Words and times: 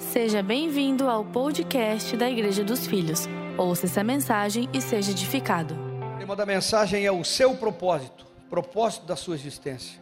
Seja 0.00 0.42
bem-vindo 0.42 1.08
ao 1.08 1.22
podcast 1.22 2.16
da 2.16 2.28
Igreja 2.28 2.64
dos 2.64 2.86
Filhos. 2.86 3.28
Ouça 3.56 3.84
essa 3.84 4.02
mensagem 4.02 4.66
e 4.72 4.80
seja 4.80 5.10
edificado. 5.12 5.74
O 6.16 6.18
tema 6.18 6.34
da 6.34 6.46
mensagem 6.46 7.04
é 7.04 7.12
o 7.12 7.22
seu 7.22 7.54
propósito, 7.54 8.26
propósito 8.48 9.04
da 9.04 9.14
sua 9.14 9.34
existência. 9.34 10.00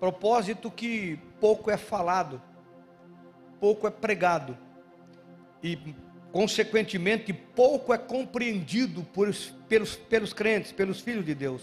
Propósito 0.00 0.68
que 0.68 1.16
pouco 1.40 1.70
é 1.70 1.76
falado, 1.76 2.42
pouco 3.60 3.86
é 3.86 3.90
pregado 3.90 4.58
e, 5.62 5.78
consequentemente, 6.32 7.32
pouco 7.32 7.94
é 7.94 7.98
compreendido 7.98 9.04
por, 9.14 9.32
pelos, 9.68 9.94
pelos 9.94 10.32
crentes, 10.32 10.72
pelos 10.72 11.00
filhos 11.00 11.24
de 11.24 11.36
Deus, 11.36 11.62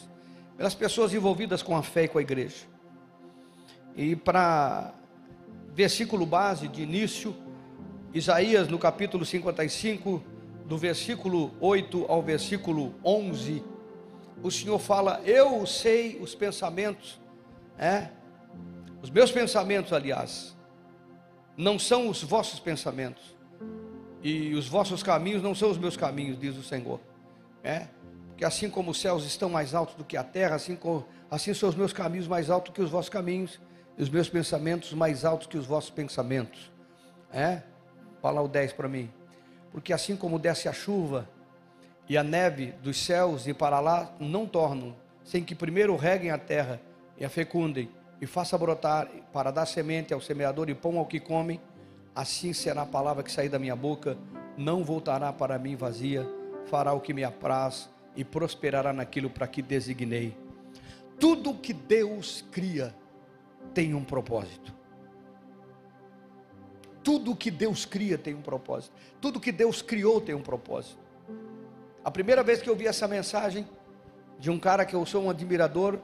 pelas 0.55 0.73
pessoas 0.73 1.13
envolvidas 1.13 1.61
com 1.61 1.75
a 1.75 1.83
fé 1.83 2.05
e 2.05 2.07
com 2.07 2.17
a 2.17 2.21
igreja. 2.21 2.65
E 3.93 4.15
para 4.15 4.93
versículo 5.73 6.25
base 6.25 6.67
de 6.67 6.81
início, 6.81 7.35
Isaías 8.13 8.67
no 8.67 8.77
capítulo 8.77 9.25
55, 9.25 10.23
do 10.65 10.77
versículo 10.77 11.52
8 11.59 12.05
ao 12.07 12.21
versículo 12.21 12.93
11, 13.03 13.63
o 14.41 14.51
Senhor 14.51 14.79
fala: 14.79 15.21
Eu 15.25 15.65
sei 15.65 16.20
os 16.21 16.35
pensamentos, 16.35 17.20
é? 17.77 18.09
Os 19.01 19.09
meus 19.09 19.31
pensamentos, 19.31 19.91
aliás, 19.91 20.55
não 21.57 21.77
são 21.79 22.07
os 22.07 22.23
vossos 22.23 22.59
pensamentos, 22.59 23.35
e 24.21 24.53
os 24.53 24.67
vossos 24.67 25.01
caminhos 25.01 25.41
não 25.41 25.55
são 25.55 25.70
os 25.71 25.77
meus 25.77 25.98
caminhos, 25.98 26.40
diz 26.40 26.55
o 26.55 26.63
Senhor, 26.63 26.99
é? 27.63 27.87
Porque 28.29 28.45
assim 28.45 28.70
como 28.70 28.91
os 28.91 29.01
céus 29.01 29.26
estão 29.26 29.49
mais 29.49 29.73
altos 29.73 29.95
do 29.95 30.03
que 30.03 30.17
a 30.17 30.23
terra, 30.23 30.55
assim, 30.55 30.76
como, 30.76 31.05
assim 31.29 31.53
são 31.53 31.67
os 31.67 31.76
meus 31.76 31.91
caminhos 31.91 32.27
mais 32.27 32.49
altos 32.49 32.73
que 32.73 32.81
os 32.81 32.90
vossos 32.90 33.09
caminhos, 33.09 33.59
os 33.97 34.09
meus 34.09 34.29
pensamentos 34.29 34.93
mais 34.93 35.23
altos 35.23 35.47
que 35.47 35.57
os 35.57 35.65
vossos 35.65 35.89
pensamentos. 35.89 36.71
É? 37.31 37.61
Fala 38.21 38.41
o 38.41 38.47
10 38.47 38.73
para 38.73 38.88
mim. 38.88 39.11
Porque 39.71 39.93
assim 39.93 40.15
como 40.15 40.40
desce 40.40 40.68
a 40.68 40.73
chuva 40.73 41.27
e 42.07 42.18
a 42.18 42.23
neve 42.23 42.73
dos 42.84 42.98
céus 43.03 43.48
e 43.48 43.53
para 43.53 43.79
lá 43.79 44.13
não 44.20 44.45
tornam, 44.45 44.95
sem 45.23 45.43
que 45.43 45.55
primeiro 45.55 45.95
reguem 45.95 46.31
a 46.31 46.37
terra 46.37 46.79
e 47.18 47.26
a 47.26 47.29
fecundem 47.29 47.90
e 48.21 48.26
faça 48.26 48.57
brotar 48.57 49.07
para 49.31 49.51
dar 49.51 49.65
semente 49.65 50.13
ao 50.13 50.21
semeador 50.21 50.70
e 50.70 50.75
pão 50.75 50.98
ao 50.98 51.05
que 51.05 51.20
come, 51.20 51.59
assim 52.15 52.53
será 52.53 52.84
a 52.84 52.85
palavra 52.85 53.23
que 53.23 53.31
sair 53.31 53.49
da 53.49 53.59
minha 53.59 53.75
boca, 53.75 54.18
não 54.57 54.84
voltará 54.84 55.34
para 55.34 55.57
mim 55.57 55.75
vazia, 55.75 56.27
fará 56.65 56.93
o 56.93 57.01
que 57.01 57.13
me 57.13 57.23
apraz 57.23 57.90
e 58.15 58.23
prosperará 58.23 58.93
naquilo 58.93 59.29
para 59.29 59.48
que 59.48 59.62
designei. 59.62 60.37
Tudo 61.20 61.53
que 61.53 61.73
Deus 61.73 62.43
cria 62.51 62.93
tem 63.73 63.93
um 63.93 64.03
propósito. 64.03 64.73
Tudo 67.03 67.35
que 67.35 67.51
Deus 67.51 67.85
cria 67.85 68.17
tem 68.17 68.33
um 68.33 68.41
propósito. 68.41 68.95
Tudo 69.19 69.39
que 69.39 69.51
Deus 69.51 69.81
criou 69.81 70.22
tem 70.22 70.33
um 70.33 70.41
propósito. 70.41 70.97
A 72.03 72.09
primeira 72.09 72.41
vez 72.41 72.61
que 72.61 72.69
eu 72.69 72.75
vi 72.75 72.88
essa 72.88 73.07
mensagem 73.07 73.67
de 74.39 74.50
um 74.50 74.57
cara 74.57 74.85
que 74.85 74.95
eu 74.95 75.06
sou 75.06 75.23
um 75.23 75.29
admirador, 75.29 76.00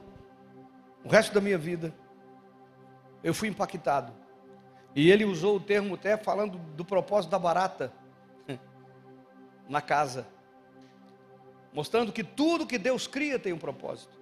o 1.04 1.08
resto 1.08 1.32
da 1.34 1.40
minha 1.40 1.56
vida, 1.56 1.94
eu 3.24 3.32
fui 3.32 3.48
impactado. 3.48 4.12
E 4.94 5.10
ele 5.10 5.24
usou 5.24 5.56
o 5.56 5.60
termo 5.60 5.94
até 5.94 6.16
falando 6.16 6.58
do 6.58 6.84
propósito 6.84 7.30
da 7.30 7.38
barata 7.38 7.92
na 9.68 9.80
casa, 9.80 10.26
mostrando 11.72 12.12
que 12.12 12.24
tudo 12.24 12.66
que 12.66 12.76
Deus 12.76 13.06
cria 13.06 13.38
tem 13.38 13.52
um 13.52 13.58
propósito. 13.58 14.18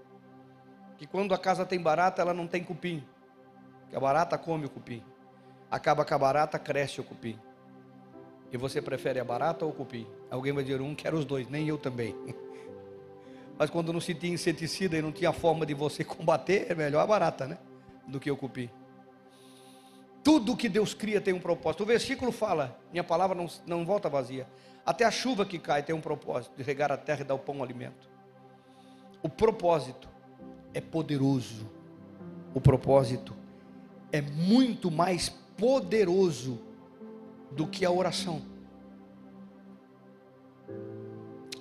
Que 0.96 1.06
quando 1.06 1.32
a 1.34 1.38
casa 1.38 1.64
tem 1.64 1.80
barata, 1.80 2.22
ela 2.22 2.34
não 2.34 2.46
tem 2.46 2.62
cupim 2.62 3.04
que 3.88 3.96
a 3.96 4.00
barata 4.00 4.36
come 4.36 4.66
o 4.66 4.70
cupim. 4.70 5.02
Acaba 5.70 6.04
com 6.04 6.14
a 6.14 6.18
barata, 6.18 6.58
cresce 6.58 7.00
o 7.00 7.04
cupim. 7.04 7.38
E 8.50 8.56
você 8.56 8.80
prefere 8.80 9.20
a 9.20 9.24
barata 9.24 9.64
ou 9.64 9.70
o 9.70 9.74
cupim? 9.74 10.06
Alguém 10.30 10.52
vai 10.52 10.64
dizer 10.64 10.80
um, 10.80 10.94
quero 10.94 11.18
os 11.18 11.24
dois, 11.24 11.48
nem 11.48 11.68
eu 11.68 11.76
também. 11.76 12.14
Mas 13.58 13.68
quando 13.70 13.92
não 13.92 14.00
se 14.00 14.14
tinha 14.14 14.32
inseticida 14.32 14.96
e 14.96 15.02
não 15.02 15.12
tinha 15.12 15.32
forma 15.32 15.66
de 15.66 15.74
você 15.74 16.04
combater, 16.04 16.66
é 16.70 16.74
melhor 16.74 17.00
a 17.00 17.06
barata, 17.06 17.46
né? 17.46 17.58
Do 18.06 18.18
que 18.18 18.30
o 18.30 18.36
cupim. 18.36 18.70
Tudo 20.22 20.56
que 20.56 20.68
Deus 20.68 20.94
cria 20.94 21.20
tem 21.20 21.34
um 21.34 21.40
propósito. 21.40 21.82
O 21.82 21.86
versículo 21.86 22.32
fala: 22.32 22.78
minha 22.90 23.04
palavra 23.04 23.36
não, 23.36 23.46
não 23.66 23.84
volta 23.84 24.08
vazia. 24.08 24.46
Até 24.84 25.04
a 25.04 25.10
chuva 25.10 25.44
que 25.44 25.58
cai 25.58 25.82
tem 25.82 25.94
um 25.94 26.00
propósito 26.00 26.56
de 26.56 26.62
regar 26.62 26.90
a 26.90 26.96
terra 26.96 27.20
e 27.20 27.24
dar 27.24 27.34
o 27.34 27.38
pão 27.38 27.56
ao 27.56 27.62
alimento. 27.62 28.08
O 29.22 29.28
propósito 29.28 30.08
é 30.72 30.80
poderoso. 30.80 31.68
O 32.54 32.60
propósito 32.60 33.36
é 34.12 34.20
muito 34.20 34.90
mais 34.90 35.28
poderoso 35.56 36.60
do 37.50 37.66
que 37.66 37.84
a 37.84 37.90
oração. 37.90 38.42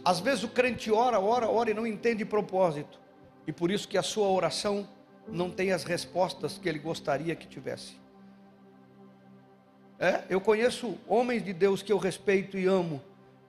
Às 0.04 0.20
vezes 0.20 0.44
o 0.44 0.48
crente 0.48 0.92
ora, 0.92 1.20
ora, 1.20 1.50
ora 1.50 1.72
e 1.72 1.74
não 1.74 1.86
entende 1.86 2.24
propósito, 2.24 3.00
e 3.46 3.52
por 3.52 3.70
isso 3.70 3.88
que 3.88 3.98
a 3.98 4.04
sua 4.04 4.28
oração 4.30 4.88
não 5.28 5.50
tem 5.50 5.72
as 5.72 5.84
respostas 5.84 6.58
que 6.58 6.70
ele 6.70 6.80
gostaria 6.80 7.36
que 7.36 7.48
tivesse. 7.48 7.98
É, 10.00 10.24
eu 10.30 10.40
conheço 10.40 10.98
homens 11.08 11.44
de 11.44 11.52
Deus 11.52 11.82
que 11.82 11.92
eu 11.92 11.98
respeito 11.98 12.58
e 12.58 12.66
amo, 12.66 13.02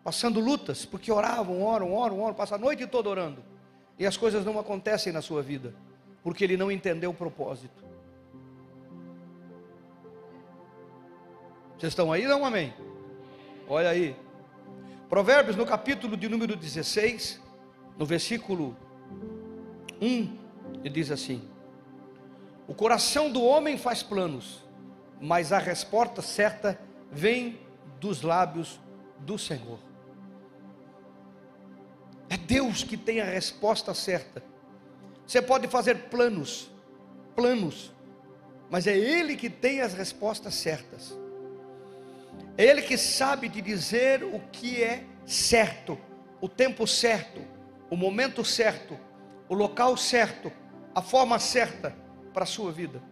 passando 0.02 0.40
lutas, 0.40 0.84
porque 0.84 1.12
oravam, 1.12 1.62
oram, 1.62 1.92
oram, 1.92 2.20
oram, 2.20 2.34
passam 2.34 2.56
a 2.56 2.60
noite 2.60 2.86
toda 2.86 3.08
orando, 3.08 3.44
e 3.98 4.06
as 4.06 4.16
coisas 4.16 4.44
não 4.44 4.58
acontecem 4.58 5.12
na 5.12 5.20
sua 5.20 5.42
vida, 5.42 5.74
porque 6.22 6.42
ele 6.42 6.56
não 6.56 6.72
entendeu 6.72 7.10
o 7.10 7.14
propósito. 7.14 7.87
Vocês 11.78 11.92
estão 11.92 12.12
aí? 12.12 12.26
Não, 12.26 12.44
amém? 12.44 12.74
Olha 13.68 13.90
aí. 13.90 14.16
Provérbios 15.08 15.54
no 15.54 15.64
capítulo 15.64 16.16
de 16.16 16.28
número 16.28 16.56
16, 16.56 17.40
no 17.96 18.04
versículo 18.04 18.76
1, 20.02 20.38
ele 20.82 20.90
diz 20.90 21.12
assim: 21.12 21.48
O 22.66 22.74
coração 22.74 23.30
do 23.30 23.44
homem 23.44 23.78
faz 23.78 24.02
planos, 24.02 24.64
mas 25.20 25.52
a 25.52 25.58
resposta 25.58 26.20
certa 26.20 26.76
vem 27.12 27.60
dos 28.00 28.22
lábios 28.22 28.80
do 29.20 29.38
Senhor. 29.38 29.78
É 32.28 32.36
Deus 32.36 32.82
que 32.82 32.96
tem 32.96 33.20
a 33.20 33.24
resposta 33.24 33.94
certa. 33.94 34.42
Você 35.24 35.40
pode 35.40 35.68
fazer 35.68 36.08
planos, 36.08 36.68
planos, 37.36 37.92
mas 38.68 38.88
é 38.88 38.98
Ele 38.98 39.36
que 39.36 39.48
tem 39.48 39.80
as 39.80 39.94
respostas 39.94 40.54
certas. 40.54 41.16
É 42.56 42.64
Ele 42.64 42.82
que 42.82 42.96
sabe 42.96 43.48
de 43.48 43.60
dizer 43.60 44.24
o 44.24 44.40
que 44.50 44.82
é 44.82 45.04
certo, 45.24 45.98
o 46.40 46.48
tempo 46.48 46.86
certo, 46.86 47.40
o 47.90 47.96
momento 47.96 48.44
certo, 48.44 48.98
o 49.48 49.54
local 49.54 49.96
certo, 49.96 50.52
a 50.94 51.02
forma 51.02 51.38
certa 51.38 51.94
para 52.32 52.44
a 52.44 52.46
sua 52.46 52.72
vida. 52.72 53.02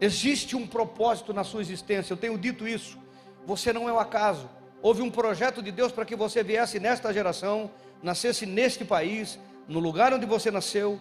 Existe 0.00 0.56
um 0.56 0.66
propósito 0.66 1.32
na 1.32 1.44
sua 1.44 1.60
existência, 1.60 2.12
eu 2.12 2.16
tenho 2.16 2.36
dito 2.36 2.66
isso. 2.66 2.98
Você 3.46 3.72
não 3.72 3.88
é 3.88 3.92
o 3.92 3.96
um 3.96 3.98
acaso. 3.98 4.48
Houve 4.82 5.02
um 5.02 5.10
projeto 5.10 5.62
de 5.62 5.70
Deus 5.70 5.92
para 5.92 6.04
que 6.04 6.16
você 6.16 6.42
viesse 6.42 6.78
nesta 6.80 7.12
geração, 7.12 7.70
nascesse 8.02 8.44
neste 8.44 8.84
país, 8.84 9.38
no 9.66 9.78
lugar 9.78 10.12
onde 10.12 10.26
você 10.26 10.50
nasceu, 10.50 11.00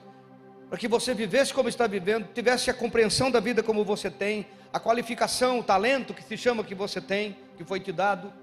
para 0.69 0.78
que 0.78 0.88
você 0.88 1.13
vivesse 1.13 1.53
como 1.53 1.69
está 1.69 1.85
vivendo, 1.85 2.28
tivesse 2.34 2.69
a 2.69 2.73
compreensão 2.73 3.29
da 3.29 3.40
vida 3.40 3.61
como 3.61 3.84
você 3.84 4.09
tem, 4.09 4.45
a 4.73 4.79
qualificação, 4.79 5.59
o 5.59 5.63
talento 5.63 6.16
que 6.16 6.23
se 6.23 6.35
chama 6.35 6.63
que 6.63 6.73
você 6.73 7.00
tem, 7.00 7.38
que 7.56 7.63
foi 7.63 7.79
te 7.79 7.91
dado. 7.91 8.34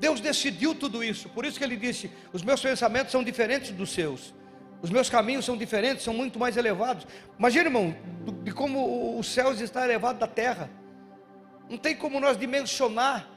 Deus 0.00 0.20
decidiu 0.20 0.74
tudo 0.74 1.02
isso, 1.02 1.28
por 1.28 1.46
isso 1.46 1.56
que 1.56 1.64
ele 1.64 1.76
disse: 1.76 2.10
os 2.32 2.42
meus 2.42 2.60
pensamentos 2.60 3.12
são 3.12 3.22
diferentes 3.22 3.70
dos 3.70 3.90
seus, 3.90 4.34
os 4.82 4.90
meus 4.90 5.08
caminhos 5.08 5.44
são 5.44 5.56
diferentes, 5.56 6.02
são 6.02 6.12
muito 6.12 6.38
mais 6.40 6.56
elevados. 6.56 7.06
Imagina, 7.38 7.66
irmão, 7.66 7.94
de 8.42 8.50
como 8.50 9.16
os 9.18 9.32
céus 9.32 9.60
estão 9.60 9.84
elevados 9.84 10.18
da 10.18 10.26
terra, 10.26 10.68
não 11.70 11.78
tem 11.78 11.94
como 11.94 12.18
nós 12.18 12.36
dimensionar. 12.36 13.28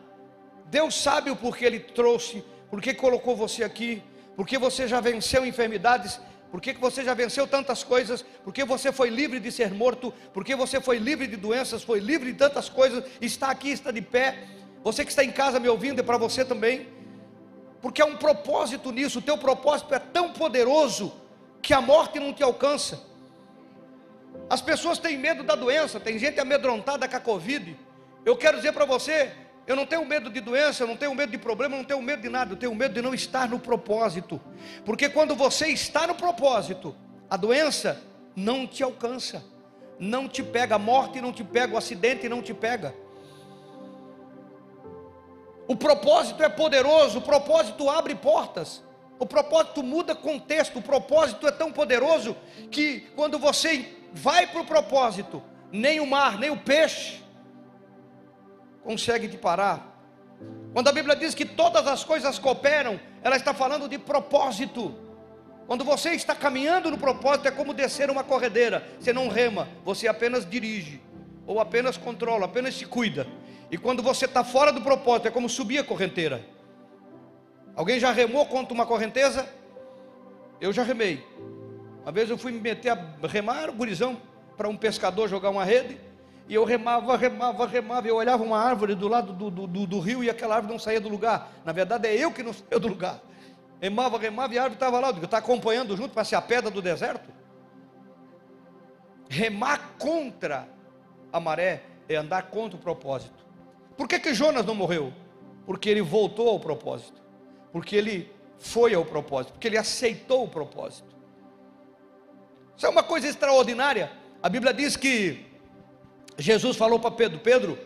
Deus 0.65 0.95
sabe 1.01 1.31
o 1.31 1.35
porquê 1.35 1.65
Ele 1.65 1.79
trouxe, 1.79 2.43
porquê 2.69 2.93
colocou 2.93 3.35
você 3.35 3.63
aqui, 3.63 4.03
porque 4.35 4.57
você 4.57 4.87
já 4.87 4.99
venceu 4.99 5.45
enfermidades 5.45 6.19
porque 6.51 6.73
que 6.73 6.81
você 6.81 7.03
já 7.03 7.13
venceu 7.13 7.47
tantas 7.47 7.83
coisas? 7.83 8.25
Porque 8.43 8.63
você 8.63 8.91
foi 8.91 9.09
livre 9.09 9.39
de 9.39 9.51
ser 9.51 9.71
morto? 9.71 10.11
Porque 10.33 10.55
você 10.55 10.81
foi 10.81 10.97
livre 10.97 11.27
de 11.27 11.35
doenças? 11.35 11.83
Foi 11.83 11.99
livre 11.99 12.31
de 12.31 12.37
tantas 12.37 12.67
coisas? 12.67 13.03
Está 13.21 13.51
aqui, 13.51 13.69
está 13.69 13.91
de 13.91 14.01
pé. 14.01 14.47
Você 14.83 15.05
que 15.05 15.11
está 15.11 15.23
em 15.23 15.31
casa 15.31 15.59
me 15.59 15.69
ouvindo, 15.69 15.99
é 15.99 16.03
para 16.03 16.17
você 16.17 16.43
também. 16.43 16.87
Porque 17.81 18.01
há 18.01 18.05
um 18.05 18.17
propósito 18.17 18.91
nisso. 18.91 19.19
O 19.19 19.21
teu 19.21 19.37
propósito 19.37 19.93
é 19.93 19.99
tão 19.99 20.33
poderoso 20.33 21.13
que 21.61 21.73
a 21.73 21.81
morte 21.81 22.19
não 22.19 22.33
te 22.33 22.41
alcança. 22.41 23.07
As 24.49 24.61
pessoas 24.61 24.97
têm 24.97 25.17
medo 25.17 25.43
da 25.43 25.53
doença, 25.53 25.99
tem 25.99 26.17
gente 26.17 26.39
amedrontada 26.39 27.07
com 27.07 27.15
a 27.15 27.19
Covid. 27.19 27.77
Eu 28.25 28.35
quero 28.35 28.57
dizer 28.57 28.73
para 28.73 28.85
você, 28.85 29.31
eu 29.69 29.75
não 29.75 29.85
tenho 29.85 30.03
medo 30.03 30.31
de 30.31 30.41
doença, 30.41 30.81
eu 30.81 30.87
não 30.87 30.97
tenho 30.97 31.13
medo 31.13 31.31
de 31.31 31.37
problema, 31.37 31.75
eu 31.75 31.77
não 31.77 31.85
tenho 31.85 32.01
medo 32.01 32.23
de 32.23 32.29
nada, 32.29 32.53
eu 32.53 32.57
tenho 32.57 32.73
medo 32.73 32.95
de 32.95 33.03
não 33.03 33.13
estar 33.13 33.47
no 33.47 33.59
propósito. 33.59 34.41
Porque 34.83 35.07
quando 35.07 35.35
você 35.35 35.67
está 35.67 36.07
no 36.07 36.15
propósito, 36.15 36.95
a 37.29 37.37
doença 37.37 38.01
não 38.35 38.65
te 38.65 38.81
alcança. 38.81 39.45
não 39.99 40.27
te 40.27 40.41
pega, 40.41 40.75
a 40.75 40.79
morte 40.79 41.21
não 41.21 41.31
te 41.31 41.43
pega, 41.43 41.75
o 41.75 41.77
acidente 41.77 42.27
não 42.27 42.41
te 42.41 42.51
pega. 42.51 42.95
O 45.67 45.75
propósito 45.75 46.41
é 46.41 46.49
poderoso, 46.49 47.19
o 47.19 47.21
propósito 47.21 47.89
abre 47.91 48.15
portas. 48.15 48.81
O 49.19 49.25
propósito 49.25 49.83
muda 49.83 50.15
contexto, 50.15 50.79
o 50.79 50.81
propósito 50.81 51.45
é 51.45 51.51
tão 51.51 51.71
poderoso 51.71 52.35
que 52.71 53.01
quando 53.15 53.37
você 53.37 53.93
vai 54.11 54.47
para 54.47 54.61
o 54.61 54.65
propósito, 54.65 55.43
nem 55.71 55.99
o 55.99 56.07
mar, 56.07 56.39
nem 56.39 56.49
o 56.49 56.57
peixe 56.57 57.28
consegue 58.83 59.27
te 59.27 59.37
parar. 59.37 59.97
Quando 60.73 60.87
a 60.87 60.91
Bíblia 60.91 61.15
diz 61.15 61.33
que 61.33 61.45
todas 61.45 61.87
as 61.87 62.03
coisas 62.03 62.37
cooperam, 62.39 62.99
ela 63.21 63.35
está 63.35 63.53
falando 63.53 63.87
de 63.87 63.97
propósito. 63.97 64.95
Quando 65.67 65.83
você 65.83 66.11
está 66.11 66.33
caminhando 66.33 66.89
no 66.89 66.97
propósito, 66.97 67.47
é 67.47 67.51
como 67.51 67.73
descer 67.73 68.09
uma 68.09 68.23
corredeira. 68.23 68.87
Você 68.99 69.13
não 69.13 69.27
rema, 69.27 69.67
você 69.83 70.07
apenas 70.07 70.49
dirige, 70.49 71.01
ou 71.45 71.59
apenas 71.59 71.97
controla, 71.97 72.45
apenas 72.45 72.75
se 72.75 72.85
cuida. 72.85 73.27
E 73.69 73.77
quando 73.77 74.01
você 74.01 74.25
está 74.25 74.43
fora 74.43 74.71
do 74.71 74.81
propósito, 74.81 75.27
é 75.27 75.31
como 75.31 75.47
subir 75.47 75.79
a 75.79 75.83
correnteira. 75.83 76.43
Alguém 77.75 77.99
já 77.99 78.11
remou 78.11 78.45
contra 78.45 78.73
uma 78.73 78.85
correnteza? 78.85 79.47
Eu 80.59 80.73
já 80.73 80.83
remei. 80.83 81.23
Uma 82.01 82.11
vez 82.11 82.29
eu 82.29 82.37
fui 82.37 82.51
me 82.51 82.59
meter 82.59 82.91
a 82.91 83.27
remar, 83.27 83.71
gurizão, 83.71 84.19
para 84.57 84.67
um 84.67 84.75
pescador 84.75 85.29
jogar 85.29 85.49
uma 85.49 85.63
rede. 85.63 85.99
E 86.49 86.55
eu 86.55 86.65
remava, 86.65 87.15
remava, 87.15 87.67
remava. 87.67 88.07
Eu 88.07 88.15
olhava 88.15 88.43
uma 88.43 88.59
árvore 88.59 88.95
do 88.95 89.07
lado 89.07 89.31
do, 89.31 89.51
do, 89.51 89.67
do, 89.67 89.85
do 89.85 89.99
rio 89.99 90.23
e 90.23 90.31
aquela 90.31 90.55
árvore 90.55 90.73
não 90.73 90.79
saía 90.79 90.99
do 90.99 91.07
lugar. 91.07 91.51
Na 91.63 91.71
verdade, 91.71 92.07
é 92.07 92.15
eu 92.15 92.31
que 92.31 92.41
não 92.41 92.51
saía 92.51 92.79
do 92.79 92.87
lugar. 92.87 93.21
Remava, 93.79 94.17
remava 94.17 94.51
e 94.55 94.57
a 94.57 94.63
árvore 94.63 94.75
estava 94.75 94.99
lá. 94.99 95.09
Eu 95.09 95.23
estava 95.23 95.37
acompanhando 95.37 95.95
junto 95.95 96.11
para 96.11 96.23
ser 96.23 96.35
a 96.35 96.41
pedra 96.41 96.71
do 96.71 96.81
deserto. 96.81 97.29
Remar 99.29 99.91
contra 99.99 100.67
a 101.31 101.39
maré 101.39 101.83
é 102.09 102.15
andar 102.15 102.49
contra 102.49 102.77
o 102.77 102.81
propósito. 102.81 103.45
Por 103.95 104.07
que, 104.07 104.19
que 104.19 104.33
Jonas 104.33 104.65
não 104.65 104.73
morreu? 104.73 105.13
Porque 105.67 105.87
ele 105.87 106.01
voltou 106.01 106.49
ao 106.49 106.59
propósito. 106.59 107.21
Porque 107.71 107.95
ele 107.95 108.33
foi 108.57 108.95
ao 108.95 109.05
propósito. 109.05 109.53
Porque 109.53 109.67
ele 109.67 109.77
aceitou 109.77 110.45
o 110.45 110.47
propósito. 110.47 111.15
Isso 112.75 112.87
é 112.87 112.89
uma 112.89 113.03
coisa 113.03 113.27
extraordinária. 113.27 114.11
A 114.41 114.49
Bíblia 114.49 114.73
diz 114.73 114.97
que 114.97 115.48
Jesus 116.39 116.77
falou 116.77 116.99
para 116.99 117.11
Pedro: 117.11 117.39
Pedro, 117.39 117.77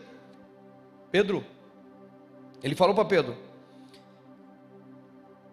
Pedro, 1.10 1.44
ele 2.62 2.74
falou 2.74 2.94
para 2.94 3.04
Pedro: 3.04 3.36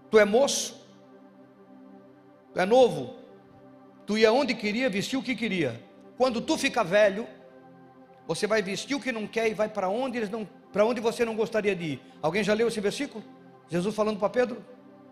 Tu 0.09 0.19
é 0.19 0.25
moço, 0.25 0.85
tu 2.53 2.59
é 2.59 2.65
novo, 2.65 3.15
tu 4.05 4.17
ia 4.17 4.31
onde 4.31 4.53
queria, 4.53 4.89
vestir 4.89 5.17
o 5.17 5.23
que 5.23 5.35
queria. 5.35 5.81
Quando 6.17 6.39
tu 6.39 6.57
ficar 6.57 6.83
velho, 6.83 7.27
você 8.27 8.45
vai 8.45 8.61
vestir 8.61 8.95
o 8.95 8.99
que 8.99 9.11
não 9.11 9.25
quer 9.25 9.49
e 9.49 9.53
vai 9.53 9.67
para 9.67 9.89
onde 9.89 10.17
eles 10.17 10.29
não, 10.29 10.47
para 10.71 10.85
onde 10.85 11.01
você 11.01 11.25
não 11.25 11.35
gostaria 11.35 11.75
de 11.75 11.83
ir. 11.83 12.01
Alguém 12.21 12.43
já 12.43 12.53
leu 12.53 12.67
esse 12.67 12.79
versículo? 12.79 13.23
Jesus 13.67 13.95
falando 13.95 14.19
para 14.19 14.29
Pedro? 14.29 14.63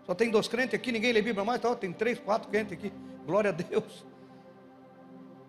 Só 0.06 0.14
tem 0.14 0.30
dois 0.30 0.48
crentes 0.48 0.74
aqui, 0.74 0.92
ninguém 0.92 1.12
lê 1.12 1.20
Bíblia 1.20 1.44
mais, 1.44 1.60
tá? 1.60 1.74
tem 1.74 1.92
três, 1.92 2.18
quatro 2.18 2.48
crentes 2.48 2.72
aqui. 2.72 2.92
Glória 3.26 3.50
a 3.50 3.52
Deus. 3.52 4.04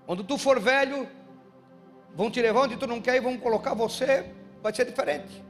Quando 0.05 0.23
tu 0.23 0.37
for 0.37 0.59
velho, 0.59 1.07
vão 2.15 2.29
te 2.29 2.41
levar 2.41 2.61
onde 2.61 2.77
tu 2.77 2.87
não 2.87 3.01
quer 3.01 3.15
e 3.15 3.19
vão 3.19 3.37
colocar 3.37 3.73
você, 3.73 4.25
vai 4.61 4.73
ser 4.73 4.85
diferente. 4.85 5.43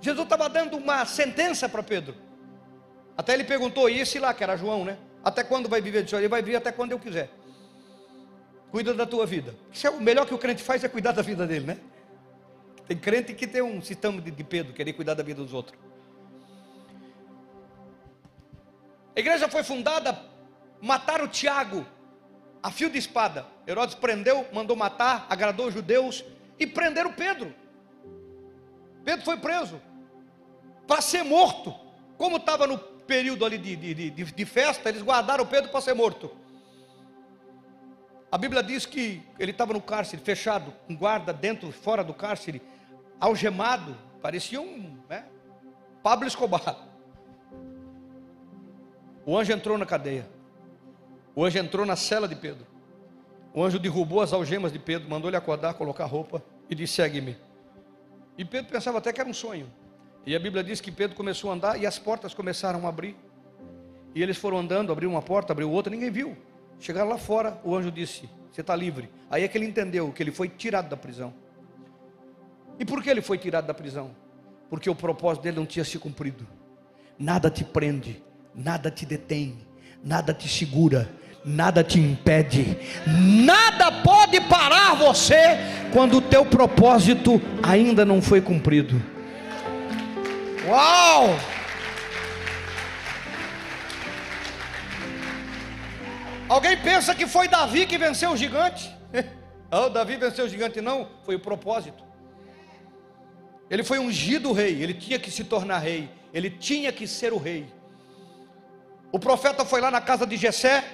Jesus 0.00 0.24
estava 0.24 0.48
dando 0.48 0.76
uma 0.76 1.04
sentença 1.06 1.68
para 1.68 1.82
Pedro. 1.82 2.14
Até 3.16 3.34
ele 3.34 3.44
perguntou, 3.44 3.88
e 3.88 4.00
esse 4.00 4.18
lá, 4.18 4.34
que 4.34 4.42
era 4.42 4.56
João, 4.56 4.84
né? 4.84 4.98
Até 5.22 5.42
quando 5.42 5.68
vai 5.68 5.80
viver 5.80 6.02
disso? 6.02 6.16
Ele 6.16 6.28
vai 6.28 6.42
viver 6.42 6.58
até 6.58 6.70
quando 6.70 6.92
eu 6.92 6.98
quiser. 6.98 7.30
Cuida 8.70 8.92
da 8.92 9.06
tua 9.06 9.24
vida. 9.24 9.54
Isso 9.72 9.86
é 9.86 9.90
o 9.90 10.00
melhor 10.00 10.26
que 10.26 10.34
o 10.34 10.38
crente 10.38 10.62
faz 10.62 10.82
é 10.84 10.88
cuidar 10.88 11.12
da 11.12 11.22
vida 11.22 11.46
dele, 11.46 11.66
né? 11.66 11.78
Tem 12.86 12.98
crente 12.98 13.32
que 13.32 13.46
tem 13.46 13.62
um 13.62 13.80
sistema 13.80 14.20
de, 14.20 14.30
de 14.30 14.44
Pedro, 14.44 14.74
querer 14.74 14.92
cuidar 14.92 15.14
da 15.14 15.22
vida 15.22 15.42
dos 15.42 15.54
outros. 15.54 15.78
A 19.16 19.20
igreja 19.20 19.48
foi 19.48 19.62
fundada, 19.62 20.18
mataram 20.82 21.28
Tiago, 21.28 21.86
a 22.64 22.70
fio 22.70 22.88
de 22.88 22.96
espada. 22.96 23.46
Herodes 23.66 23.94
prendeu, 23.94 24.46
mandou 24.50 24.74
matar, 24.74 25.26
agradou 25.28 25.66
os 25.66 25.74
judeus 25.74 26.24
e 26.58 26.66
prenderam 26.66 27.12
Pedro. 27.12 27.54
Pedro 29.04 29.22
foi 29.22 29.36
preso 29.36 29.78
para 30.86 31.02
ser 31.02 31.22
morto. 31.24 31.74
Como 32.16 32.38
estava 32.38 32.66
no 32.66 32.78
período 32.78 33.44
ali 33.44 33.58
de, 33.58 33.76
de, 33.76 34.10
de, 34.10 34.24
de 34.24 34.44
festa, 34.46 34.88
eles 34.88 35.02
guardaram 35.02 35.44
Pedro 35.44 35.70
para 35.70 35.82
ser 35.82 35.92
morto. 35.92 36.34
A 38.32 38.38
Bíblia 38.38 38.62
diz 38.62 38.86
que 38.86 39.22
ele 39.38 39.50
estava 39.50 39.74
no 39.74 39.82
cárcere, 39.82 40.22
fechado, 40.22 40.72
com 40.86 40.96
guarda 40.96 41.34
dentro, 41.34 41.70
fora 41.70 42.02
do 42.02 42.14
cárcere, 42.14 42.62
algemado, 43.20 43.94
parecia 44.22 44.60
um 44.60 44.98
né, 45.06 45.26
Pablo 46.02 46.26
Escobar. 46.26 46.78
O 49.26 49.36
anjo 49.36 49.52
entrou 49.52 49.76
na 49.76 49.84
cadeia. 49.84 50.33
O 51.34 51.44
anjo 51.44 51.58
entrou 51.58 51.84
na 51.84 51.96
cela 51.96 52.28
de 52.28 52.36
Pedro. 52.36 52.66
O 53.52 53.62
anjo 53.62 53.78
derrubou 53.78 54.20
as 54.20 54.32
algemas 54.32 54.72
de 54.72 54.78
Pedro, 54.78 55.08
mandou 55.08 55.30
ele 55.30 55.36
acordar, 55.36 55.74
colocar 55.74 56.04
roupa 56.04 56.42
e 56.68 56.74
disse: 56.74 56.94
Segue-me. 56.94 57.36
E 58.36 58.44
Pedro 58.44 58.70
pensava 58.70 58.98
até 58.98 59.12
que 59.12 59.20
era 59.20 59.28
um 59.28 59.34
sonho. 59.34 59.70
E 60.26 60.34
a 60.34 60.38
Bíblia 60.38 60.64
diz 60.64 60.80
que 60.80 60.90
Pedro 60.90 61.16
começou 61.16 61.50
a 61.50 61.54
andar 61.54 61.80
e 61.80 61.86
as 61.86 61.98
portas 61.98 62.34
começaram 62.34 62.84
a 62.86 62.88
abrir. 62.88 63.16
E 64.14 64.22
eles 64.22 64.36
foram 64.36 64.58
andando, 64.58 64.90
abriu 64.90 65.10
uma 65.10 65.22
porta, 65.22 65.52
abriu 65.52 65.70
outra, 65.70 65.90
ninguém 65.90 66.10
viu. 66.10 66.36
Chegaram 66.80 67.08
lá 67.08 67.18
fora, 67.18 67.60
o 67.64 67.74
anjo 67.74 67.90
disse: 67.90 68.28
Você 68.50 68.60
está 68.60 68.74
livre. 68.74 69.10
Aí 69.30 69.44
é 69.44 69.48
que 69.48 69.58
ele 69.58 69.66
entendeu 69.66 70.12
que 70.12 70.22
ele 70.22 70.32
foi 70.32 70.48
tirado 70.48 70.88
da 70.88 70.96
prisão. 70.96 71.32
E 72.78 72.84
por 72.84 73.02
que 73.02 73.10
ele 73.10 73.22
foi 73.22 73.38
tirado 73.38 73.66
da 73.66 73.74
prisão? 73.74 74.10
Porque 74.68 74.90
o 74.90 74.94
propósito 74.94 75.42
dele 75.42 75.56
não 75.56 75.66
tinha 75.66 75.84
se 75.84 75.98
cumprido. 75.98 76.46
Nada 77.18 77.48
te 77.50 77.64
prende, 77.64 78.22
nada 78.52 78.90
te 78.90 79.06
detém, 79.06 79.58
nada 80.02 80.34
te 80.34 80.48
segura, 80.48 81.08
nada 81.44 81.84
te 81.84 82.00
impede, 82.00 82.78
nada 83.06 83.92
pode 84.02 84.40
parar 84.42 84.94
você 84.94 85.58
quando 85.92 86.16
o 86.16 86.22
teu 86.22 86.46
propósito 86.46 87.40
ainda 87.62 88.04
não 88.04 88.22
foi 88.22 88.40
cumprido. 88.40 89.00
Uau! 90.66 91.38
Alguém 96.48 96.76
pensa 96.76 97.14
que 97.14 97.26
foi 97.26 97.48
Davi 97.48 97.86
que 97.86 97.98
venceu 97.98 98.30
o 98.30 98.36
gigante? 98.36 98.94
oh, 99.70 99.88
Davi 99.90 100.16
venceu 100.16 100.46
o 100.46 100.48
gigante, 100.48 100.80
não, 100.80 101.08
foi 101.24 101.34
o 101.34 101.40
propósito. 101.40 102.02
Ele 103.70 103.82
foi 103.82 103.98
ungido 103.98 104.52
rei, 104.52 104.82
ele 104.82 104.94
tinha 104.94 105.18
que 105.18 105.30
se 105.30 105.44
tornar 105.44 105.78
rei, 105.78 106.08
ele 106.32 106.48
tinha 106.48 106.92
que 106.92 107.06
ser 107.06 107.32
o 107.32 107.38
rei. 107.38 107.66
O 109.10 109.18
profeta 109.18 109.64
foi 109.64 109.80
lá 109.80 109.90
na 109.90 110.00
casa 110.00 110.26
de 110.26 110.36
Jessé, 110.36 110.84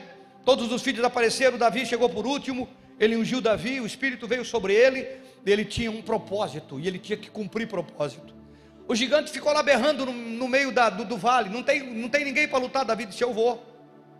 Todos 0.44 0.72
os 0.72 0.82
filhos 0.82 1.04
apareceram, 1.04 1.58
Davi 1.58 1.84
chegou 1.84 2.08
por 2.08 2.26
último, 2.26 2.68
ele 2.98 3.16
ungiu 3.16 3.40
Davi, 3.40 3.80
o 3.80 3.86
Espírito 3.86 4.26
veio 4.26 4.44
sobre 4.44 4.74
ele, 4.74 5.06
ele 5.44 5.64
tinha 5.64 5.90
um 5.90 6.02
propósito, 6.02 6.78
e 6.78 6.86
ele 6.86 6.98
tinha 6.98 7.16
que 7.16 7.30
cumprir 7.30 7.66
propósito. 7.66 8.34
O 8.86 8.94
gigante 8.94 9.30
ficou 9.30 9.52
lá 9.52 9.62
berrando 9.62 10.04
no, 10.04 10.12
no 10.12 10.48
meio 10.48 10.72
da, 10.72 10.90
do, 10.90 11.04
do, 11.04 11.16
vale, 11.16 11.48
não 11.48 11.62
tem, 11.62 11.82
não 11.82 12.08
tem 12.08 12.24
ninguém 12.24 12.48
para 12.48 12.58
lutar, 12.58 12.84
Davi 12.84 13.06
disse, 13.06 13.22
eu 13.22 13.32
vou. 13.32 13.64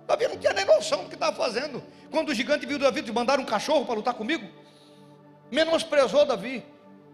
Davi 0.07 0.29
não 0.29 0.37
tinha 0.37 0.53
nem 0.53 0.65
noção 0.65 1.05
do 1.05 1.09
que 1.09 1.15
estava 1.15 1.37
fazendo. 1.37 1.83
Quando 2.11 2.31
o 2.31 2.35
gigante 2.35 2.67
viu 2.67 2.79
Davi, 2.79 3.01
disse, 3.01 3.13
mandaram 3.13 3.43
um 3.43 3.47
cachorro 3.47 3.85
para 3.85 3.95
lutar 3.95 4.15
comigo, 4.15 4.47
menosprezou 5.51 6.25
Davi. 6.25 6.65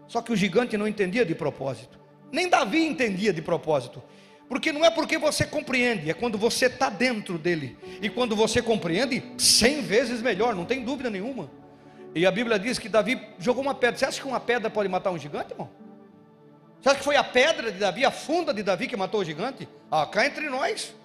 Só 0.07 0.21
que 0.21 0.31
o 0.31 0.35
gigante 0.35 0.77
não 0.77 0.87
entendia 0.87 1.25
de 1.25 1.35
propósito, 1.35 1.99
nem 2.31 2.47
Davi 2.47 2.85
entendia 2.85 3.33
de 3.33 3.41
propósito. 3.41 4.01
Porque 4.49 4.71
não 4.71 4.85
é 4.85 4.89
porque 4.89 5.17
você 5.17 5.45
compreende, 5.45 6.09
é 6.09 6.13
quando 6.13 6.37
você 6.37 6.67
está 6.67 6.89
dentro 6.89 7.37
dele. 7.37 7.77
E 8.01 8.09
quando 8.09 8.35
você 8.35 8.61
compreende, 8.61 9.21
cem 9.37 9.81
vezes 9.81 10.21
melhor, 10.21 10.55
não 10.55 10.63
tem 10.63 10.83
dúvida 10.83 11.09
nenhuma. 11.09 11.51
E 12.15 12.25
a 12.25 12.31
Bíblia 12.31 12.57
diz 12.57 12.79
que 12.79 12.87
Davi 12.87 13.21
jogou 13.37 13.61
uma 13.61 13.75
pedra. 13.75 13.97
Você 13.97 14.05
acha 14.05 14.21
que 14.21 14.27
uma 14.27 14.39
pedra 14.39 14.69
pode 14.69 14.87
matar 14.87 15.11
um 15.11 15.17
gigante, 15.17 15.51
irmão? 15.51 15.69
Você 16.81 16.89
acha 16.89 16.97
que 16.99 17.03
foi 17.03 17.17
a 17.17 17.23
pedra 17.23 17.71
de 17.71 17.77
Davi, 17.77 18.05
a 18.05 18.11
funda 18.11 18.53
de 18.53 18.63
Davi 18.63 18.87
que 18.87 18.95
matou 18.95 19.19
o 19.19 19.25
gigante? 19.25 19.67
Ah, 19.91 20.05
cá 20.05 20.25
entre 20.25 20.49
nós. 20.49 20.95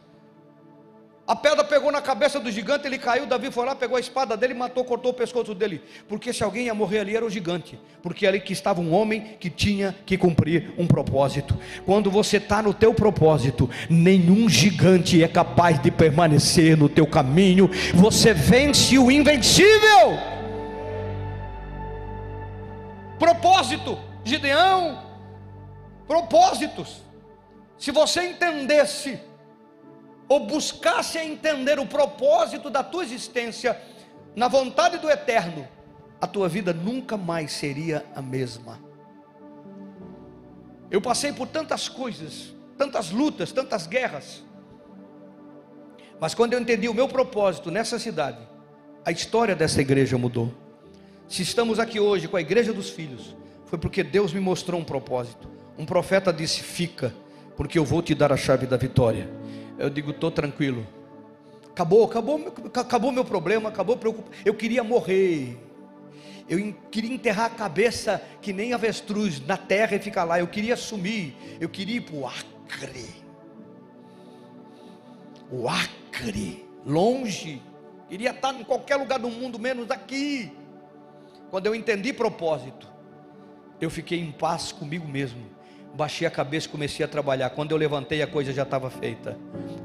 A 1.33 1.35
pedra 1.35 1.65
pegou 1.65 1.91
na 1.91 2.03
cabeça 2.03 2.39
do 2.39 2.51
gigante, 2.51 2.87
ele 2.87 2.99
caiu. 2.99 3.25
Davi 3.25 3.51
foi 3.51 3.65
lá, 3.65 3.75
pegou 3.75 3.97
a 3.97 4.01
espada 4.01 4.37
dele, 4.37 4.53
matou, 4.53 4.85
cortou 4.85 5.13
o 5.13 5.15
pescoço 5.15 5.55
dele. 5.55 5.81
Porque 6.07 6.31
se 6.31 6.45
alguém 6.45 6.67
ia 6.67 6.75
morrer 6.75 6.99
ali 6.99 7.17
era 7.17 7.25
o 7.25 7.31
gigante. 7.31 7.81
Porque 8.03 8.27
ali 8.27 8.39
que 8.39 8.53
estava 8.53 8.83
um 8.83 8.93
homem 8.93 9.39
que 9.41 9.49
tinha 9.49 9.97
que 10.05 10.19
cumprir 10.19 10.75
um 10.77 10.87
propósito. 10.87 11.59
Quando 11.87 12.11
você 12.11 12.37
está 12.37 12.61
no 12.61 12.75
teu 12.75 12.93
propósito, 12.93 13.71
nenhum 13.89 14.47
gigante 14.47 15.25
é 15.25 15.27
capaz 15.27 15.81
de 15.81 15.91
permanecer 15.91 16.77
no 16.77 16.87
teu 16.87 17.07
caminho. 17.07 17.71
Você 17.95 18.35
vence 18.35 18.99
o 18.99 19.11
invencível. 19.11 20.19
Propósito, 23.19 23.99
Gideão. 24.23 25.03
Propósitos. 26.07 27.01
Se 27.79 27.91
você 27.91 28.23
entendesse 28.23 29.32
ou 30.29 30.47
buscasse 30.47 31.19
entender 31.19 31.79
o 31.79 31.87
propósito 31.87 32.71
da 32.71 32.83
tua 32.83 33.03
existência 33.03 33.79
na 34.35 34.49
vontade 34.49 34.99
do 34.99 35.11
eterno, 35.11 35.69
a 36.21 36.27
tua 36.27 36.49
vida 36.49 36.73
nunca 36.73 37.17
mais 37.17 37.53
seria 37.53 38.05
a 38.15 38.23
mesma. 38.23 38.79
Eu 40.91 41.01
passei 41.01 41.33
por 41.33 41.49
tantas 41.49 41.89
coisas, 41.89 42.55
tantas 42.79 43.11
lutas, 43.11 43.53
tantas 43.53 43.87
guerras. 43.87 44.43
Mas 46.21 46.35
quando 46.35 46.53
eu 46.53 46.61
entendi 46.61 46.89
o 46.89 46.95
meu 46.95 47.09
propósito 47.09 47.71
nessa 47.71 47.99
cidade, 47.99 48.39
a 49.05 49.11
história 49.11 49.57
dessa 49.57 49.81
igreja 49.81 50.17
mudou. 50.17 50.53
Se 51.27 51.43
estamos 51.43 51.79
aqui 51.79 51.99
hoje 51.99 52.29
com 52.29 52.37
a 52.37 52.41
igreja 52.41 52.73
dos 52.73 52.91
filhos, 52.91 53.35
foi 53.67 53.79
porque 53.79 54.05
Deus 54.05 54.33
me 54.33 54.41
mostrou 54.41 54.81
um 54.81 54.85
propósito. 54.85 55.51
Um 55.79 55.87
profeta 55.87 56.33
disse: 56.33 56.63
Fica, 56.63 57.13
porque 57.57 57.79
eu 57.79 57.85
vou 57.85 58.03
te 58.03 58.15
dar 58.15 58.33
a 58.33 58.37
chave 58.37 58.67
da 58.67 58.77
vitória. 58.77 59.29
Eu 59.83 59.91
digo: 59.91 60.13
Estou 60.13 60.31
tranquilo. 60.31 60.87
Acabou, 61.71 62.05
acabou, 62.05 62.55
acabou 62.73 63.11
meu 63.11 63.25
problema, 63.25 63.69
acabou 63.69 63.97
preocupação. 63.97 64.41
Eu 64.45 64.55
queria 64.55 64.85
morrer. 64.85 65.59
Eu 66.49 66.73
queria 66.91 67.13
enterrar 67.13 67.47
a 67.47 67.51
cabeça 67.51 68.23
que 68.41 68.53
nem 68.53 68.73
avestruz 68.73 69.45
na 69.45 69.57
terra 69.57 69.97
e 69.97 69.99
ficar 69.99 70.23
lá. 70.23 70.39
Eu 70.39 70.47
queria 70.47 70.77
sumir. 70.77 71.35
Eu 71.59 71.69
queria 71.69 71.97
ir 71.97 72.03
para 72.03 72.15
o 72.15 72.27
Acre. 72.27 73.09
O 75.51 75.69
Acre, 75.69 76.65
longe. 76.87 77.61
Queria 78.09 78.31
estar 78.31 78.55
em 78.55 78.63
qualquer 78.63 78.97
lugar 78.97 79.19
do 79.19 79.31
mundo, 79.31 79.59
menos 79.59 79.91
aqui. 79.91 80.53
Quando 81.51 81.67
eu 81.67 81.75
entendi 81.75 82.13
propósito, 82.13 82.87
eu 83.81 83.91
fiquei 83.91 84.21
em 84.21 84.31
paz 84.31 84.71
comigo 84.71 85.09
mesmo. 85.09 85.43
Baixei 85.95 86.27
a 86.27 86.31
cabeça 86.31 86.67
e 86.67 86.71
comecei 86.71 87.05
a 87.05 87.09
trabalhar. 87.09 87.51
Quando 87.51 87.73
eu 87.73 87.77
levantei, 87.77 88.23
a 88.23 88.27
coisa 88.27 88.53
já 88.53 88.63
estava 88.63 88.89
feita. 88.89 89.37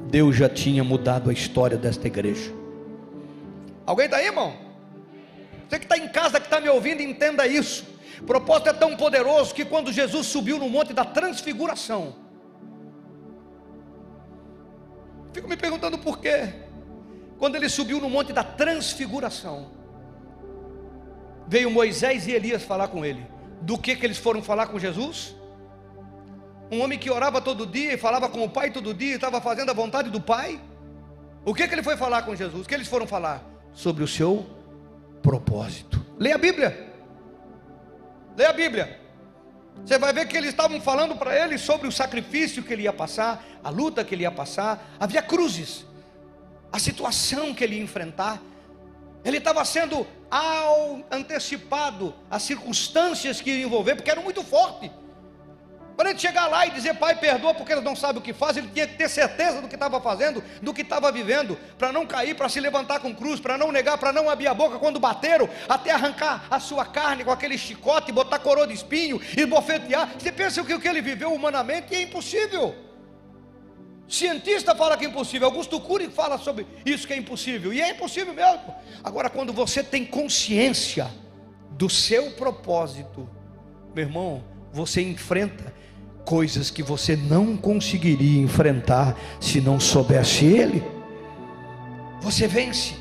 Deus 0.08 0.36
já 0.36 0.48
tinha 0.48 0.82
mudado 0.82 1.28
a 1.28 1.32
história 1.32 1.76
desta 1.76 2.06
igreja. 2.06 2.52
Alguém 3.84 4.06
está 4.06 4.18
aí, 4.18 4.26
irmão? 4.26 4.54
Você 5.68 5.78
que 5.78 5.84
está 5.84 5.98
em 5.98 6.08
casa, 6.08 6.40
que 6.40 6.46
está 6.46 6.60
me 6.60 6.68
ouvindo, 6.68 7.02
entenda 7.02 7.46
isso. 7.46 7.84
O 8.20 8.24
propósito 8.24 8.70
é 8.70 8.72
tão 8.72 8.96
poderoso 8.96 9.54
que 9.54 9.64
quando 9.64 9.92
Jesus 9.92 10.26
subiu 10.26 10.58
no 10.58 10.68
monte 10.68 10.92
da 10.92 11.04
transfiguração, 11.04 12.14
fico 15.32 15.46
me 15.46 15.56
perguntando 15.56 15.98
por 15.98 16.18
quê. 16.18 16.54
Quando 17.38 17.54
ele 17.54 17.68
subiu 17.68 18.00
no 18.00 18.10
monte 18.10 18.32
da 18.32 18.42
transfiguração, 18.42 19.70
veio 21.46 21.70
Moisés 21.70 22.26
e 22.26 22.32
Elias 22.32 22.62
falar 22.62 22.88
com 22.88 23.04
ele. 23.04 23.24
Do 23.60 23.78
que 23.78 23.94
que 23.94 24.04
eles 24.04 24.18
foram 24.18 24.42
falar 24.42 24.66
com 24.66 24.78
Jesus? 24.78 25.36
Um 26.70 26.82
homem 26.82 26.98
que 26.98 27.10
orava 27.10 27.40
todo 27.40 27.66
dia 27.66 27.94
e 27.94 27.96
falava 27.96 28.28
com 28.28 28.44
o 28.44 28.50
Pai 28.50 28.70
todo 28.70 28.92
dia, 28.92 29.14
estava 29.14 29.40
fazendo 29.40 29.70
a 29.70 29.74
vontade 29.74 30.10
do 30.10 30.20
Pai. 30.20 30.60
O 31.44 31.54
que 31.54 31.66
que 31.66 31.74
ele 31.74 31.82
foi 31.82 31.96
falar 31.96 32.22
com 32.22 32.34
Jesus? 32.36 32.66
O 32.66 32.68
que 32.68 32.74
eles 32.74 32.88
foram 32.88 33.06
falar? 33.06 33.42
Sobre 33.72 34.04
o 34.04 34.08
seu 34.08 34.46
propósito. 35.22 36.04
Leia 36.18 36.34
a 36.34 36.38
Bíblia. 36.38 36.92
Leia 38.36 38.50
a 38.50 38.52
Bíblia. 38.52 39.00
Você 39.84 39.98
vai 39.98 40.12
ver 40.12 40.26
que 40.26 40.36
eles 40.36 40.50
estavam 40.50 40.80
falando 40.80 41.16
para 41.16 41.34
ele 41.42 41.56
sobre 41.56 41.86
o 41.88 41.92
sacrifício 41.92 42.62
que 42.62 42.72
ele 42.72 42.82
ia 42.82 42.92
passar, 42.92 43.44
a 43.62 43.70
luta 43.70 44.04
que 44.04 44.14
ele 44.14 44.24
ia 44.24 44.30
passar. 44.30 44.90
Havia 44.98 45.22
cruzes, 45.22 45.86
a 46.70 46.78
situação 46.78 47.54
que 47.54 47.64
ele 47.64 47.76
ia 47.76 47.82
enfrentar. 47.82 48.42
Ele 49.24 49.38
estava 49.38 49.64
sendo 49.64 50.06
antecipado 51.10 52.14
as 52.30 52.42
circunstâncias 52.42 53.40
que 53.40 53.50
ia 53.50 53.64
envolver, 53.64 53.94
porque 53.94 54.10
era 54.10 54.20
muito 54.20 54.42
forte. 54.42 54.90
Para 55.98 56.10
ele 56.10 56.18
chegar 56.20 56.46
lá 56.46 56.64
e 56.64 56.70
dizer, 56.70 56.94
pai, 56.94 57.16
perdoa 57.16 57.52
porque 57.52 57.72
eles 57.72 57.82
não 57.82 57.96
sabem 57.96 58.20
o 58.20 58.24
que 58.24 58.32
fazem, 58.32 58.62
ele 58.62 58.72
tinha 58.72 58.86
que 58.86 58.94
ter 58.94 59.08
certeza 59.08 59.60
do 59.60 59.66
que 59.66 59.74
estava 59.74 60.00
fazendo, 60.00 60.44
do 60.62 60.72
que 60.72 60.82
estava 60.82 61.10
vivendo, 61.10 61.58
para 61.76 61.92
não 61.92 62.06
cair, 62.06 62.36
para 62.36 62.48
se 62.48 62.60
levantar 62.60 63.00
com 63.00 63.12
cruz, 63.12 63.40
para 63.40 63.58
não 63.58 63.72
negar, 63.72 63.98
para 63.98 64.12
não 64.12 64.30
abrir 64.30 64.46
a 64.46 64.54
boca 64.54 64.78
quando 64.78 65.00
bateram, 65.00 65.48
até 65.68 65.90
arrancar 65.90 66.46
a 66.48 66.60
sua 66.60 66.84
carne 66.84 67.24
com 67.24 67.32
aquele 67.32 67.58
chicote, 67.58 68.12
botar 68.12 68.38
coroa 68.38 68.64
de 68.64 68.74
espinho 68.74 69.20
e 69.36 69.44
bofetear. 69.44 70.10
Você 70.16 70.30
pensa 70.30 70.62
que 70.62 70.72
o 70.72 70.78
que 70.78 70.86
ele 70.86 71.02
viveu 71.02 71.32
humanamente 71.34 71.92
é 71.92 72.02
impossível. 72.02 72.76
Cientista 74.06 74.76
fala 74.76 74.96
que 74.96 75.04
é 75.04 75.08
impossível, 75.08 75.48
Augusto 75.48 75.80
Cury 75.80 76.10
fala 76.10 76.38
sobre 76.38 76.64
isso 76.86 77.08
que 77.08 77.12
é 77.12 77.16
impossível, 77.16 77.72
e 77.72 77.80
é 77.80 77.90
impossível 77.90 78.32
mesmo. 78.32 78.72
Agora, 79.02 79.28
quando 79.28 79.52
você 79.52 79.82
tem 79.82 80.04
consciência 80.04 81.10
do 81.72 81.90
seu 81.90 82.30
propósito, 82.30 83.28
meu 83.92 84.04
irmão, 84.04 84.44
você 84.72 85.02
enfrenta 85.02 85.74
coisas 86.28 86.70
que 86.70 86.82
você 86.82 87.16
não 87.16 87.56
conseguiria 87.56 88.42
enfrentar 88.42 89.18
se 89.40 89.62
não 89.62 89.80
soubesse 89.80 90.44
Ele. 90.44 90.84
Você 92.20 92.46
vence, 92.46 92.96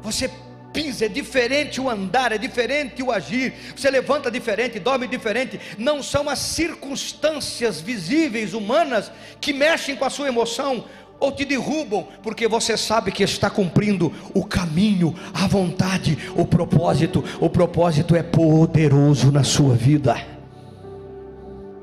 você 0.00 0.30
pisa, 0.72 1.06
é 1.06 1.08
diferente 1.08 1.80
o 1.80 1.90
andar, 1.90 2.30
é 2.30 2.38
diferente 2.38 3.02
o 3.02 3.10
agir, 3.10 3.52
você 3.74 3.90
levanta 3.90 4.30
diferente, 4.30 4.78
dorme 4.78 5.08
diferente. 5.08 5.58
Não 5.76 6.04
são 6.04 6.30
as 6.30 6.38
circunstâncias 6.38 7.80
visíveis 7.80 8.54
humanas 8.54 9.10
que 9.40 9.52
mexem 9.52 9.96
com 9.96 10.04
a 10.04 10.10
sua 10.10 10.28
emoção 10.28 10.84
ou 11.18 11.32
te 11.32 11.44
derrubam, 11.44 12.06
porque 12.22 12.46
você 12.46 12.76
sabe 12.76 13.10
que 13.10 13.24
está 13.24 13.50
cumprindo 13.50 14.12
o 14.32 14.44
caminho, 14.44 15.16
a 15.32 15.48
vontade, 15.48 16.16
o 16.36 16.46
propósito. 16.46 17.24
O 17.40 17.50
propósito 17.50 18.14
é 18.14 18.22
poderoso 18.22 19.32
na 19.32 19.42
sua 19.42 19.74
vida. 19.74 20.43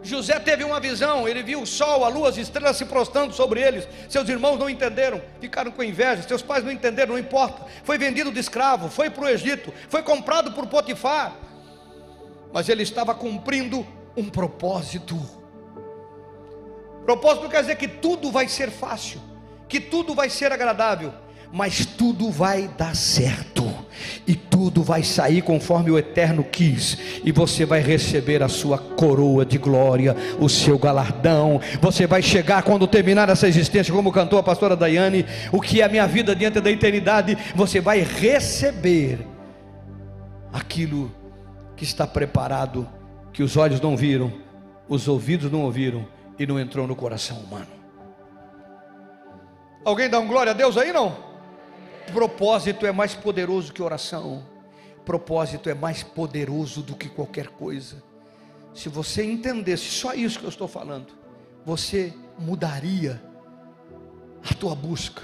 José 0.03 0.39
teve 0.39 0.63
uma 0.63 0.79
visão, 0.79 1.27
ele 1.27 1.43
viu 1.43 1.61
o 1.61 1.67
sol, 1.67 2.03
a 2.03 2.07
lua, 2.07 2.29
as 2.29 2.37
estrelas 2.37 2.77
se 2.77 2.85
prostrando 2.85 3.33
sobre 3.33 3.61
eles. 3.61 3.87
Seus 4.09 4.27
irmãos 4.27 4.57
não 4.57 4.69
entenderam, 4.69 5.21
ficaram 5.39 5.71
com 5.71 5.83
inveja. 5.83 6.23
Seus 6.23 6.41
pais 6.41 6.63
não 6.63 6.71
entenderam, 6.71 7.13
não 7.13 7.19
importa. 7.19 7.65
Foi 7.83 7.97
vendido 7.97 8.31
de 8.31 8.39
escravo, 8.39 8.89
foi 8.89 9.09
para 9.09 9.25
o 9.25 9.29
Egito, 9.29 9.71
foi 9.89 10.01
comprado 10.01 10.53
por 10.53 10.65
Potifar. 10.67 11.35
Mas 12.51 12.67
ele 12.67 12.83
estava 12.83 13.13
cumprindo 13.13 13.85
um 14.17 14.27
propósito. 14.27 15.19
Propósito 17.05 17.49
quer 17.49 17.61
dizer 17.61 17.75
que 17.75 17.87
tudo 17.87 18.31
vai 18.31 18.47
ser 18.47 18.71
fácil, 18.71 19.21
que 19.67 19.79
tudo 19.79 20.13
vai 20.15 20.29
ser 20.29 20.51
agradável, 20.51 21.13
mas 21.51 21.85
tudo 21.85 22.31
vai 22.31 22.69
dar 22.77 22.95
certo 22.95 23.69
e 24.25 24.33
tudo 24.35 24.81
vai 24.81 25.03
sair 25.03 25.41
conforme 25.41 25.91
o 25.91 25.97
Eterno 25.97 26.43
quis, 26.43 26.97
e 27.23 27.31
você 27.31 27.65
vai 27.65 27.81
receber 27.81 28.41
a 28.41 28.47
sua 28.47 28.77
coroa 28.77 29.45
de 29.45 29.57
glória, 29.57 30.15
o 30.39 30.47
seu 30.47 30.77
galardão. 30.77 31.59
Você 31.81 32.07
vai 32.07 32.21
chegar 32.21 32.63
quando 32.63 32.87
terminar 32.87 33.29
essa 33.29 33.47
existência, 33.47 33.93
como 33.93 34.11
cantou 34.11 34.39
a 34.39 34.43
pastora 34.43 34.75
Daiane, 34.75 35.25
o 35.51 35.59
que 35.59 35.81
é 35.81 35.83
a 35.83 35.89
minha 35.89 36.07
vida 36.07 36.35
diante 36.35 36.59
da 36.59 36.71
eternidade, 36.71 37.37
você 37.55 37.81
vai 37.81 38.01
receber 38.01 39.27
aquilo 40.53 41.11
que 41.75 41.83
está 41.83 42.07
preparado, 42.07 42.87
que 43.33 43.43
os 43.43 43.57
olhos 43.57 43.81
não 43.81 43.95
viram, 43.97 44.31
os 44.87 45.07
ouvidos 45.07 45.51
não 45.51 45.61
ouviram 45.61 46.07
e 46.37 46.45
não 46.45 46.59
entrou 46.59 46.87
no 46.87 46.95
coração 46.95 47.37
humano. 47.37 47.67
Alguém 49.83 50.09
dá 50.09 50.19
um 50.19 50.27
glória 50.27 50.51
a 50.51 50.55
Deus 50.55 50.77
aí 50.77 50.93
não? 50.93 51.30
Propósito 52.11 52.85
é 52.85 52.91
mais 52.91 53.15
poderoso 53.15 53.71
que 53.71 53.81
oração. 53.81 54.45
Propósito 55.05 55.69
é 55.69 55.73
mais 55.73 56.03
poderoso 56.03 56.81
do 56.81 56.95
que 56.95 57.09
qualquer 57.09 57.47
coisa. 57.47 58.03
Se 58.73 58.89
você 58.89 59.23
entendesse 59.23 59.85
só 59.85 60.13
isso 60.13 60.39
que 60.39 60.45
eu 60.45 60.49
estou 60.49 60.67
falando, 60.67 61.13
você 61.65 62.13
mudaria 62.37 63.21
a 64.49 64.53
tua 64.53 64.75
busca. 64.75 65.23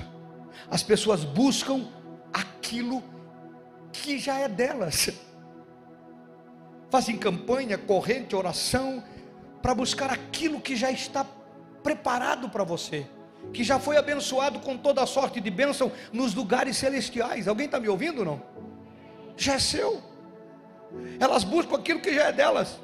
As 0.69 0.81
pessoas 0.81 1.23
buscam 1.23 1.87
aquilo 2.33 3.03
que 3.91 4.17
já 4.17 4.39
é 4.39 4.47
delas. 4.47 5.09
Fazem 6.89 7.17
campanha, 7.17 7.77
corrente, 7.77 8.35
oração 8.35 9.03
para 9.61 9.75
buscar 9.75 10.09
aquilo 10.09 10.61
que 10.61 10.75
já 10.75 10.91
está 10.91 11.25
preparado 11.83 12.49
para 12.49 12.63
você 12.63 13.07
que 13.53 13.63
já 13.63 13.79
foi 13.79 13.97
abençoado 13.97 14.59
com 14.59 14.77
toda 14.77 15.01
a 15.01 15.05
sorte 15.05 15.39
de 15.39 15.49
bênção 15.49 15.91
nos 16.11 16.33
lugares 16.33 16.77
celestiais. 16.77 17.47
Alguém 17.47 17.65
está 17.65 17.79
me 17.79 17.87
ouvindo 17.87 18.23
não? 18.25 18.41
Já 19.35 19.53
é 19.53 19.59
seu. 19.59 20.01
Elas 21.19 21.43
buscam 21.43 21.75
aquilo 21.75 21.99
que 21.99 22.13
já 22.13 22.25
é 22.25 22.31
delas. 22.31 22.79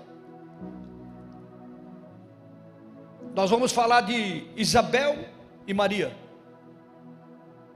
Nós 3.33 3.49
vamos 3.49 3.71
falar 3.71 4.01
de 4.01 4.45
Isabel 4.55 5.25
e 5.65 5.73
Maria. 5.73 6.15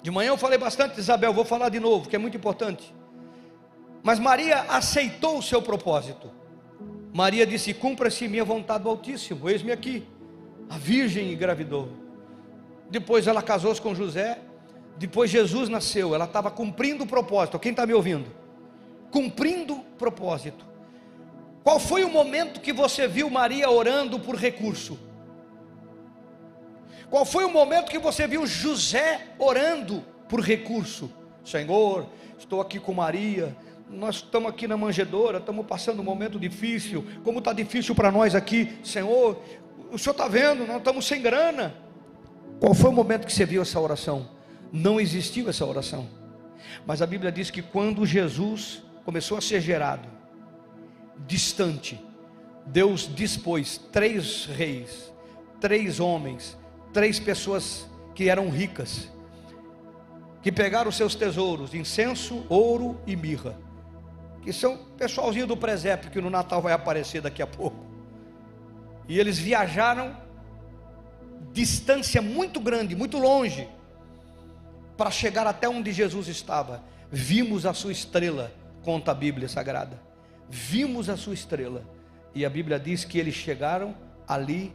De 0.01 0.11
manhã 0.11 0.29
eu 0.29 0.37
falei 0.37 0.57
bastante 0.57 0.95
de 0.95 0.99
Isabel, 1.01 1.33
vou 1.33 1.43
falar 1.43 1.69
de 1.69 1.79
novo, 1.79 2.07
que 2.07 2.15
é 2.15 2.19
muito 2.19 2.37
importante. 2.37 2.93
Mas 4.03 4.19
Maria 4.19 4.61
aceitou 4.69 5.39
o 5.39 5.41
seu 5.41 5.61
propósito. 5.61 6.31
Maria 7.13 7.45
disse: 7.45 7.73
Cumpra-se 7.73 8.27
minha 8.27 8.45
vontade 8.45 8.83
do 8.83 8.89
Altíssimo, 8.89 9.49
eis-me 9.49 9.71
aqui. 9.71 10.07
A 10.69 10.77
virgem 10.77 11.33
engravidou. 11.33 12.06
Depois 12.89 13.27
ela 13.27 13.41
casou-se 13.41 13.81
com 13.81 13.93
José. 13.93 14.39
Depois 14.97 15.29
Jesus 15.29 15.69
nasceu. 15.69 16.15
Ela 16.15 16.25
estava 16.25 16.49
cumprindo 16.49 17.03
o 17.03 17.07
propósito. 17.07 17.59
Quem 17.59 17.71
está 17.71 17.85
me 17.85 17.93
ouvindo? 17.93 18.31
Cumprindo 19.11 19.75
o 19.75 19.83
propósito. 19.97 20.65
Qual 21.63 21.79
foi 21.79 22.03
o 22.03 22.09
momento 22.09 22.61
que 22.61 22.71
você 22.71 23.07
viu 23.07 23.29
Maria 23.29 23.69
orando 23.69 24.19
por 24.19 24.35
recurso? 24.35 24.97
Qual 27.09 27.25
foi 27.25 27.45
o 27.45 27.51
momento 27.51 27.89
que 27.89 27.99
você 27.99 28.27
viu 28.27 28.45
José 28.45 29.27
orando 29.39 30.03
por 30.27 30.41
recurso? 30.41 31.11
Senhor, 31.43 32.05
estou 32.37 32.59
aqui 32.59 32.79
com 32.79 32.93
Maria, 32.93 33.55
nós 33.89 34.17
estamos 34.17 34.49
aqui 34.49 34.67
na 34.67 34.75
manjedoura, 34.75 35.37
estamos 35.37 35.65
passando 35.65 36.01
um 36.01 36.03
momento 36.03 36.37
difícil, 36.37 37.05
como 37.23 37.39
está 37.39 37.53
difícil 37.53 37.95
para 37.95 38.11
nós 38.11 38.35
aqui, 38.35 38.77
Senhor, 38.83 39.41
o 39.91 39.97
Senhor 39.97 40.11
está 40.11 40.27
vendo, 40.27 40.65
nós 40.67 40.77
estamos 40.77 41.07
sem 41.07 41.21
grana. 41.21 41.86
Qual 42.59 42.73
foi 42.73 42.89
o 42.89 42.93
momento 42.93 43.25
que 43.25 43.33
você 43.33 43.45
viu 43.45 43.61
essa 43.61 43.79
oração? 43.79 44.29
Não 44.71 44.99
existiu 44.99 45.49
essa 45.49 45.65
oração. 45.65 46.07
Mas 46.85 47.01
a 47.01 47.05
Bíblia 47.05 47.31
diz 47.31 47.51
que 47.51 47.61
quando 47.61 48.05
Jesus 48.05 48.83
começou 49.05 49.37
a 49.37 49.41
ser 49.41 49.61
gerado, 49.61 50.07
distante, 51.25 51.99
Deus 52.65 53.09
dispôs 53.13 53.77
três 53.91 54.45
reis, 54.45 55.11
três 55.59 55.99
homens, 55.99 56.57
três 56.91 57.19
pessoas 57.19 57.87
que 58.13 58.29
eram 58.29 58.49
ricas, 58.49 59.09
que 60.41 60.51
pegaram 60.51 60.91
seus 60.91 61.15
tesouros, 61.15 61.73
incenso, 61.73 62.45
ouro 62.49 62.99
e 63.05 63.15
mirra, 63.15 63.57
que 64.41 64.51
são 64.51 64.77
pessoalzinho 64.97 65.47
do 65.47 65.57
presépio 65.57 66.11
que 66.11 66.21
no 66.21 66.29
Natal 66.29 66.61
vai 66.61 66.73
aparecer 66.73 67.21
daqui 67.21 67.41
a 67.41 67.47
pouco. 67.47 67.85
E 69.07 69.19
eles 69.19 69.37
viajaram 69.37 70.15
distância 71.51 72.21
muito 72.21 72.59
grande, 72.59 72.95
muito 72.95 73.17
longe, 73.17 73.67
para 74.95 75.11
chegar 75.11 75.45
até 75.47 75.67
onde 75.67 75.91
Jesus 75.91 76.27
estava. 76.27 76.83
Vimos 77.11 77.65
a 77.65 77.73
sua 77.73 77.91
estrela, 77.91 78.51
conta 78.83 79.11
a 79.11 79.15
Bíblia 79.15 79.47
Sagrada. 79.47 80.01
Vimos 80.49 81.09
a 81.09 81.17
sua 81.17 81.33
estrela. 81.33 81.83
E 82.33 82.45
a 82.45 82.49
Bíblia 82.49 82.79
diz 82.79 83.05
que 83.05 83.17
eles 83.17 83.35
chegaram 83.35 83.95
ali 84.27 84.73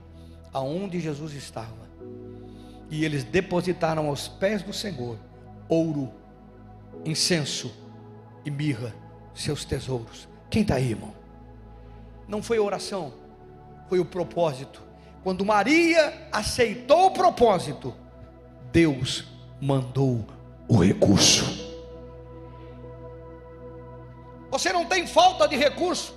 aonde 0.52 1.00
Jesus 1.00 1.34
estava. 1.34 1.82
E 2.90 3.04
eles 3.04 3.24
depositaram 3.24 4.08
aos 4.08 4.28
pés 4.28 4.62
do 4.62 4.72
Senhor 4.72 5.18
ouro, 5.72 6.12
incenso 7.04 7.74
e 8.44 8.50
mirra, 8.50 8.94
seus 9.34 9.64
tesouros. 9.64 10.28
Quem 10.50 10.60
está 10.60 10.74
aí, 10.74 10.90
irmão? 10.90 11.14
Não 12.28 12.42
foi 12.42 12.58
oração, 12.58 13.14
foi 13.88 13.98
o 13.98 14.04
propósito. 14.04 14.82
Quando 15.22 15.44
Maria 15.44 16.28
aceitou 16.32 17.06
o 17.06 17.10
propósito, 17.12 17.94
Deus 18.72 19.24
mandou 19.60 20.24
o 20.66 20.76
recurso. 20.76 21.70
Você 24.50 24.72
não 24.72 24.84
tem 24.84 25.06
falta 25.06 25.46
de 25.46 25.56
recurso, 25.56 26.14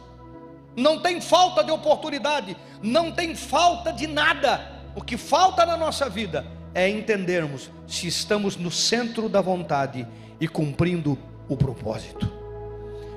não 0.75 0.99
tem 0.99 1.21
falta 1.21 1.63
de 1.63 1.71
oportunidade, 1.71 2.57
não 2.81 3.11
tem 3.11 3.35
falta 3.35 3.93
de 3.93 4.07
nada. 4.07 4.73
O 4.95 5.01
que 5.01 5.17
falta 5.17 5.65
na 5.65 5.77
nossa 5.77 6.09
vida 6.09 6.45
é 6.73 6.89
entendermos 6.89 7.69
se 7.87 8.07
estamos 8.07 8.57
no 8.57 8.71
centro 8.71 9.29
da 9.29 9.39
vontade 9.39 10.07
e 10.39 10.47
cumprindo 10.47 11.17
o 11.47 11.55
propósito. 11.55 12.31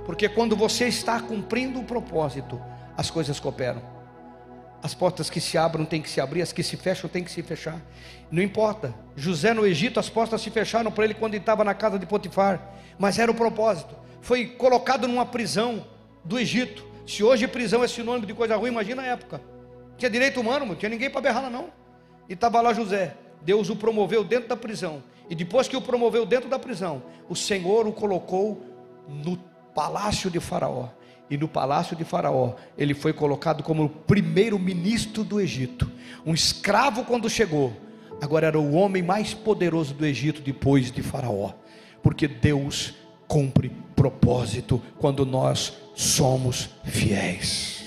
Porque 0.04 0.28
quando 0.28 0.54
você 0.54 0.87
está 0.87 1.21
cumprindo 1.21 1.80
o 1.80 1.85
propósito, 1.85 2.61
as 2.97 3.11
coisas 3.11 3.40
cooperam. 3.40 3.98
As 4.82 4.94
portas 4.94 5.28
que 5.28 5.40
se 5.40 5.58
abram 5.58 5.85
têm 5.85 6.00
que 6.00 6.08
se 6.08 6.20
abrir, 6.20 6.40
as 6.40 6.52
que 6.52 6.62
se 6.62 6.76
fecham 6.76 7.11
têm 7.11 7.25
que 7.25 7.30
se 7.30 7.42
fechar. 7.42 7.80
Não 8.30 8.42
importa. 8.42 8.94
José 9.16 9.52
no 9.52 9.66
Egito, 9.66 9.99
as 9.99 10.08
portas 10.08 10.40
se 10.40 10.50
fecharam 10.50 10.90
para 10.90 11.04
ele 11.04 11.14
quando 11.14 11.35
ele 11.35 11.42
estava 11.42 11.64
na 11.64 11.75
casa 11.75 11.99
de 11.99 12.06
Potifar, 12.06 12.75
mas 12.99 13.18
era 13.18 13.30
o 13.30 13.35
propósito. 13.35 13.97
Foi 14.20 14.47
colocado 14.47 15.08
numa 15.08 15.26
prisão 15.26 15.85
do 16.25 16.38
Egito. 16.38 16.87
Se 17.06 17.25
hoje 17.25 17.49
prisão 17.49 17.82
é 17.82 17.88
sinônimo 17.88 18.26
de 18.26 18.35
coisa 18.35 18.56
ruim, 18.56 18.68
imagina 18.68 19.02
a 19.02 19.06
época. 19.06 19.40
Tinha 19.97 20.11
direito 20.11 20.40
humano, 20.40 20.64
não 20.64 20.76
tinha 20.76 20.88
ninguém 20.88 21.11
para 21.11 21.23
berrar 21.23 21.42
lá 21.42 21.50
não. 21.50 21.70
E 22.28 22.35
estava 22.35 22.61
lá 22.61 22.73
José. 22.73 23.16
Deus 23.42 23.70
o 23.70 23.76
promoveu 23.76 24.23
dentro 24.23 24.49
da 24.49 24.56
prisão. 24.56 25.02
E 25.28 25.35
depois 25.35 25.66
que 25.66 25.76
o 25.76 25.82
promoveu 25.82 26.25
dentro 26.25 26.49
da 26.49 26.58
prisão, 26.58 27.02
o 27.28 27.35
Senhor 27.35 27.87
o 27.87 27.92
colocou 27.92 28.62
no 29.08 29.37
palácio 29.75 30.30
de 30.30 30.38
Faraó 30.38 30.88
e 31.30 31.37
no 31.37 31.49
palácio 31.49 31.97
de 31.97 32.04
Faraó, 32.04 32.54
ele 32.76 32.94
foi 32.94 33.12
colocado 33.12 33.62
como 33.62 33.85
o 33.85 33.88
primeiro 33.88 34.58
ministro 34.58 35.23
do 35.23 35.40
Egito. 35.40 35.90
Um 36.25 36.32
escravo 36.32 37.05
quando 37.05 37.29
chegou, 37.29 37.72
agora 38.20 38.46
era 38.46 38.59
o 38.59 38.72
homem 38.72 39.03
mais 39.03 39.35
poderoso 39.35 39.94
do 39.94 40.07
Egito 40.07 40.40
depois 40.40 40.90
de 40.90 41.03
Faraó, 41.03 41.53
porque 42.03 42.26
Deus 42.26 42.94
cumpre 43.26 43.70
propósito 43.94 44.81
quando 44.98 45.26
nós 45.26 45.76
somos 45.94 46.70
fiéis. 46.85 47.85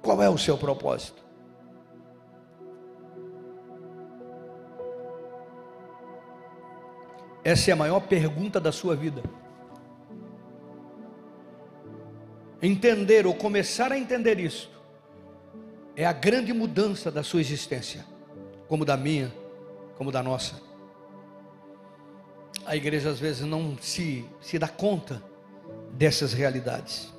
Qual 0.00 0.22
é 0.22 0.28
o 0.28 0.38
seu 0.38 0.56
propósito? 0.58 1.22
Essa 7.44 7.70
é 7.70 7.72
a 7.72 7.76
maior 7.76 8.00
pergunta 8.00 8.60
da 8.60 8.70
sua 8.70 8.94
vida. 8.94 9.22
Entender 12.62 13.26
ou 13.26 13.34
começar 13.34 13.90
a 13.90 13.98
entender 13.98 14.38
isso, 14.38 14.70
é 15.96 16.06
a 16.06 16.12
grande 16.12 16.52
mudança 16.52 17.10
da 17.10 17.22
sua 17.22 17.40
existência, 17.40 18.06
como 18.68 18.84
da 18.84 18.96
minha, 18.96 19.32
como 19.96 20.12
da 20.12 20.22
nossa. 20.22 20.62
A 22.64 22.76
igreja 22.76 23.10
às 23.10 23.18
vezes 23.18 23.42
não 23.42 23.76
se, 23.80 24.24
se 24.40 24.58
dá 24.58 24.68
conta 24.68 25.22
dessas 25.92 26.32
realidades. 26.32 27.12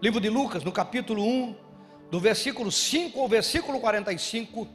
Livro 0.00 0.20
de 0.20 0.30
Lucas, 0.30 0.62
no 0.62 0.70
capítulo 0.70 1.24
1, 1.24 1.56
do 2.10 2.20
versículo 2.20 2.70
5 2.70 3.20
ao 3.20 3.28
versículo 3.28 3.80
45, 3.80 4.68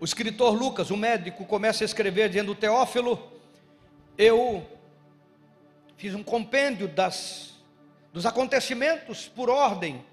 o 0.00 0.04
escritor 0.04 0.54
Lucas, 0.54 0.90
o 0.90 0.96
médico, 0.96 1.44
começa 1.44 1.84
a 1.84 1.86
escrever 1.86 2.28
dizendo: 2.28 2.54
Teófilo, 2.54 3.30
eu 4.16 4.66
fiz 5.96 6.14
um 6.14 6.22
compêndio 6.22 6.88
das 6.88 7.57
dos 8.18 8.26
acontecimentos 8.26 9.28
por 9.28 9.48
ordem, 9.48 10.04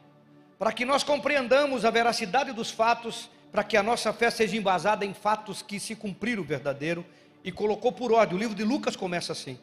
para 0.59 0.71
que 0.71 0.85
nós 0.85 1.03
compreendamos 1.03 1.83
a 1.85 1.89
veracidade 1.89 2.51
dos 2.51 2.69
fatos, 2.69 3.31
para 3.51 3.63
que 3.63 3.75
a 3.75 3.81
nossa 3.81 4.13
fé 4.13 4.29
seja 4.29 4.55
embasada 4.55 5.03
em 5.03 5.11
fatos 5.11 5.63
que 5.63 5.79
se 5.79 5.95
cumpriram 5.95 6.43
verdadeiro, 6.43 7.03
e 7.43 7.51
colocou 7.51 7.91
por 7.91 8.11
ordem. 8.11 8.37
O 8.37 8.39
livro 8.39 8.55
de 8.55 8.63
Lucas 8.63 8.95
começa 8.95 9.31
assim. 9.31 9.57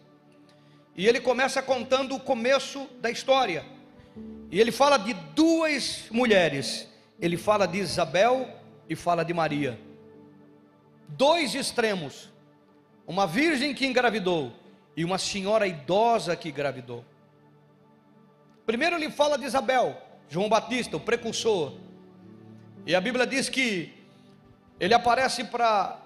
E 0.96 1.06
ele 1.06 1.20
começa 1.20 1.62
contando 1.62 2.16
o 2.16 2.20
começo 2.20 2.88
da 3.00 3.12
história. 3.12 3.64
E 4.50 4.60
ele 4.60 4.72
fala 4.72 4.96
de 4.96 5.14
duas 5.14 6.06
mulheres. 6.10 6.88
Ele 7.20 7.36
fala 7.36 7.64
de 7.64 7.78
Isabel 7.78 8.50
e 8.88 8.96
fala 8.96 9.24
de 9.24 9.32
Maria. 9.32 9.78
Dois 11.06 11.54
extremos. 11.54 12.28
Uma 13.06 13.24
virgem 13.24 13.72
que 13.72 13.86
engravidou 13.86 14.52
e 14.96 15.04
uma 15.04 15.16
senhora 15.16 15.64
idosa 15.64 16.34
que 16.34 16.48
engravidou. 16.48 17.04
Primeiro 18.72 18.96
ele 18.96 19.10
fala 19.10 19.36
de 19.36 19.44
Isabel, 19.44 20.00
João 20.30 20.48
Batista, 20.48 20.96
o 20.96 21.00
precursor. 21.00 21.74
E 22.86 22.94
a 22.94 23.02
Bíblia 23.02 23.26
diz 23.26 23.50
que 23.50 23.92
ele 24.80 24.94
aparece 24.94 25.44
para 25.44 26.00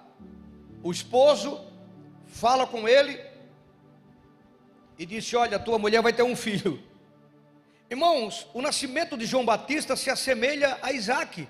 o 0.83 0.91
esposo, 0.91 1.61
fala 2.25 2.67
com 2.67 2.85
ele 2.85 3.21
e 4.99 5.05
disse: 5.05 5.33
Olha, 5.37 5.57
tua 5.57 5.79
mulher 5.79 6.01
vai 6.01 6.11
ter 6.11 6.23
um 6.23 6.35
filho. 6.35 6.83
Irmãos, 7.89 8.45
o 8.53 8.61
nascimento 8.61 9.15
de 9.15 9.25
João 9.25 9.45
Batista 9.45 9.95
se 9.95 10.09
assemelha 10.09 10.77
a 10.81 10.91
Isaac, 10.91 11.47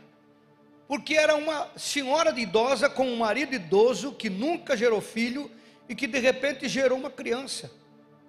porque 0.87 1.15
era 1.15 1.35
uma 1.35 1.71
senhora 1.75 2.31
de 2.31 2.41
idosa 2.41 2.87
com 2.91 3.07
um 3.07 3.17
marido 3.17 3.55
idoso 3.55 4.11
que 4.11 4.29
nunca 4.29 4.77
gerou 4.77 5.01
filho 5.01 5.49
e 5.89 5.95
que 5.95 6.05
de 6.05 6.19
repente 6.19 6.69
gerou 6.69 6.95
uma 6.95 7.09
criança. 7.09 7.71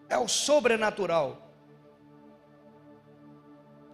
É 0.09 0.17
o 0.17 0.27
sobrenatural. 0.27 1.48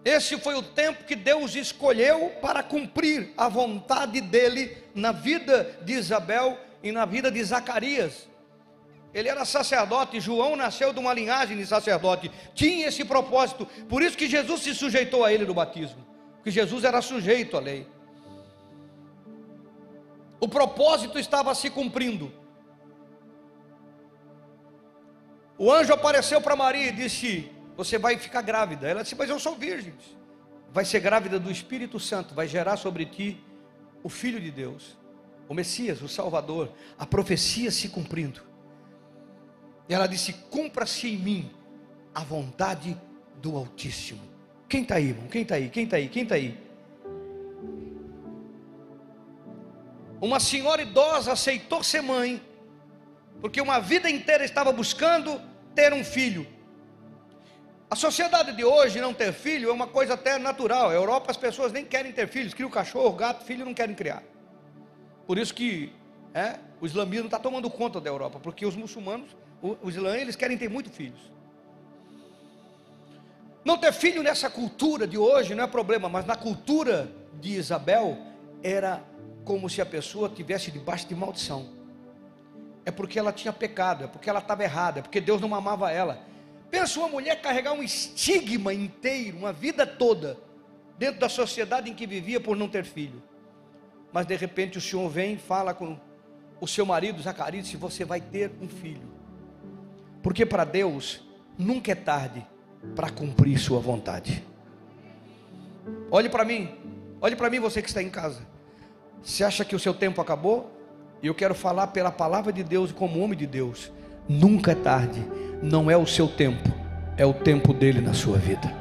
Esse 0.05 0.37
foi 0.37 0.53
o 0.53 0.61
tempo 0.61 1.03
que 1.03 1.15
Deus 1.15 1.55
escolheu 1.55 2.29
para 2.39 2.61
cumprir 2.61 3.33
a 3.35 3.49
vontade 3.49 4.21
dele 4.21 4.77
na 4.93 5.11
vida 5.11 5.79
de 5.81 5.93
Isabel 5.93 6.59
e 6.83 6.91
na 6.91 7.05
vida 7.05 7.31
de 7.31 7.43
Zacarias. 7.43 8.27
Ele 9.11 9.29
era 9.29 9.43
sacerdote, 9.45 10.19
João 10.19 10.55
nasceu 10.55 10.93
de 10.93 10.99
uma 10.99 11.11
linhagem 11.11 11.57
de 11.57 11.65
sacerdote, 11.65 12.29
tinha 12.53 12.87
esse 12.87 13.03
propósito, 13.03 13.65
por 13.89 14.03
isso 14.03 14.15
que 14.15 14.27
Jesus 14.27 14.61
se 14.61 14.75
sujeitou 14.75 15.23
a 15.25 15.33
ele 15.33 15.45
no 15.45 15.55
batismo, 15.55 16.05
porque 16.35 16.51
Jesus 16.51 16.83
era 16.83 17.01
sujeito 17.01 17.57
à 17.57 17.59
lei. 17.59 17.87
O 20.39 20.47
propósito 20.47 21.17
estava 21.17 21.55
se 21.55 21.71
cumprindo. 21.71 22.31
O 25.57 25.71
anjo 25.71 25.93
apareceu 25.93 26.39
para 26.41 26.55
Maria 26.55 26.89
e 26.89 26.91
disse: 26.91 27.54
você 27.75 27.97
vai 27.97 28.17
ficar 28.17 28.41
grávida. 28.41 28.87
Ela 28.87 29.03
disse, 29.03 29.15
mas 29.15 29.29
eu 29.29 29.39
sou 29.39 29.55
virgem. 29.55 29.93
Vai 30.71 30.85
ser 30.85 30.99
grávida 30.99 31.39
do 31.39 31.51
Espírito 31.51 31.99
Santo, 31.99 32.33
vai 32.33 32.47
gerar 32.47 32.77
sobre 32.77 33.05
ti 33.05 33.41
o 34.03 34.09
Filho 34.09 34.39
de 34.39 34.51
Deus, 34.51 34.97
o 35.47 35.53
Messias, 35.53 36.01
o 36.01 36.07
Salvador, 36.07 36.71
a 36.97 37.05
profecia 37.05 37.71
se 37.71 37.89
cumprindo. 37.89 38.41
E 39.87 39.93
ela 39.93 40.07
disse: 40.07 40.33
Cumpra-se 40.33 41.07
em 41.07 41.17
mim 41.17 41.51
a 42.13 42.21
vontade 42.21 42.99
do 43.41 43.55
Altíssimo. 43.55 44.21
Quem 44.67 44.81
está 44.81 44.95
aí, 44.95 45.09
irmão? 45.09 45.27
Quem 45.27 45.43
está 45.43 45.55
aí? 45.55 45.69
Quem 45.69 45.83
está 45.85 45.97
aí? 45.97 46.09
Quem 46.09 46.23
está 46.23 46.35
aí? 46.35 46.59
Uma 50.19 50.39
senhora 50.39 50.81
idosa 50.81 51.31
aceitou 51.31 51.83
ser 51.83 52.01
mãe, 52.01 52.41
porque 53.41 53.61
uma 53.61 53.79
vida 53.79 54.09
inteira 54.09 54.43
estava 54.43 54.71
buscando 54.71 55.41
ter 55.73 55.93
um 55.93 56.03
filho. 56.03 56.47
A 57.89 57.95
sociedade 57.95 58.51
de 58.53 58.63
hoje 58.63 58.99
não 58.99 59.13
ter 59.13 59.31
filho 59.31 59.69
é 59.69 59.73
uma 59.73 59.87
coisa 59.87 60.15
até 60.15 60.39
natural. 60.39 60.89
Na 60.89 60.95
Europa 60.95 61.29
as 61.29 61.37
pessoas 61.37 61.71
nem 61.71 61.85
querem 61.85 62.11
ter 62.11 62.27
filhos, 62.27 62.53
criam 62.53 62.69
cachorro, 62.69 63.13
gato, 63.13 63.43
filho 63.43 63.63
não 63.63 63.73
querem 63.73 63.95
criar. 63.95 64.23
Por 65.27 65.37
isso 65.37 65.53
que 65.53 65.93
é, 66.33 66.59
o 66.81 66.85
islamismo 66.85 67.25
está 67.25 67.39
tomando 67.39 67.69
conta 67.69 68.01
da 68.01 68.09
Europa, 68.09 68.39
porque 68.39 68.65
os 68.65 68.75
muçulmanos, 68.75 69.29
os 69.61 69.95
islãs, 69.95 70.21
eles 70.21 70.35
querem 70.35 70.57
ter 70.57 70.69
muito 70.69 70.89
filhos. 70.89 71.31
Não 73.63 73.77
ter 73.77 73.93
filho 73.93 74.21
nessa 74.21 74.49
cultura 74.49 75.07
de 75.07 75.17
hoje 75.17 75.55
não 75.55 75.63
é 75.63 75.67
problema, 75.67 76.09
mas 76.09 76.25
na 76.25 76.35
cultura 76.35 77.11
de 77.39 77.53
Isabel 77.53 78.17
era 78.61 79.03
como 79.43 79.69
se 79.69 79.81
a 79.81 79.85
pessoa 79.85 80.27
tivesse 80.27 80.71
debaixo 80.71 81.07
de 81.07 81.15
maldição. 81.15 81.69
É 82.83 82.91
porque 82.91 83.17
ela 83.17 83.31
tinha 83.31 83.53
pecado, 83.53 84.03
é 84.03 84.07
porque 84.07 84.29
ela 84.29 84.39
estava 84.39 84.63
errada, 84.63 84.99
é 84.99 85.01
porque 85.01 85.21
Deus 85.21 85.39
não 85.39 85.53
amava 85.55 85.91
ela. 85.91 86.19
Pensa 86.69 86.99
uma 86.99 87.07
mulher 87.07 87.41
carregar 87.41 87.73
um 87.73 87.83
estigma 87.83 88.73
inteiro, 88.73 89.37
uma 89.37 89.53
vida 89.53 89.85
toda, 89.85 90.37
dentro 90.97 91.19
da 91.19 91.29
sociedade 91.29 91.89
em 91.89 91.93
que 91.93 92.07
vivia 92.07 92.39
por 92.39 92.55
não 92.55 92.67
ter 92.67 92.83
filho. 92.83 93.21
Mas 94.11 94.25
de 94.25 94.35
repente 94.35 94.77
o 94.77 94.81
Senhor 94.81 95.07
vem 95.09 95.33
e 95.33 95.37
fala 95.37 95.73
com 95.73 95.97
o 96.59 96.67
seu 96.67 96.85
marido 96.85 97.21
Zacarias: 97.21 97.67
se 97.67 97.77
você 97.77 98.05
vai 98.05 98.21
ter 98.21 98.51
um 98.61 98.67
filho. 98.67 99.13
Porque 100.23 100.45
para 100.45 100.63
Deus 100.63 101.21
nunca 101.57 101.91
é 101.91 101.95
tarde 101.95 102.45
para 102.95 103.09
cumprir 103.09 103.57
sua 103.57 103.79
vontade. 103.79 104.43
Olhe 106.09 106.29
para 106.29 106.43
mim, 106.43 106.75
olhe 107.21 107.35
para 107.35 107.49
mim 107.49 107.59
você 107.59 107.81
que 107.81 107.87
está 107.87 108.01
em 108.01 108.09
casa. 108.09 108.41
Você 109.21 109.43
acha 109.43 109.65
que 109.65 109.75
o 109.75 109.79
seu 109.79 109.93
tempo 109.93 110.21
acabou? 110.21 110.71
Eu 111.21 111.33
quero 111.33 111.55
falar 111.55 111.87
pela 111.87 112.11
palavra 112.11 112.53
de 112.53 112.63
Deus 112.63 112.91
como 112.91 113.19
homem 113.19 113.37
de 113.37 113.47
Deus. 113.47 113.91
Nunca 114.27 114.71
é 114.71 114.75
tarde, 114.75 115.23
não 115.61 115.89
é 115.89 115.95
o 115.95 116.07
seu 116.07 116.27
tempo, 116.27 116.69
é 117.15 117.25
o 117.25 117.33
tempo 117.33 117.73
dele 117.73 118.01
na 118.01 118.13
sua 118.13 118.37
vida. 118.37 118.73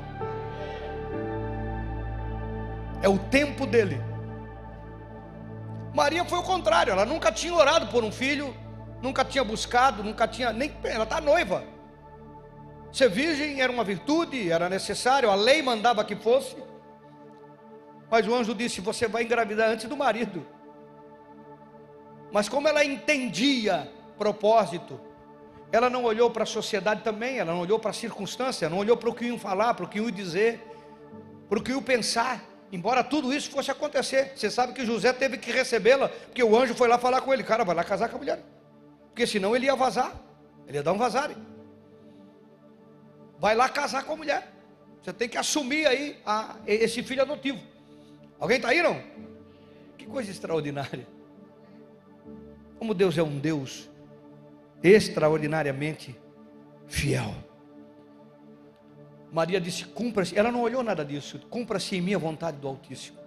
É 3.02 3.09
o 3.09 3.18
tempo 3.18 3.66
dele. 3.66 4.00
Maria 5.94 6.24
foi 6.24 6.38
o 6.38 6.42
contrário, 6.42 6.92
ela 6.92 7.04
nunca 7.04 7.30
tinha 7.30 7.54
orado 7.54 7.87
por 7.88 8.02
um 8.02 8.11
filho, 8.11 8.54
nunca 9.02 9.24
tinha 9.24 9.44
buscado, 9.44 10.02
nunca 10.02 10.26
tinha 10.26 10.52
nem 10.52 10.72
ela 10.85 11.04
está 11.04 11.20
noiva. 11.20 11.62
Ser 12.90 13.11
virgem 13.11 13.61
era 13.61 13.70
uma 13.70 13.85
virtude, 13.85 14.50
era 14.50 14.68
necessário, 14.68 15.30
a 15.30 15.35
lei 15.35 15.62
mandava 15.62 16.04
que 16.04 16.16
fosse. 16.16 16.57
Mas 18.11 18.26
o 18.26 18.35
anjo 18.35 18.54
disse: 18.54 18.80
Você 18.80 19.07
vai 19.07 19.24
engravidar 19.24 19.68
antes 19.68 19.88
do 19.88 19.96
marido. 19.96 20.46
Mas 22.33 22.48
como 22.48 22.66
ela 22.66 22.85
entendia 22.85 23.90
propósito, 24.16 25.00
ela 25.74 25.90
não 25.90 26.04
olhou 26.04 26.30
para 26.30 26.42
a 26.44 26.46
sociedade 26.46 27.02
também, 27.02 27.38
ela 27.38 27.52
não 27.52 27.60
olhou 27.60 27.78
para 27.78 27.90
a 27.90 27.94
circunstância, 27.94 28.68
não 28.68 28.78
olhou 28.78 28.96
para 28.96 29.08
o 29.08 29.14
que 29.14 29.26
iam 29.26 29.38
falar, 29.38 29.74
para 29.74 29.84
o 29.84 29.88
que 29.88 29.98
iam 29.98 30.10
dizer, 30.10 30.60
para 31.48 31.58
o 31.58 31.62
que 31.62 31.70
iam 31.70 31.82
pensar. 31.82 32.44
Embora 32.72 33.02
tudo 33.02 33.32
isso 33.32 33.50
fosse 33.50 33.70
acontecer, 33.70 34.32
você 34.37 34.50
sabe 34.50 34.72
que 34.72 34.84
José 34.84 35.12
teve 35.12 35.38
que 35.38 35.50
recebê-la, 35.50 36.08
porque 36.08 36.42
o 36.42 36.56
anjo 36.56 36.74
foi 36.74 36.88
lá 36.88 36.98
falar 36.98 37.20
com 37.20 37.32
ele: 37.32 37.42
Cara, 37.42 37.64
vai 37.64 37.74
lá 37.74 37.84
casar 37.84 38.08
com 38.08 38.16
a 38.16 38.18
mulher, 38.18 38.42
porque 39.08 39.26
senão 39.26 39.54
ele 39.54 39.66
ia 39.66 39.76
vazar, 39.76 40.12
ele 40.66 40.78
ia 40.78 40.82
dar 40.82 40.92
um 40.92 40.98
vazare 40.98 41.37
vai 43.44 43.54
lá 43.54 43.68
casar 43.68 44.04
com 44.04 44.14
a 44.14 44.16
mulher. 44.16 44.52
Você 45.02 45.12
tem 45.12 45.28
que 45.28 45.37
assumir 45.37 45.87
aí 45.87 46.18
a, 46.24 46.56
esse 46.66 47.02
filho 47.02 47.20
adotivo. 47.20 47.60
Alguém 48.40 48.56
está 48.56 48.70
aí 48.70 48.82
não? 48.82 49.02
Que 49.98 50.06
coisa 50.06 50.30
extraordinária. 50.30 51.06
Como 52.78 52.94
Deus 52.94 53.18
é 53.18 53.22
um 53.22 53.38
Deus 53.38 53.90
extraordinariamente 54.85 56.14
fiel. 56.87 57.35
Maria 59.33 59.61
disse: 59.61 59.87
cumpra-se. 59.87 60.38
Ela 60.38 60.53
não 60.53 60.61
olhou 60.61 60.83
nada 60.83 61.05
disso. 61.05 61.40
Cumpra-se 61.51 61.97
em 61.97 62.03
minha 62.03 62.18
vontade 62.18 62.59
do 62.59 62.68
Altíssimo. 62.68 63.18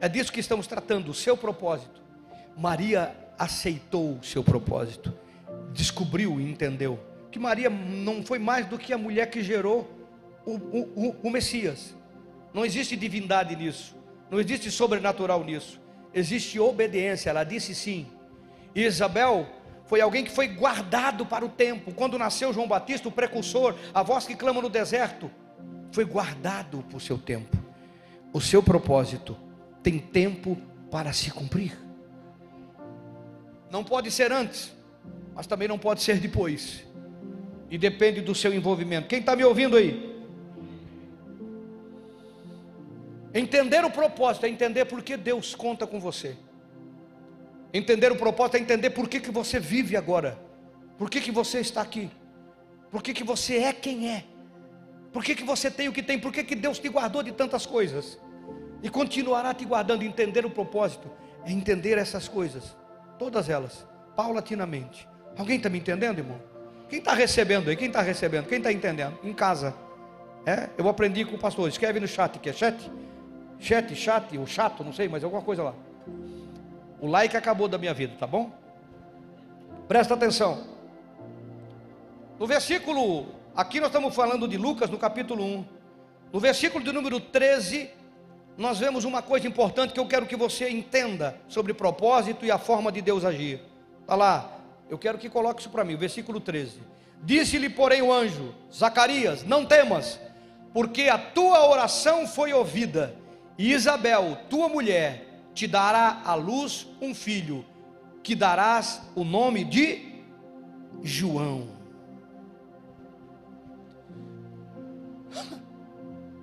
É 0.00 0.08
disso 0.08 0.32
que 0.32 0.40
estamos 0.40 0.66
tratando, 0.66 1.10
o 1.10 1.14
seu 1.14 1.36
propósito. 1.36 2.02
Maria 2.56 3.14
aceitou 3.38 4.18
o 4.18 4.24
seu 4.24 4.42
propósito, 4.42 5.12
descobriu 5.72 6.40
e 6.40 6.50
entendeu 6.50 6.98
que 7.30 7.38
Maria 7.38 7.70
não 7.70 8.24
foi 8.24 8.38
mais 8.38 8.66
do 8.66 8.78
que 8.78 8.92
a 8.92 8.98
mulher 8.98 9.30
que 9.30 9.42
gerou 9.42 9.88
o, 10.44 10.52
o, 10.54 11.16
o 11.22 11.30
Messias. 11.30 11.94
Não 12.52 12.64
existe 12.64 12.96
divindade 12.96 13.56
nisso, 13.56 13.96
não 14.30 14.38
existe 14.38 14.70
sobrenatural 14.70 15.42
nisso, 15.44 15.80
existe 16.12 16.58
obediência. 16.58 17.30
Ela 17.30 17.44
disse 17.44 17.74
sim. 17.74 18.06
E 18.74 18.82
Isabel 18.82 19.46
foi 19.92 20.00
alguém 20.00 20.24
que 20.24 20.30
foi 20.30 20.48
guardado 20.48 21.26
para 21.26 21.44
o 21.44 21.50
tempo. 21.50 21.92
Quando 21.92 22.18
nasceu 22.18 22.50
João 22.50 22.66
Batista, 22.66 23.08
o 23.08 23.12
precursor, 23.12 23.74
a 23.92 24.02
voz 24.02 24.26
que 24.26 24.34
clama 24.34 24.62
no 24.62 24.70
deserto, 24.70 25.30
foi 25.90 26.06
guardado 26.06 26.82
por 26.90 26.98
seu 26.98 27.18
tempo. 27.18 27.54
O 28.32 28.40
seu 28.40 28.62
propósito 28.62 29.36
tem 29.82 29.98
tempo 29.98 30.56
para 30.90 31.12
se 31.12 31.30
cumprir. 31.30 31.78
Não 33.70 33.84
pode 33.84 34.10
ser 34.10 34.32
antes, 34.32 34.72
mas 35.34 35.46
também 35.46 35.68
não 35.68 35.78
pode 35.78 36.00
ser 36.00 36.18
depois 36.18 36.86
e 37.70 37.76
depende 37.76 38.22
do 38.22 38.34
seu 38.34 38.54
envolvimento. 38.54 39.08
Quem 39.08 39.20
está 39.20 39.36
me 39.36 39.44
ouvindo 39.44 39.76
aí? 39.76 40.10
Entender 43.34 43.84
o 43.84 43.90
propósito 43.90 44.46
é 44.46 44.48
entender 44.48 44.86
por 44.86 45.02
que 45.02 45.18
Deus 45.18 45.54
conta 45.54 45.86
com 45.86 46.00
você. 46.00 46.34
Entender 47.72 48.12
o 48.12 48.16
propósito 48.16 48.56
é 48.56 48.60
entender 48.60 48.90
por 48.90 49.08
que, 49.08 49.18
que 49.18 49.30
você 49.30 49.58
vive 49.58 49.96
agora. 49.96 50.38
Por 50.98 51.08
que, 51.08 51.20
que 51.20 51.30
você 51.30 51.60
está 51.60 51.80
aqui. 51.80 52.10
Por 52.90 53.02
que, 53.02 53.14
que 53.14 53.24
você 53.24 53.58
é 53.58 53.72
quem 53.72 54.10
é. 54.10 54.24
Por 55.12 55.24
que, 55.24 55.34
que 55.34 55.42
você 55.42 55.70
tem 55.70 55.88
o 55.88 55.92
que 55.92 56.02
tem. 56.02 56.18
Por 56.18 56.32
que, 56.32 56.44
que 56.44 56.54
Deus 56.54 56.78
te 56.78 56.88
guardou 56.88 57.22
de 57.22 57.32
tantas 57.32 57.64
coisas. 57.64 58.18
E 58.82 58.90
continuará 58.90 59.54
te 59.54 59.64
guardando. 59.64 60.02
Entender 60.02 60.44
o 60.44 60.50
propósito 60.50 61.10
é 61.44 61.52
entender 61.52 61.96
essas 61.96 62.28
coisas. 62.28 62.76
Todas 63.18 63.48
elas. 63.48 63.86
Paulatinamente. 64.14 65.08
Alguém 65.38 65.56
está 65.56 65.70
me 65.70 65.78
entendendo, 65.78 66.18
irmão? 66.18 66.40
Quem 66.90 66.98
está 66.98 67.14
recebendo 67.14 67.70
aí? 67.70 67.76
Quem 67.76 67.88
está 67.88 68.02
recebendo? 68.02 68.46
Quem 68.46 68.58
está 68.58 68.70
entendendo? 68.70 69.18
Em 69.24 69.32
casa. 69.32 69.74
É? 70.44 70.68
Eu 70.76 70.88
aprendi 70.88 71.24
com 71.24 71.36
o 71.36 71.38
pastor. 71.38 71.66
Escreve 71.68 71.98
no 71.98 72.06
chat, 72.06 72.38
que 72.38 72.50
é 72.50 72.52
chat? 72.52 72.90
Chat, 73.58 73.94
chat, 73.94 74.36
ou 74.36 74.46
chato, 74.46 74.84
não 74.84 74.92
sei, 74.92 75.08
mas 75.08 75.24
alguma 75.24 75.40
coisa 75.40 75.62
lá. 75.62 75.74
O 77.02 77.08
like 77.08 77.36
acabou 77.36 77.66
da 77.66 77.76
minha 77.76 77.92
vida, 77.92 78.14
tá 78.16 78.28
bom? 78.28 78.52
Presta 79.88 80.14
atenção. 80.14 80.62
No 82.38 82.46
versículo, 82.46 83.26
aqui 83.56 83.80
nós 83.80 83.88
estamos 83.88 84.14
falando 84.14 84.46
de 84.46 84.56
Lucas, 84.56 84.88
no 84.88 84.96
capítulo 84.96 85.44
1. 85.44 85.64
No 86.32 86.38
versículo 86.38 86.84
de 86.84 86.92
número 86.92 87.18
13, 87.18 87.90
nós 88.56 88.78
vemos 88.78 89.04
uma 89.04 89.20
coisa 89.20 89.48
importante 89.48 89.92
que 89.92 89.98
eu 89.98 90.06
quero 90.06 90.26
que 90.26 90.36
você 90.36 90.70
entenda 90.70 91.36
sobre 91.48 91.74
propósito 91.74 92.46
e 92.46 92.52
a 92.52 92.56
forma 92.56 92.92
de 92.92 93.02
Deus 93.02 93.24
agir. 93.24 93.60
Está 94.00 94.14
lá, 94.14 94.52
eu 94.88 94.96
quero 94.96 95.18
que 95.18 95.28
coloque 95.28 95.60
isso 95.60 95.70
para 95.70 95.84
mim, 95.84 95.96
versículo 95.96 96.38
13. 96.38 96.78
Disse-lhe, 97.24 97.68
porém, 97.68 98.00
o 98.00 98.12
anjo: 98.12 98.54
Zacarias, 98.72 99.42
não 99.42 99.66
temas, 99.66 100.20
porque 100.72 101.08
a 101.08 101.18
tua 101.18 101.68
oração 101.68 102.28
foi 102.28 102.52
ouvida, 102.52 103.16
e 103.58 103.72
Isabel, 103.72 104.38
tua 104.48 104.68
mulher, 104.68 105.31
te 105.54 105.66
dará 105.66 106.22
à 106.24 106.34
luz 106.34 106.86
um 107.00 107.14
filho, 107.14 107.64
que 108.22 108.34
darás 108.34 109.02
o 109.14 109.24
nome 109.24 109.64
de 109.64 110.22
João. 111.02 111.68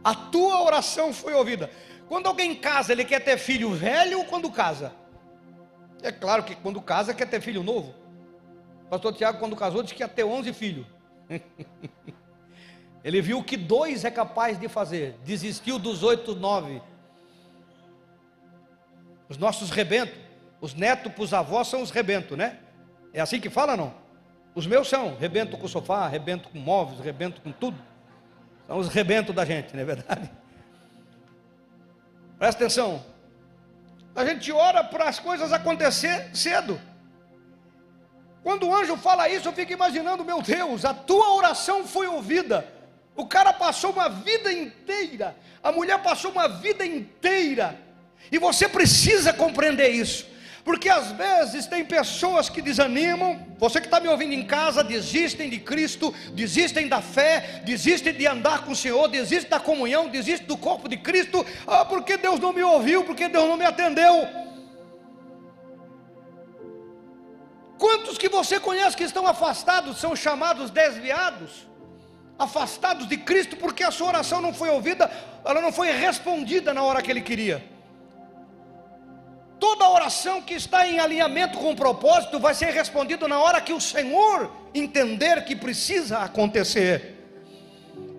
A 0.03 0.15
tua 0.15 0.63
oração 0.63 1.13
foi 1.13 1.33
ouvida. 1.33 1.69
Quando 2.07 2.27
alguém 2.27 2.55
casa, 2.55 2.91
ele 2.91 3.05
quer 3.05 3.23
ter 3.23 3.37
filho 3.37 3.71
velho 3.71 4.19
ou 4.19 4.25
quando 4.25 4.51
casa? 4.51 4.93
É 6.01 6.11
claro 6.11 6.43
que 6.43 6.55
quando 6.55 6.81
casa 6.81 7.13
quer 7.13 7.27
ter 7.27 7.41
filho 7.41 7.61
novo. 7.61 7.93
Pastor 8.89 9.13
Tiago, 9.13 9.37
quando 9.37 9.55
casou, 9.55 9.83
disse 9.83 9.93
que 9.93 10.01
ia 10.01 10.07
ter 10.07 10.23
11 10.23 10.51
filhos. 10.53 10.85
Ele 13.03 13.21
viu 13.21 13.43
que 13.43 13.55
dois 13.55 14.03
é 14.03 14.11
capaz 14.11 14.59
de 14.59 14.67
fazer, 14.67 15.17
desistiu 15.23 15.79
dos 15.79 16.03
oito, 16.03 16.35
nove. 16.35 16.81
Os 19.29 19.37
nossos 19.37 19.69
rebentos, 19.69 20.17
os 20.59 20.73
netos 20.73 21.13
para 21.13 21.23
os 21.23 21.33
avós 21.33 21.67
são 21.67 21.81
os 21.81 21.91
rebentos, 21.91 22.37
né? 22.37 22.57
É 23.13 23.21
assim 23.21 23.39
que 23.39 23.49
fala, 23.49 23.77
não? 23.77 23.93
Os 24.55 24.65
meus 24.65 24.89
são, 24.89 25.15
rebento 25.15 25.57
com 25.57 25.67
sofá, 25.67 26.07
rebento 26.07 26.49
com 26.49 26.57
móveis, 26.57 26.99
rebento 26.99 27.39
com 27.39 27.51
tudo. 27.51 27.77
São 28.67 28.77
os 28.77 28.89
rebentos 28.89 29.33
da 29.33 29.45
gente, 29.45 29.73
não 29.73 29.81
é 29.81 29.85
verdade? 29.85 30.29
Presta 32.37 32.65
atenção. 32.65 33.05
A 34.15 34.25
gente 34.25 34.51
ora 34.51 34.83
para 34.83 35.07
as 35.07 35.19
coisas 35.19 35.53
acontecer 35.53 36.35
cedo. 36.35 36.81
Quando 38.43 38.67
o 38.67 38.75
anjo 38.75 38.97
fala 38.97 39.29
isso, 39.29 39.47
eu 39.47 39.53
fico 39.53 39.71
imaginando, 39.71 40.25
meu 40.25 40.41
Deus, 40.41 40.83
a 40.85 40.93
tua 40.93 41.35
oração 41.35 41.85
foi 41.85 42.07
ouvida. 42.07 42.65
O 43.15 43.25
cara 43.25 43.53
passou 43.53 43.91
uma 43.91 44.09
vida 44.09 44.51
inteira, 44.51 45.35
a 45.61 45.71
mulher 45.71 46.01
passou 46.01 46.31
uma 46.31 46.47
vida 46.47 46.85
inteira, 46.85 47.77
e 48.31 48.37
você 48.37 48.67
precisa 48.67 49.33
compreender 49.33 49.89
isso, 49.89 50.27
Porque 50.63 50.89
às 50.89 51.11
vezes 51.13 51.65
tem 51.65 51.83
pessoas 51.83 52.47
que 52.47 52.61
desanimam, 52.61 53.47
você 53.57 53.79
que 53.79 53.87
está 53.87 53.99
me 53.99 54.07
ouvindo 54.07 54.33
em 54.33 54.45
casa, 54.45 54.83
desistem 54.83 55.49
de 55.49 55.57
Cristo, 55.57 56.13
desistem 56.33 56.87
da 56.87 57.01
fé, 57.01 57.61
desistem 57.65 58.13
de 58.13 58.27
andar 58.27 58.65
com 58.65 58.73
o 58.73 58.75
Senhor, 58.75 59.07
desistem 59.07 59.49
da 59.49 59.59
comunhão, 59.59 60.09
desistem 60.09 60.47
do 60.47 60.57
corpo 60.57 60.87
de 60.87 60.97
Cristo, 60.97 61.43
ah, 61.65 61.85
porque 61.85 62.17
Deus 62.17 62.39
não 62.39 62.53
me 62.53 62.61
ouviu, 62.61 63.03
porque 63.03 63.27
Deus 63.27 63.47
não 63.47 63.57
me 63.57 63.65
atendeu. 63.65 64.27
Quantos 67.79 68.17
que 68.17 68.27
você 68.27 68.59
conhece 68.59 68.97
que 68.97 69.05
estão 69.05 69.25
afastados, 69.25 69.97
são 69.97 70.13
chamados 70.15 70.69
desviados? 70.69 71.65
Afastados 72.37 73.07
de 73.07 73.17
Cristo 73.17 73.55
porque 73.55 73.83
a 73.83 73.89
sua 73.89 74.09
oração 74.09 74.41
não 74.41 74.53
foi 74.53 74.69
ouvida, 74.69 75.09
ela 75.43 75.61
não 75.61 75.71
foi 75.71 75.89
respondida 75.91 76.73
na 76.73 76.83
hora 76.83 77.01
que 77.01 77.09
ele 77.09 77.21
queria. 77.21 77.78
Toda 79.59 79.89
oração 79.89 80.41
que 80.41 80.53
está 80.53 80.87
em 80.87 80.99
alinhamento 80.99 81.57
com 81.57 81.71
o 81.71 81.75
propósito 81.75 82.39
vai 82.39 82.53
ser 82.53 82.71
respondida 82.71 83.27
na 83.27 83.39
hora 83.39 83.59
que 83.59 83.73
o 83.73 83.81
Senhor 83.81 84.51
entender 84.73 85.43
que 85.43 85.55
precisa 85.55 86.19
acontecer. 86.19 87.17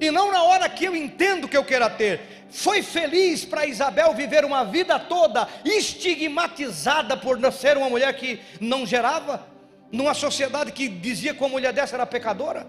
E 0.01 0.11
não 0.11 0.31
na 0.31 0.43
hora 0.43 0.69
que 0.69 0.85
eu 0.85 0.95
entendo 0.95 1.49
que 1.49 1.57
eu 1.57 1.65
quero 1.65 1.89
ter. 1.91 2.21
Foi 2.51 2.83
feliz 2.83 3.45
para 3.45 3.67
Isabel 3.67 4.13
viver 4.13 4.45
uma 4.45 4.65
vida 4.65 4.99
toda 4.99 5.49
estigmatizada 5.65 7.17
por 7.17 7.39
ser 7.53 7.77
uma 7.77 7.89
mulher 7.89 8.13
que 8.15 8.41
não 8.61 8.85
gerava, 8.85 9.47
numa 9.93 10.15
sociedade 10.15 10.73
que 10.73 10.89
dizia 10.89 11.33
que 11.33 11.41
uma 11.41 11.49
mulher 11.49 11.73
dessa 11.73 11.97
era 11.97 12.07
pecadora? 12.07 12.67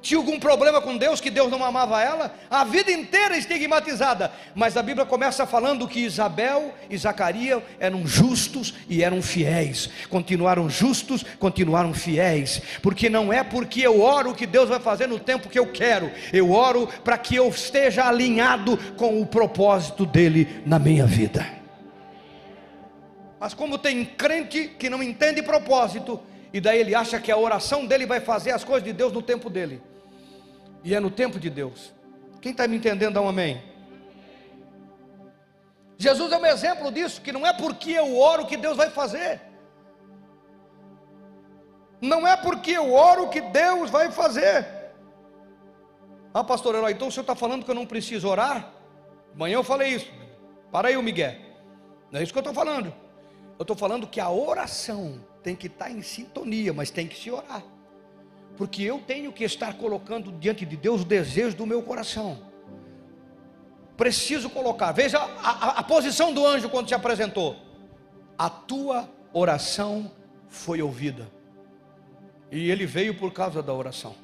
Tinha 0.00 0.18
algum 0.18 0.38
problema 0.38 0.80
com 0.80 0.96
Deus, 0.96 1.20
que 1.20 1.30
Deus 1.30 1.50
não 1.50 1.64
amava 1.64 2.00
ela, 2.00 2.34
a 2.50 2.64
vida 2.64 2.92
inteira 2.92 3.36
estigmatizada. 3.36 4.30
Mas 4.54 4.76
a 4.76 4.82
Bíblia 4.82 5.04
começa 5.04 5.46
falando 5.46 5.88
que 5.88 6.00
Isabel 6.00 6.74
e 6.88 6.96
Zacarias 6.96 7.62
eram 7.80 8.06
justos 8.06 8.74
e 8.88 9.02
eram 9.02 9.20
fiéis, 9.20 9.90
continuaram 10.08 10.70
justos, 10.70 11.24
continuaram 11.38 11.92
fiéis, 11.92 12.62
porque 12.82 13.08
não 13.10 13.32
é 13.32 13.42
porque 13.42 13.80
eu 13.80 14.00
oro 14.00 14.34
que 14.34 14.46
Deus 14.46 14.68
vai 14.68 14.78
fazer 14.78 15.06
no 15.06 15.18
tempo 15.18 15.48
que 15.48 15.58
eu 15.58 15.66
quero, 15.66 16.10
eu 16.32 16.52
oro 16.52 16.88
para 17.02 17.18
que 17.18 17.34
eu 17.34 17.48
esteja 17.48 18.06
alinhado 18.06 18.76
com 18.96 19.20
o 19.20 19.26
propósito 19.26 20.06
dele 20.06 20.62
na 20.64 20.78
minha 20.78 21.06
vida. 21.06 21.46
Mas 23.38 23.54
como 23.54 23.76
tem 23.76 24.04
crente 24.04 24.68
que 24.78 24.88
não 24.88 25.02
entende 25.02 25.42
propósito, 25.42 26.20
e 26.52 26.60
daí 26.60 26.80
ele 26.80 26.94
acha 26.94 27.20
que 27.20 27.30
a 27.30 27.36
oração 27.36 27.86
dele 27.86 28.06
vai 28.06 28.20
fazer 28.20 28.52
as 28.52 28.64
coisas 28.64 28.84
de 28.84 28.92
Deus 28.92 29.12
no 29.12 29.22
tempo 29.22 29.50
dele 29.50 29.82
e 30.86 30.94
é 30.94 31.00
no 31.00 31.10
tempo 31.10 31.38
de 31.40 31.50
Deus. 31.50 31.92
Quem 32.40 32.52
está 32.52 32.68
me 32.68 32.76
entendendo, 32.76 33.14
dá 33.14 33.20
um 33.20 33.28
amém. 33.28 33.60
Jesus 35.98 36.30
é 36.30 36.38
um 36.38 36.46
exemplo 36.46 36.92
disso, 36.92 37.20
que 37.20 37.32
não 37.32 37.46
é 37.46 37.52
porque 37.52 37.90
eu 37.90 38.16
oro 38.16 38.46
que 38.46 38.56
Deus 38.56 38.76
vai 38.76 38.90
fazer. 38.90 39.40
Não 42.00 42.26
é 42.26 42.36
porque 42.36 42.70
eu 42.72 42.92
oro 42.92 43.28
que 43.28 43.40
Deus 43.40 43.90
vai 43.90 44.12
fazer. 44.12 44.64
Ah, 46.32 46.44
pastor 46.44 46.74
Herói, 46.74 46.92
então 46.92 47.08
o 47.08 47.10
senhor 47.10 47.22
está 47.22 47.34
falando 47.34 47.64
que 47.64 47.70
eu 47.70 47.74
não 47.74 47.86
preciso 47.86 48.28
orar? 48.28 48.72
Amanhã 49.34 49.54
eu 49.54 49.64
falei 49.64 49.88
isso. 49.94 50.10
Para 50.70 50.88
aí, 50.88 50.96
o 50.96 51.02
Miguel. 51.02 51.34
Não 52.12 52.20
é 52.20 52.22
isso 52.22 52.32
que 52.32 52.38
eu 52.38 52.40
estou 52.40 52.54
falando. 52.54 52.94
Eu 53.58 53.62
estou 53.62 53.76
falando 53.76 54.06
que 54.06 54.20
a 54.20 54.30
oração 54.30 55.24
tem 55.46 55.56
que 55.56 55.68
estar 55.68 55.90
em 55.90 56.02
sintonia, 56.02 56.72
mas 56.72 56.90
tem 56.90 57.06
que 57.06 57.16
se 57.16 57.30
orar 57.30 57.62
porque 58.56 58.82
eu 58.82 58.98
tenho 58.98 59.32
que 59.32 59.44
estar 59.44 59.74
colocando 59.74 60.32
diante 60.32 60.64
de 60.64 60.76
Deus 60.76 61.02
o 61.02 61.04
desejo 61.04 61.56
do 61.56 61.66
meu 61.66 61.82
coração. 61.82 62.38
Preciso 63.96 64.50
colocar, 64.50 64.92
veja 64.92 65.18
a, 65.18 65.50
a, 65.50 65.68
a 65.78 65.82
posição 65.82 66.32
do 66.32 66.44
anjo 66.44 66.68
quando 66.68 66.88
se 66.88 66.94
apresentou: 66.94 67.56
a 68.36 68.50
tua 68.50 69.08
oração 69.32 70.10
foi 70.48 70.82
ouvida, 70.82 71.30
e 72.50 72.70
ele 72.70 72.86
veio 72.86 73.14
por 73.14 73.32
causa 73.32 73.62
da 73.62 73.72
oração. 73.72 74.14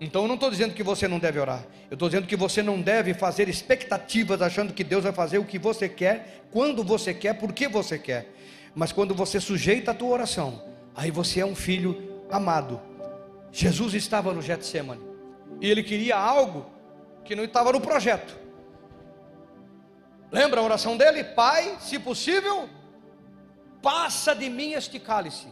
Então 0.00 0.22
eu 0.22 0.28
não 0.28 0.34
estou 0.34 0.50
dizendo 0.50 0.74
que 0.74 0.82
você 0.82 1.06
não 1.06 1.18
deve 1.18 1.38
orar, 1.38 1.64
eu 1.90 1.94
estou 1.94 2.08
dizendo 2.08 2.26
que 2.26 2.36
você 2.36 2.62
não 2.62 2.80
deve 2.80 3.14
fazer 3.14 3.48
expectativas 3.48 4.40
achando 4.40 4.72
que 4.72 4.82
Deus 4.82 5.04
vai 5.04 5.12
fazer 5.12 5.38
o 5.38 5.44
que 5.44 5.58
você 5.58 5.88
quer, 5.88 6.44
quando 6.50 6.82
você 6.82 7.12
quer, 7.12 7.34
porque 7.34 7.68
você 7.68 7.98
quer. 7.98 8.26
Mas 8.74 8.92
quando 8.92 9.14
você 9.14 9.40
sujeita 9.40 9.90
a 9.90 9.94
tua 9.94 10.10
oração, 10.10 10.62
aí 10.94 11.10
você 11.10 11.40
é 11.40 11.46
um 11.46 11.54
filho 11.54 12.22
amado, 12.30 12.80
Jesus 13.50 13.94
estava 13.94 14.32
no 14.32 14.40
Getsemane 14.40 15.02
e 15.60 15.70
ele 15.70 15.82
queria 15.82 16.16
algo 16.16 16.66
que 17.24 17.36
não 17.36 17.44
estava 17.44 17.72
no 17.72 17.80
projeto. 17.80 18.36
Lembra 20.30 20.60
a 20.60 20.64
oração 20.64 20.96
dele? 20.96 21.22
Pai, 21.22 21.76
se 21.78 21.98
possível, 21.98 22.68
passa 23.82 24.34
de 24.34 24.48
mim 24.48 24.72
este 24.72 24.98
cálice. 24.98 25.46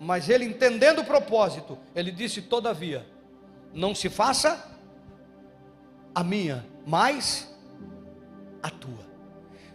Mas 0.00 0.28
ele 0.28 0.44
entendendo 0.44 1.00
o 1.00 1.04
propósito, 1.04 1.78
ele 1.94 2.10
disse: 2.10 2.42
Todavia, 2.42 3.06
não 3.72 3.94
se 3.94 4.10
faça 4.10 4.72
a 6.12 6.24
minha, 6.24 6.66
mas 6.84 7.48
a 8.60 8.68
tua. 8.70 9.03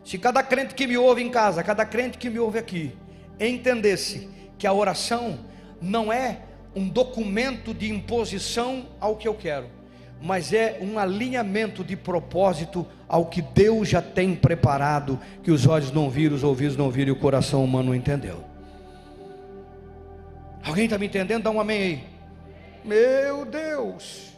Se 0.09 0.17
cada 0.17 0.41
crente 0.41 0.73
que 0.73 0.87
me 0.87 0.97
ouve 0.97 1.21
em 1.21 1.29
casa, 1.29 1.61
cada 1.61 1.85
crente 1.85 2.17
que 2.17 2.31
me 2.31 2.39
ouve 2.39 2.57
aqui, 2.57 2.97
entendesse 3.39 4.27
que 4.57 4.65
a 4.65 4.73
oração 4.73 5.37
não 5.79 6.11
é 6.11 6.39
um 6.75 6.89
documento 6.89 7.75
de 7.75 7.91
imposição 7.93 8.87
ao 8.99 9.17
que 9.17 9.27
eu 9.27 9.35
quero, 9.35 9.67
mas 10.19 10.51
é 10.51 10.79
um 10.81 10.97
alinhamento 10.97 11.83
de 11.83 11.95
propósito 11.95 12.87
ao 13.07 13.27
que 13.27 13.39
Deus 13.39 13.87
já 13.87 14.01
tem 14.01 14.33
preparado, 14.33 15.19
que 15.43 15.51
os 15.51 15.67
olhos 15.67 15.91
não 15.91 16.09
viram, 16.09 16.35
os 16.35 16.43
ouvidos 16.43 16.75
não 16.75 16.89
viram 16.89 17.09
e 17.09 17.11
o 17.11 17.19
coração 17.19 17.63
humano 17.63 17.89
não 17.89 17.95
entendeu. 17.95 18.43
Alguém 20.63 20.85
está 20.85 20.97
me 20.97 21.05
entendendo? 21.05 21.43
Dá 21.43 21.51
um 21.51 21.61
amém 21.61 21.81
aí. 21.83 22.03
Meu 22.83 23.45
Deus. 23.45 24.33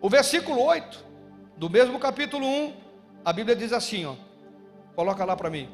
O 0.00 0.08
versículo 0.08 0.62
8 0.62 1.04
do 1.58 1.68
mesmo 1.68 1.98
capítulo 1.98 2.46
1, 2.46 2.72
a 3.22 3.34
Bíblia 3.34 3.54
diz 3.54 3.74
assim, 3.74 4.06
ó. 4.06 4.29
Coloca 5.00 5.24
lá 5.24 5.34
para 5.34 5.48
mim 5.48 5.66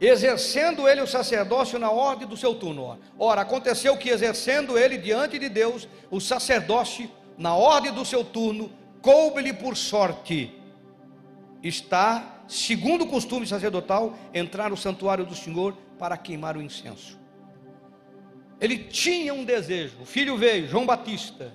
exercendo 0.00 0.88
ele 0.88 1.02
o 1.02 1.06
sacerdócio 1.06 1.78
na 1.78 1.90
ordem 1.90 2.26
do 2.26 2.36
seu 2.36 2.54
turno. 2.54 2.98
Ora, 3.18 3.42
aconteceu 3.42 3.96
que 3.98 4.08
exercendo 4.08 4.78
ele 4.78 4.96
diante 4.96 5.38
de 5.38 5.48
Deus 5.48 5.86
o 6.10 6.18
sacerdócio 6.18 7.08
na 7.36 7.54
ordem 7.54 7.92
do 7.92 8.04
seu 8.04 8.24
turno, 8.24 8.72
coube-lhe 9.02 9.52
por 9.52 9.76
sorte 9.76 10.58
está, 11.62 12.42
segundo 12.48 13.04
o 13.04 13.08
costume 13.08 13.46
sacerdotal, 13.46 14.18
entrar 14.32 14.70
no 14.70 14.76
santuário 14.76 15.26
do 15.26 15.34
Senhor 15.34 15.76
para 15.98 16.16
queimar 16.16 16.56
o 16.56 16.62
incenso. 16.62 17.20
Ele 18.58 18.78
tinha 18.78 19.34
um 19.34 19.44
desejo, 19.44 19.98
o 20.00 20.06
filho 20.06 20.38
veio, 20.38 20.66
João 20.66 20.86
Batista. 20.86 21.52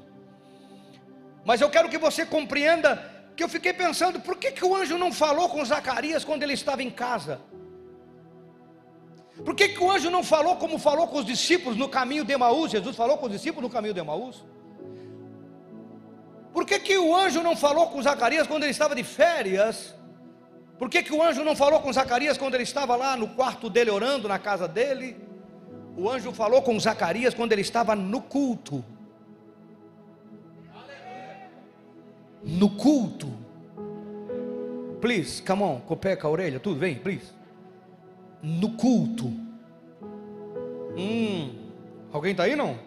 Mas 1.43 1.61
eu 1.61 1.69
quero 1.69 1.89
que 1.89 1.97
você 1.97 2.25
compreenda 2.27 3.16
que 3.37 3.43
eu 3.43 3.47
fiquei 3.47 3.71
pensando, 3.71 4.19
por 4.19 4.35
que, 4.35 4.51
que 4.51 4.65
o 4.65 4.75
anjo 4.75 4.97
não 4.97 5.13
falou 5.13 5.47
com 5.47 5.63
Zacarias 5.63 6.25
quando 6.25 6.41
ele 6.41 6.53
estava 6.53 6.81
em 6.81 6.89
casa? 6.89 7.39
Por 9.45 9.53
que, 9.55 9.69
que 9.69 9.83
o 9.83 9.91
anjo 9.91 10.09
não 10.09 10.23
falou 10.23 10.55
como 10.55 10.79
falou 10.79 11.07
com 11.07 11.19
os 11.19 11.25
discípulos 11.25 11.77
no 11.77 11.87
caminho 11.87 12.25
de 12.25 12.33
Emaús? 12.33 12.71
Jesus 12.71 12.95
falou 12.95 13.15
com 13.19 13.27
os 13.27 13.31
discípulos 13.31 13.69
no 13.69 13.69
caminho 13.69 13.93
de 13.93 13.99
Emaús? 13.99 14.43
Por 16.51 16.65
que, 16.65 16.79
que 16.79 16.97
o 16.97 17.15
anjo 17.15 17.43
não 17.43 17.55
falou 17.55 17.85
com 17.91 18.01
Zacarias 18.01 18.47
quando 18.47 18.63
ele 18.63 18.71
estava 18.71 18.95
de 18.95 19.03
férias? 19.03 19.93
Por 20.79 20.89
que, 20.89 21.03
que 21.03 21.13
o 21.13 21.21
anjo 21.21 21.43
não 21.43 21.55
falou 21.55 21.79
com 21.79 21.93
Zacarias 21.93 22.39
quando 22.39 22.55
ele 22.55 22.63
estava 22.63 22.95
lá 22.95 23.15
no 23.15 23.27
quarto 23.29 23.69
dele 23.69 23.91
orando, 23.91 24.27
na 24.27 24.39
casa 24.39 24.67
dele? 24.67 25.15
O 25.95 26.09
anjo 26.09 26.31
falou 26.31 26.63
com 26.63 26.79
Zacarias 26.79 27.35
quando 27.35 27.51
ele 27.51 27.61
estava 27.61 27.95
no 27.95 28.19
culto. 28.19 28.83
No 32.43 32.69
culto. 32.69 33.27
Please, 35.01 35.41
come 35.41 35.63
on, 35.63 35.79
com 35.81 35.93
o 35.93 35.97
pé, 35.97 36.15
com 36.15 36.27
a 36.27 36.31
orelha, 36.31 36.59
tudo, 36.59 36.79
vem, 36.79 36.95
please 36.95 37.37
no 38.41 38.71
culto. 38.71 39.25
Hum, 40.97 41.53
alguém 42.11 42.31
está 42.31 42.43
aí 42.43 42.55
não? 42.55 42.77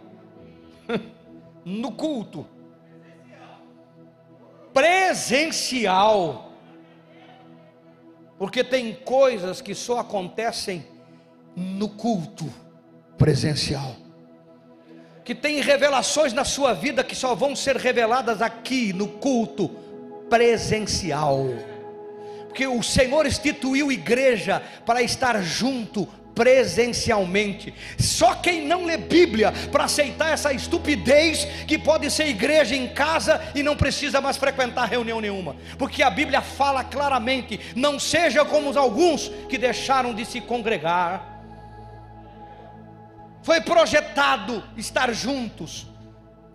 no 1.64 1.92
culto. 1.92 2.46
Presencial. 4.72 6.52
Porque 8.38 8.64
tem 8.64 8.94
coisas 8.94 9.60
que 9.60 9.74
só 9.74 9.98
acontecem 9.98 10.86
no 11.54 11.88
culto 11.90 12.46
presencial. 13.18 13.94
Que 15.24 15.34
tem 15.34 15.60
revelações 15.60 16.32
na 16.32 16.44
sua 16.44 16.72
vida 16.72 17.04
que 17.04 17.14
só 17.14 17.34
vão 17.34 17.54
ser 17.54 17.76
reveladas 17.76 18.40
aqui 18.42 18.92
no 18.92 19.08
culto 19.08 19.68
presencial 20.28 21.46
porque 22.50 22.66
o 22.66 22.82
Senhor 22.82 23.26
instituiu 23.26 23.92
igreja 23.92 24.60
para 24.84 25.00
estar 25.00 25.40
junto 25.40 26.04
presencialmente. 26.34 27.72
Só 27.98 28.34
quem 28.34 28.66
não 28.66 28.84
lê 28.84 28.96
Bíblia 28.96 29.52
para 29.70 29.84
aceitar 29.84 30.32
essa 30.32 30.52
estupidez 30.52 31.44
que 31.66 31.78
pode 31.78 32.10
ser 32.10 32.26
igreja 32.26 32.74
em 32.74 32.88
casa 32.88 33.40
e 33.54 33.62
não 33.62 33.76
precisa 33.76 34.20
mais 34.20 34.36
frequentar 34.36 34.88
reunião 34.88 35.20
nenhuma, 35.20 35.56
porque 35.78 36.02
a 36.02 36.10
Bíblia 36.10 36.40
fala 36.40 36.82
claramente: 36.82 37.60
não 37.76 37.98
seja 38.00 38.44
como 38.44 38.76
alguns 38.76 39.30
que 39.48 39.56
deixaram 39.56 40.12
de 40.12 40.24
se 40.24 40.40
congregar. 40.40 41.29
Foi 43.42 43.60
projetado 43.60 44.62
estar 44.76 45.12
juntos, 45.12 45.86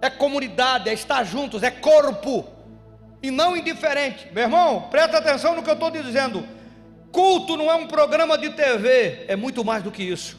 é 0.02 0.10
comunidade, 0.10 0.90
é 0.90 0.94
estar 0.94 1.24
juntos, 1.24 1.64
é 1.64 1.72
corpo, 1.72 2.48
e 3.22 3.32
não 3.32 3.58
indiferente. 3.58 4.30
Meu 4.32 4.44
irmão, 4.44 4.88
presta 4.90 5.18
atenção 5.18 5.56
no 5.56 5.64
que 5.64 5.70
eu 5.70 5.74
estou 5.74 5.90
dizendo. 5.90 6.48
Culto 7.12 7.58
não 7.58 7.72
é 7.72 7.76
um 7.76 7.88
programa 7.88 8.38
de 8.38 8.52
TV, 8.52 9.26
é 9.28 9.36
muito 9.36 9.64
mais 9.64 9.82
do 9.82 9.92
que 9.92 10.04
isso. 10.04 10.38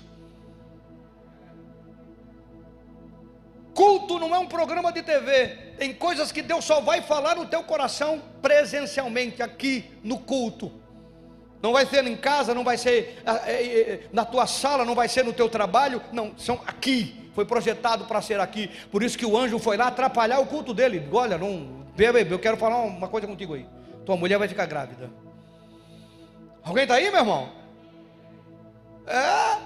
Culto 3.74 4.18
não 4.18 4.34
é 4.34 4.38
um 4.38 4.46
programa 4.46 4.90
de 4.92 5.02
TV, 5.02 5.48
tem 5.78 5.92
coisas 5.92 6.32
que 6.32 6.40
Deus 6.40 6.64
só 6.64 6.80
vai 6.80 7.02
falar 7.02 7.34
no 7.36 7.44
teu 7.44 7.62
coração 7.62 8.22
presencialmente, 8.40 9.42
aqui 9.42 9.90
no 10.02 10.18
culto. 10.18 10.72
Não 11.66 11.72
vai 11.72 11.84
ser 11.84 12.06
em 12.06 12.16
casa, 12.16 12.54
não 12.54 12.62
vai 12.62 12.78
ser 12.78 13.20
ah, 13.26 13.40
é, 13.44 13.54
é, 13.54 13.80
é, 13.80 14.00
na 14.12 14.24
tua 14.24 14.46
sala, 14.46 14.84
não 14.84 14.94
vai 14.94 15.08
ser 15.08 15.24
no 15.24 15.32
teu 15.32 15.48
trabalho, 15.48 16.00
não, 16.12 16.32
são 16.38 16.60
aqui. 16.64 17.28
Foi 17.34 17.44
projetado 17.44 18.04
para 18.04 18.22
ser 18.22 18.38
aqui. 18.38 18.70
Por 18.88 19.02
isso 19.02 19.18
que 19.18 19.26
o 19.26 19.36
anjo 19.36 19.58
foi 19.58 19.76
lá 19.76 19.88
atrapalhar 19.88 20.38
o 20.38 20.46
culto 20.46 20.72
dele. 20.72 21.08
Olha, 21.12 21.36
não, 21.36 21.84
eu 22.30 22.38
quero 22.38 22.56
falar 22.56 22.76
uma 22.82 23.08
coisa 23.08 23.26
contigo 23.26 23.54
aí. 23.54 23.66
Tua 24.04 24.16
mulher 24.16 24.38
vai 24.38 24.46
ficar 24.46 24.66
grávida. 24.66 25.10
Alguém 26.62 26.84
está 26.84 26.94
aí, 26.94 27.10
meu 27.10 27.18
irmão? 27.18 27.50
É. 29.04 29.58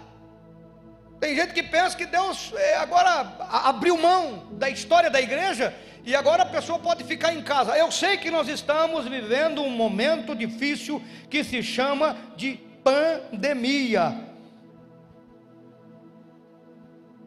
Tem 1.21 1.37
gente 1.37 1.53
que 1.53 1.63
pensa 1.63 1.95
que 1.95 2.07
Deus 2.07 2.51
agora 2.81 3.37
abriu 3.47 3.99
mão 3.99 4.47
da 4.53 4.71
história 4.71 5.11
da 5.11 5.21
igreja 5.21 5.75
e 6.05 6.15
agora 6.15 6.43
a 6.43 6.47
pessoa 6.47 6.79
pode 6.79 7.05
ficar 7.05 7.35
em 7.35 7.43
casa. 7.43 7.77
Eu 7.77 7.91
sei 7.91 8.17
que 8.17 8.31
nós 8.31 8.49
estamos 8.49 9.07
vivendo 9.07 9.63
um 9.63 9.71
momento 9.71 10.35
difícil 10.35 11.03
que 11.29 11.45
se 11.45 11.63
chama 11.63 12.17
de 12.37 12.59
pandemia. 12.83 14.17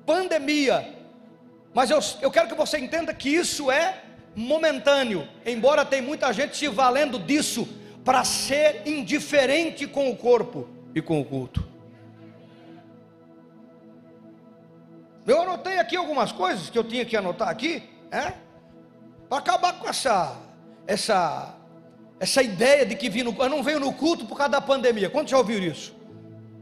Pandemia. 0.05 0.93
Mas 1.73 1.89
eu, 1.89 1.99
eu 2.21 2.31
quero 2.31 2.47
que 2.47 2.55
você 2.55 2.77
entenda 2.77 3.13
que 3.13 3.29
isso 3.29 3.71
é 3.71 4.01
momentâneo, 4.35 5.27
embora 5.45 5.85
tem 5.85 6.01
muita 6.01 6.33
gente 6.33 6.57
se 6.57 6.67
valendo 6.67 7.19
disso 7.19 7.67
para 8.03 8.23
ser 8.23 8.81
indiferente 8.87 9.87
com 9.87 10.09
o 10.09 10.17
corpo 10.17 10.67
e 10.93 11.01
com 11.01 11.21
o 11.21 11.25
culto. 11.25 11.67
Eu 15.25 15.41
anotei 15.41 15.79
aqui 15.79 15.95
algumas 15.95 16.31
coisas 16.31 16.69
que 16.69 16.77
eu 16.77 16.83
tinha 16.83 17.05
que 17.05 17.15
anotar 17.15 17.47
aqui, 17.47 17.81
é? 18.11 18.33
Para 19.33 19.39
acabar 19.39 19.73
com 19.79 19.89
essa 19.89 20.37
essa 20.85 21.55
essa 22.19 22.43
ideia 22.43 22.85
de 22.85 22.95
que 22.95 23.09
vim 23.09 23.21
eu 23.21 23.49
não 23.49 23.63
venho 23.63 23.79
no 23.79 23.91
culto 23.91 24.27
por 24.27 24.37
causa 24.37 24.51
da 24.51 24.61
pandemia. 24.61 25.09
Quantos 25.09 25.31
já 25.31 25.39
ouviram 25.39 25.65
isso? 25.65 25.91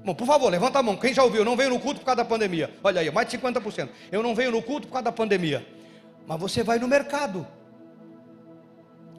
Bom, 0.05 0.15
por 0.15 0.25
favor, 0.25 0.49
levanta 0.49 0.79
a 0.79 0.81
mão. 0.81 0.95
Quem 0.95 1.13
já 1.13 1.21
ouviu? 1.21 1.41
Eu 1.41 1.45
não 1.45 1.57
venho 1.57 1.71
no 1.71 1.81
culto 1.81 1.99
por 1.99 2.05
causa 2.05 2.23
da 2.23 2.25
pandemia. 2.25 2.73
Olha 2.81 3.01
aí, 3.01 3.11
mais 3.11 3.27
de 3.27 3.37
50%. 3.37 3.89
Eu 4.09 4.23
não 4.23 4.33
venho 4.33 4.51
no 4.51 4.61
culto 4.61 4.87
por 4.87 4.93
causa 4.93 5.03
da 5.03 5.11
pandemia. 5.11 5.67
Mas 6.25 6.39
você 6.39 6.63
vai 6.63 6.79
no 6.79 6.87
mercado. 6.87 7.45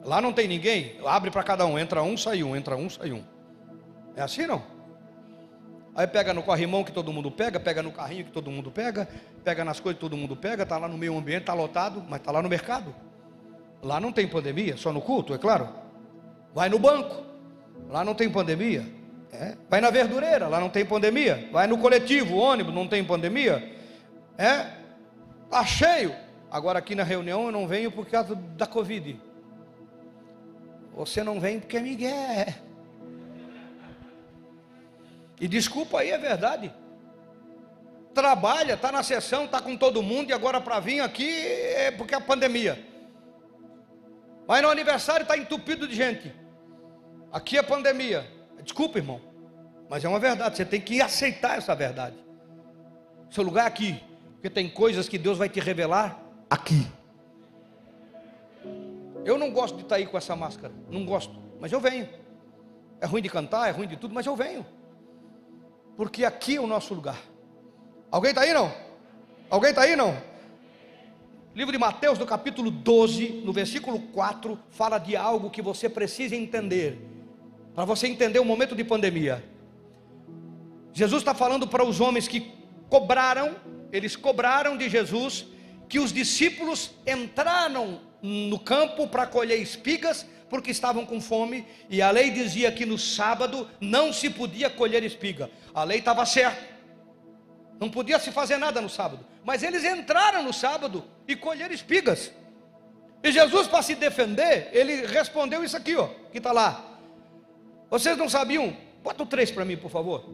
Lá 0.03 0.19
não 0.19 0.33
tem 0.33 0.47
ninguém, 0.47 0.95
abre 1.05 1.29
para 1.29 1.43
cada 1.43 1.63
um, 1.63 1.77
entra 1.77 2.01
um, 2.01 2.17
sai 2.17 2.41
um, 2.41 2.55
entra 2.55 2.75
um, 2.75 2.89
sai 2.89 3.11
um. 3.11 3.23
É 4.15 4.23
assim 4.23 4.47
não? 4.47 4.63
Aí 5.93 6.07
pega 6.07 6.33
no 6.33 6.41
corrimão 6.41 6.83
que 6.83 6.91
todo 6.91 7.13
mundo 7.13 7.29
pega, 7.29 7.59
pega 7.59 7.83
no 7.83 7.91
carrinho 7.91 8.25
que 8.25 8.31
todo 8.31 8.49
mundo 8.49 8.71
pega, 8.71 9.07
pega 9.43 9.63
nas 9.63 9.79
coisas 9.79 9.97
que 9.97 10.01
todo 10.01 10.17
mundo 10.17 10.35
pega, 10.35 10.63
está 10.63 10.79
lá 10.79 10.87
no 10.87 10.97
meio 10.97 11.15
ambiente, 11.15 11.41
está 11.41 11.53
lotado, 11.53 12.03
mas 12.09 12.19
está 12.19 12.31
lá 12.31 12.41
no 12.41 12.49
mercado. 12.49 12.95
Lá 13.83 13.99
não 13.99 14.11
tem 14.11 14.27
pandemia, 14.27 14.77
só 14.77 14.93
no 14.93 15.01
culto, 15.01 15.33
é 15.33 15.37
claro. 15.37 15.67
Vai 16.53 16.69
no 16.69 16.79
banco, 16.79 17.23
lá 17.89 18.03
não 18.05 18.15
tem 18.15 18.29
pandemia. 18.29 18.85
É. 19.31 19.57
Vai 19.69 19.81
na 19.81 19.89
verdureira, 19.89 20.47
lá 20.47 20.59
não 20.59 20.69
tem 20.69 20.85
pandemia. 20.85 21.49
Vai 21.51 21.67
no 21.67 21.77
coletivo, 21.77 22.37
ônibus, 22.37 22.73
não 22.73 22.87
tem 22.87 23.03
pandemia. 23.03 23.75
É, 24.37 24.67
está 25.45 25.65
cheio. 25.65 26.15
Agora 26.49 26.79
aqui 26.79 26.95
na 26.95 27.03
reunião 27.03 27.45
eu 27.45 27.51
não 27.51 27.67
venho 27.67 27.91
por 27.91 28.05
causa 28.05 28.35
da 28.35 28.67
Covid. 28.67 29.19
Você 30.95 31.23
não 31.23 31.39
vem 31.39 31.59
porque 31.59 31.77
é 31.77 31.81
Miguel. 31.81 32.53
E 35.41 35.47
desculpa 35.47 35.99
aí, 35.99 36.11
é 36.11 36.17
verdade. 36.17 36.71
Trabalha, 38.13 38.75
está 38.75 38.91
na 38.91 39.01
sessão, 39.01 39.45
está 39.45 39.59
com 39.59 39.75
todo 39.75 40.03
mundo, 40.03 40.29
e 40.29 40.33
agora 40.33 40.61
para 40.61 40.79
vir 40.79 41.01
aqui 41.01 41.27
é 41.27 41.91
porque 41.91 42.13
é 42.13 42.17
a 42.17 42.21
pandemia. 42.21 42.92
Vai 44.45 44.61
no 44.61 44.69
aniversário 44.69 45.23
está 45.23 45.37
entupido 45.37 45.87
de 45.87 45.95
gente. 45.95 46.33
Aqui 47.31 47.57
é 47.57 47.63
pandemia. 47.63 48.29
Desculpa, 48.61 48.97
irmão. 48.97 49.21
Mas 49.89 50.03
é 50.03 50.09
uma 50.09 50.19
verdade. 50.19 50.57
Você 50.57 50.65
tem 50.65 50.81
que 50.81 51.01
aceitar 51.01 51.57
essa 51.57 51.73
verdade. 51.75 52.15
Seu 53.29 53.43
lugar 53.43 53.65
é 53.65 53.67
aqui. 53.67 54.03
Porque 54.33 54.49
tem 54.49 54.69
coisas 54.69 55.07
que 55.07 55.17
Deus 55.17 55.37
vai 55.37 55.47
te 55.47 55.59
revelar 55.59 56.21
aqui. 56.49 56.85
Eu 59.25 59.37
não 59.37 59.51
gosto 59.51 59.77
de 59.77 59.83
estar 59.83 59.95
aí 59.95 60.05
com 60.05 60.17
essa 60.17 60.35
máscara, 60.35 60.73
não 60.89 61.05
gosto, 61.05 61.33
mas 61.59 61.71
eu 61.71 61.79
venho. 61.79 62.09
É 62.99 63.05
ruim 63.05 63.21
de 63.21 63.29
cantar, 63.29 63.69
é 63.69 63.71
ruim 63.71 63.87
de 63.87 63.95
tudo, 63.95 64.13
mas 64.13 64.25
eu 64.25 64.35
venho. 64.35 64.65
Porque 65.95 66.25
aqui 66.25 66.57
é 66.57 66.61
o 66.61 66.67
nosso 66.67 66.93
lugar. 66.93 67.17
Alguém 68.11 68.31
está 68.31 68.41
aí 68.41 68.53
não? 68.53 68.71
Alguém 69.49 69.69
está 69.69 69.83
aí 69.83 69.95
não? 69.95 70.15
Livro 71.55 71.71
de 71.71 71.77
Mateus, 71.77 72.17
no 72.17 72.25
capítulo 72.25 72.71
12, 72.71 73.43
no 73.45 73.53
versículo 73.53 73.99
4, 73.99 74.57
fala 74.71 74.97
de 74.97 75.15
algo 75.15 75.51
que 75.51 75.61
você 75.61 75.87
precisa 75.87 76.35
entender, 76.35 76.99
para 77.75 77.85
você 77.85 78.07
entender 78.07 78.39
o 78.39 78.45
momento 78.45 78.75
de 78.75 78.83
pandemia. 78.83 79.43
Jesus 80.91 81.21
está 81.21 81.35
falando 81.35 81.67
para 81.67 81.85
os 81.85 82.01
homens 82.01 82.27
que 82.27 82.51
cobraram, 82.89 83.55
eles 83.91 84.15
cobraram 84.15 84.75
de 84.75 84.89
Jesus 84.89 85.45
que 85.87 85.99
os 85.99 86.11
discípulos 86.11 86.89
entraram 87.05 88.01
no 88.19 88.57
campo 88.57 89.07
para 89.07 89.27
colher 89.27 89.61
espigas, 89.61 90.25
porque 90.49 90.71
estavam 90.71 91.05
com 91.05 91.21
fome, 91.21 91.67
e 91.87 92.01
a 92.01 92.09
lei 92.09 92.31
dizia 92.31 92.71
que 92.71 92.83
no 92.83 92.97
sábado 92.97 93.69
não 93.79 94.11
se 94.11 94.27
podia 94.27 94.71
colher 94.71 95.03
espiga. 95.03 95.51
A 95.71 95.83
lei 95.83 95.99
estava 95.99 96.25
certa. 96.25 96.73
Não 97.79 97.91
podia 97.91 98.17
se 98.17 98.31
fazer 98.31 98.57
nada 98.57 98.81
no 98.81 98.89
sábado. 98.89 99.23
Mas 99.45 99.61
eles 99.61 99.83
entraram 99.83 100.41
no 100.41 100.53
sábado 100.53 101.03
e 101.27 101.35
colheram 101.35 101.73
espigas. 101.73 102.31
E 103.23 103.31
Jesus, 103.31 103.67
para 103.67 103.81
se 103.81 103.95
defender, 103.95 104.69
ele 104.73 105.05
respondeu 105.05 105.63
isso 105.63 105.77
aqui, 105.77 105.95
ó, 105.95 106.07
que 106.31 106.39
está 106.39 106.51
lá. 106.51 106.99
Vocês 107.89 108.17
não 108.17 108.27
sabiam? 108.27 108.75
Bota 109.01 109.23
o 109.23 109.25
três 109.25 109.51
para 109.51 109.63
mim, 109.63 109.77
por 109.77 109.89
favor. 109.89 110.25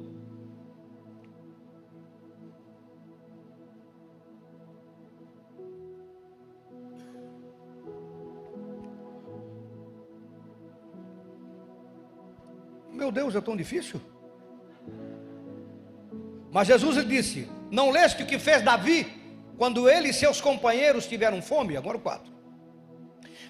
Meu 12.92 13.12
Deus, 13.12 13.36
é 13.36 13.42
tão 13.42 13.56
difícil. 13.56 14.02
Mas 16.52 16.68
Jesus 16.68 17.08
disse: 17.08 17.48
Não 17.72 17.92
leste 17.92 18.24
o 18.24 18.26
que 18.26 18.40
fez 18.40 18.62
Davi 18.62 19.19
quando 19.60 19.90
ele 19.90 20.08
e 20.08 20.14
seus 20.14 20.40
companheiros 20.40 21.06
tiveram 21.06 21.42
fome? 21.42 21.76
Agora 21.76 21.98
o 21.98 22.00
4. 22.00 22.32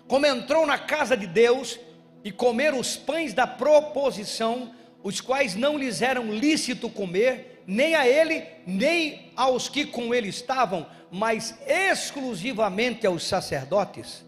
Como 0.07 0.25
entrou 0.25 0.65
na 0.65 0.75
casa 0.75 1.15
de 1.15 1.27
Deus 1.27 1.79
e 2.23 2.31
comeram 2.31 2.79
os 2.79 2.97
pães 2.97 3.31
da 3.31 3.45
proposição, 3.45 4.73
os 5.03 5.21
quais 5.21 5.53
não 5.53 5.77
lhes 5.77 6.01
eram 6.01 6.33
lícito 6.33 6.89
comer, 6.89 7.63
nem 7.67 7.93
a 7.93 8.07
ele, 8.07 8.43
nem 8.65 9.31
aos 9.35 9.69
que 9.69 9.85
com 9.85 10.11
ele 10.11 10.29
estavam, 10.29 10.87
mas 11.11 11.55
exclusivamente 11.67 13.05
aos 13.05 13.21
sacerdotes. 13.21 14.25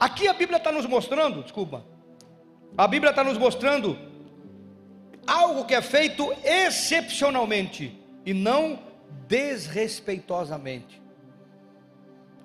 Aqui 0.00 0.26
a 0.26 0.32
Bíblia 0.32 0.58
está 0.58 0.72
nos 0.72 0.86
mostrando, 0.86 1.44
desculpa, 1.44 1.84
a 2.76 2.88
Bíblia 2.88 3.10
está 3.10 3.22
nos 3.22 3.38
mostrando 3.38 3.96
algo 5.24 5.64
que 5.66 5.74
é 5.74 5.80
feito 5.80 6.34
excepcionalmente 6.42 7.96
e 8.26 8.34
não 8.34 8.87
desrespeitosamente. 9.26 11.00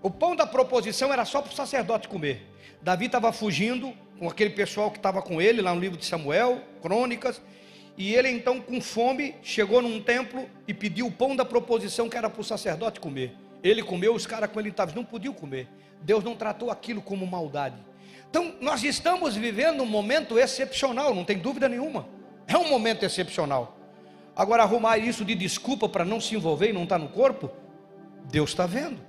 O 0.02 0.10
pão 0.10 0.36
da 0.36 0.46
proposição 0.46 1.14
era 1.14 1.24
só 1.26 1.42
para 1.42 1.52
o 1.52 1.56
sacerdote 1.56 2.08
comer. 2.08 2.46
Davi 2.82 3.06
estava 3.06 3.32
fugindo 3.32 3.94
com 4.20 4.28
aquele 4.28 4.50
pessoal 4.50 4.92
que 4.92 4.98
estava 4.98 5.22
com 5.22 5.42
ele 5.42 5.62
lá 5.62 5.74
no 5.74 5.80
livro 5.80 5.98
de 5.98 6.06
Samuel, 6.06 6.62
Crônicas, 6.82 7.42
e 7.98 8.14
ele 8.14 8.30
então 8.30 8.60
com 8.60 8.82
fome 8.82 9.36
chegou 9.42 9.82
num 9.82 10.02
templo 10.02 10.50
e 10.68 10.74
pediu 10.74 11.08
o 11.08 11.12
pão 11.12 11.36
da 11.36 11.46
proposição 11.46 12.10
que 12.10 12.18
era 12.18 12.30
para 12.30 12.42
o 12.42 12.44
sacerdote 12.44 13.00
comer. 13.00 13.36
Ele 13.64 13.82
comeu, 13.82 14.14
os 14.14 14.28
caras 14.28 14.52
com 14.52 14.60
ele 14.60 14.70
estavam, 14.70 14.96
não 14.96 15.06
podiam 15.06 15.34
comer. 15.34 15.70
Deus 16.02 16.24
não 16.24 16.36
tratou 16.36 16.70
aquilo 16.70 17.02
como 17.02 17.26
maldade. 17.26 17.78
Então, 18.30 18.56
nós 18.60 18.84
estamos 18.84 19.36
vivendo 19.36 19.84
um 19.84 19.86
momento 19.86 20.38
excepcional, 20.38 21.16
não 21.16 21.24
tem 21.24 21.38
dúvida 21.38 21.70
nenhuma. 21.70 22.08
É 22.48 22.58
um 22.58 22.68
momento 22.68 23.04
excepcional. 23.04 23.78
Agora, 24.36 24.64
arrumar 24.64 24.98
isso 24.98 25.24
de 25.24 25.36
desculpa 25.36 25.88
para 25.88 26.04
não 26.04 26.20
se 26.20 26.36
envolver 26.36 26.70
e 26.70 26.74
não 26.74 26.84
estar 26.84 26.98
tá 26.98 27.04
no 27.04 27.10
corpo, 27.10 27.52
Deus 28.26 28.50
está 28.50 28.66
vendo. 28.66 29.00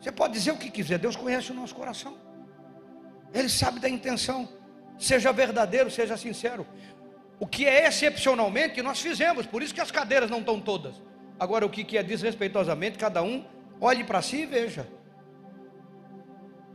Você 0.00 0.10
pode 0.10 0.32
dizer 0.32 0.52
o 0.52 0.56
que 0.56 0.70
quiser, 0.70 0.98
Deus 0.98 1.14
conhece 1.14 1.52
o 1.52 1.54
nosso 1.54 1.74
coração, 1.74 2.16
Ele 3.32 3.48
sabe 3.48 3.78
da 3.78 3.88
intenção. 3.88 4.48
Seja 4.98 5.32
verdadeiro, 5.32 5.90
seja 5.90 6.16
sincero. 6.16 6.66
O 7.38 7.46
que 7.46 7.66
é 7.66 7.86
excepcionalmente 7.86 8.82
nós 8.82 9.00
fizemos, 9.00 9.46
por 9.46 9.62
isso 9.62 9.72
que 9.72 9.80
as 9.80 9.90
cadeiras 9.90 10.28
não 10.28 10.40
estão 10.40 10.60
todas. 10.60 10.94
Agora, 11.38 11.64
o 11.64 11.70
que 11.70 11.96
é 11.96 12.02
desrespeitosamente, 12.02 12.98
cada 12.98 13.22
um 13.22 13.42
olhe 13.80 14.04
para 14.04 14.20
si 14.20 14.42
e 14.42 14.46
veja. 14.46 14.86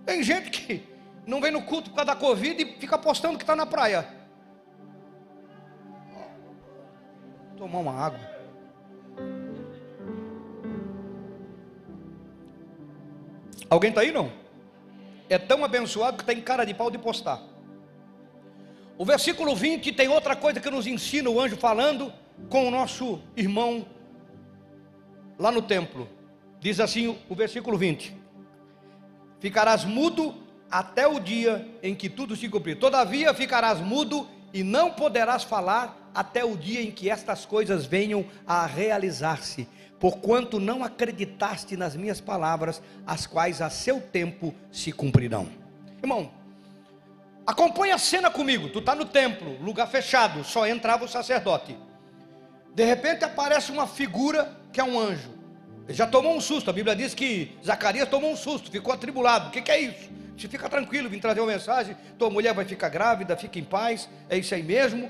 Tem 0.05 0.23
gente 0.23 0.49
que 0.49 0.83
não 1.27 1.39
vem 1.39 1.51
no 1.51 1.61
culto 1.61 1.91
por 1.91 1.97
causa 1.97 2.13
da 2.13 2.15
Covid 2.15 2.63
e 2.63 2.79
fica 2.79 2.97
postando 2.97 3.37
que 3.37 3.43
está 3.43 3.55
na 3.55 3.67
praia. 3.67 4.07
Tomar 7.57 7.79
uma 7.79 7.93
água. 7.93 8.19
Alguém 13.69 13.89
está 13.89 14.01
aí 14.01 14.11
não? 14.11 14.31
É 15.29 15.37
tão 15.37 15.63
abençoado 15.63 16.17
que 16.17 16.23
tem 16.23 16.41
cara 16.41 16.65
de 16.65 16.73
pau 16.73 16.91
de 16.91 16.97
postar. 16.97 17.41
O 18.97 19.03
versículo 19.03 19.55
20 19.55 19.91
tem 19.93 20.07
outra 20.07 20.35
coisa 20.35 20.59
que 20.59 20.69
nos 20.69 20.87
ensina 20.87 21.29
o 21.29 21.39
anjo 21.39 21.57
falando 21.57 22.13
com 22.49 22.67
o 22.67 22.71
nosso 22.71 23.19
irmão 23.35 23.85
lá 25.37 25.51
no 25.51 25.61
templo. 25.61 26.07
Diz 26.59 26.79
assim 26.79 27.17
o 27.29 27.35
versículo 27.35 27.77
20: 27.77 28.15
Ficarás 29.39 29.83
mudo 29.83 30.35
até 30.69 31.07
o 31.07 31.19
dia 31.19 31.67
em 31.81 31.95
que 31.95 32.09
tudo 32.09 32.35
se 32.35 32.47
cumprir. 32.49 32.79
Todavia 32.79 33.33
ficarás 33.33 33.79
mudo 33.79 34.27
e 34.53 34.63
não 34.63 34.91
poderás 34.91 35.43
falar 35.43 36.04
até 36.15 36.45
o 36.45 36.55
dia 36.55 36.81
em 36.81 36.89
que 36.89 37.09
estas 37.09 37.45
coisas 37.45 37.85
venham 37.85 38.25
a 38.47 38.65
realizar-se, 38.65 39.67
porquanto 39.99 40.59
não 40.59 40.83
acreditaste 40.83 41.75
nas 41.75 41.95
minhas 41.95 42.21
palavras, 42.21 42.81
as 43.05 43.27
quais 43.27 43.61
a 43.61 43.69
seu 43.69 43.99
tempo 43.99 44.55
se 44.71 44.93
cumprirão. 44.93 45.49
Irmão, 46.01 46.31
acompanhe 47.45 47.91
a 47.91 47.97
cena 47.97 48.31
comigo. 48.31 48.69
Tu 48.69 48.79
está 48.79 48.95
no 48.95 49.05
templo, 49.05 49.61
lugar 49.61 49.87
fechado, 49.87 50.43
só 50.45 50.65
entrava 50.65 51.03
o 51.03 51.09
sacerdote. 51.09 51.77
De 52.73 52.85
repente 52.85 53.25
aparece 53.25 53.71
uma 53.71 53.87
figura 53.87 54.55
que 54.71 54.79
é 54.79 54.83
um 54.83 54.97
anjo. 54.97 55.35
Ele 55.87 55.93
já 55.93 56.07
tomou 56.07 56.35
um 56.35 56.41
susto. 56.41 56.69
A 56.69 56.73
Bíblia 56.73 56.95
diz 56.95 57.13
que 57.13 57.57
Zacarias 57.63 58.09
tomou 58.09 58.31
um 58.31 58.35
susto, 58.35 58.71
ficou 58.71 58.93
atribulado. 58.93 59.49
O 59.49 59.51
que, 59.51 59.61
que 59.61 59.71
é 59.71 59.79
isso? 59.79 60.09
Você 60.37 60.47
fica 60.47 60.67
tranquilo, 60.67 61.09
vim 61.09 61.19
trazer 61.19 61.39
uma 61.39 61.51
mensagem. 61.51 61.95
Tua 62.17 62.29
mulher 62.29 62.53
vai 62.53 62.65
ficar 62.65 62.89
grávida, 62.89 63.37
fica 63.37 63.59
em 63.59 63.63
paz. 63.63 64.09
É 64.29 64.37
isso 64.37 64.53
aí 64.53 64.63
mesmo. 64.63 65.09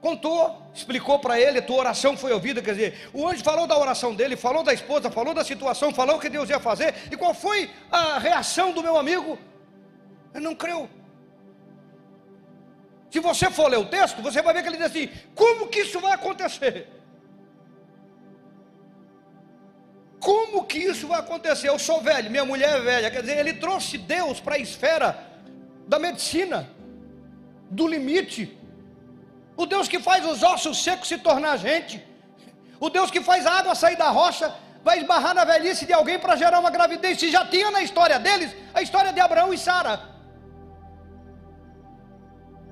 Contou, 0.00 0.62
explicou 0.72 1.18
para 1.18 1.38
ele, 1.38 1.60
tua 1.60 1.76
oração 1.76 2.16
foi 2.16 2.32
ouvida. 2.32 2.62
Quer 2.62 2.74
dizer, 2.74 3.10
o 3.12 3.28
anjo 3.28 3.44
falou 3.44 3.66
da 3.66 3.76
oração 3.78 4.14
dele, 4.14 4.34
falou 4.34 4.62
da 4.62 4.72
esposa, 4.72 5.10
falou 5.10 5.34
da 5.34 5.44
situação, 5.44 5.92
falou 5.92 6.16
o 6.16 6.20
que 6.20 6.30
Deus 6.30 6.48
ia 6.48 6.58
fazer. 6.58 6.94
E 7.10 7.16
qual 7.16 7.34
foi 7.34 7.70
a 7.90 8.18
reação 8.18 8.72
do 8.72 8.82
meu 8.82 8.96
amigo? 8.96 9.38
Ele 10.34 10.44
não 10.44 10.54
creu. 10.54 10.88
Se 13.10 13.20
você 13.20 13.50
for 13.50 13.68
ler 13.68 13.78
o 13.78 13.86
texto, 13.86 14.22
você 14.22 14.40
vai 14.40 14.54
ver 14.54 14.62
que 14.62 14.68
ele 14.68 14.76
diz 14.78 14.86
assim: 14.86 15.10
como 15.34 15.68
que 15.68 15.80
isso 15.80 16.00
vai 16.00 16.12
acontecer? 16.12 16.88
Como 20.20 20.64
que 20.64 20.78
isso 20.78 21.08
vai 21.08 21.18
acontecer? 21.18 21.68
Eu 21.68 21.78
sou 21.78 22.00
velho, 22.00 22.30
minha 22.30 22.44
mulher 22.44 22.76
é 22.76 22.80
velha. 22.80 23.10
Quer 23.10 23.22
dizer, 23.22 23.38
ele 23.38 23.54
trouxe 23.54 23.98
Deus 23.98 24.38
para 24.38 24.54
a 24.54 24.58
esfera 24.58 25.18
da 25.88 25.98
medicina, 25.98 26.70
do 27.70 27.86
limite. 27.86 28.56
O 29.62 29.66
Deus 29.72 29.86
que 29.92 30.00
faz 30.08 30.20
os 30.32 30.42
ossos 30.42 30.82
secos 30.86 31.06
se 31.12 31.18
tornar 31.26 31.54
gente. 31.68 31.94
O 32.84 32.88
Deus 32.96 33.10
que 33.14 33.20
faz 33.28 33.46
a 33.46 33.52
água 33.58 33.74
sair 33.74 33.96
da 34.02 34.08
rocha 34.18 34.46
vai 34.82 34.94
esbarrar 35.00 35.34
na 35.38 35.44
velhice 35.44 35.84
de 35.88 35.92
alguém 35.92 36.18
para 36.18 36.34
gerar 36.42 36.60
uma 36.60 36.70
gravidez. 36.76 37.18
Se 37.20 37.30
já 37.30 37.42
tinha 37.54 37.70
na 37.70 37.82
história 37.82 38.18
deles 38.26 38.50
a 38.72 38.80
história 38.80 39.12
de 39.12 39.20
Abraão 39.20 39.52
e 39.52 39.58
Sara. 39.58 39.94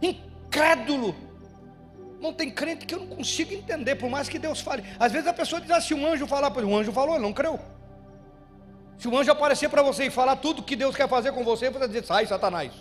Incrédulo 0.01 1.11
não 2.25 2.33
tem 2.33 2.51
crente 2.51 2.87
que 2.87 2.95
eu 2.95 3.01
não 3.01 3.17
consigo 3.17 3.53
entender, 3.53 3.97
por 3.97 4.09
mais 4.09 4.27
que 4.29 4.39
Deus 4.39 4.61
fale. 4.61 4.83
Às 4.99 5.13
vezes 5.13 5.29
a 5.29 5.35
pessoa 5.35 5.61
diz 5.61 5.71
assim: 5.71 5.95
um 5.95 6.07
anjo 6.07 6.27
falar 6.27 6.51
para 6.51 6.63
ele, 6.63 6.73
um 6.73 6.77
anjo 6.79 6.91
falou, 6.91 7.17
ele 7.17 7.27
não 7.29 7.35
creu. 7.35 7.61
Se 8.97 9.07
o 9.09 9.17
anjo 9.19 9.31
aparecer 9.31 9.69
para 9.69 9.83
você 9.83 10.07
e 10.07 10.11
falar 10.11 10.37
tudo 10.37 10.63
que 10.63 10.75
Deus 10.75 10.97
quer 10.97 11.09
fazer 11.09 11.33
com 11.33 11.45
você, 11.45 11.71
você 11.71 11.79
vai 11.79 11.89
dizer: 11.89 12.05
sai, 12.05 12.25
Satanás. 12.27 12.73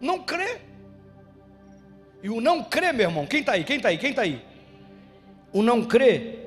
Não 0.00 0.20
crê. 0.20 0.69
E 2.22 2.28
o 2.28 2.40
não 2.40 2.62
crê, 2.62 2.92
meu 2.92 3.08
irmão, 3.08 3.26
quem 3.26 3.40
está 3.40 3.52
aí? 3.52 3.64
Quem 3.64 3.76
está 3.76 3.88
aí? 3.88 3.98
Quem 3.98 4.10
está 4.10 4.22
aí? 4.22 4.44
O 5.52 5.62
não 5.62 5.84
crê, 5.84 6.46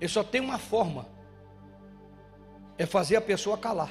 ele 0.00 0.08
só 0.08 0.22
tem 0.22 0.40
uma 0.40 0.58
forma: 0.58 1.06
é 2.78 2.86
fazer 2.86 3.16
a 3.16 3.20
pessoa 3.20 3.58
calar. 3.58 3.90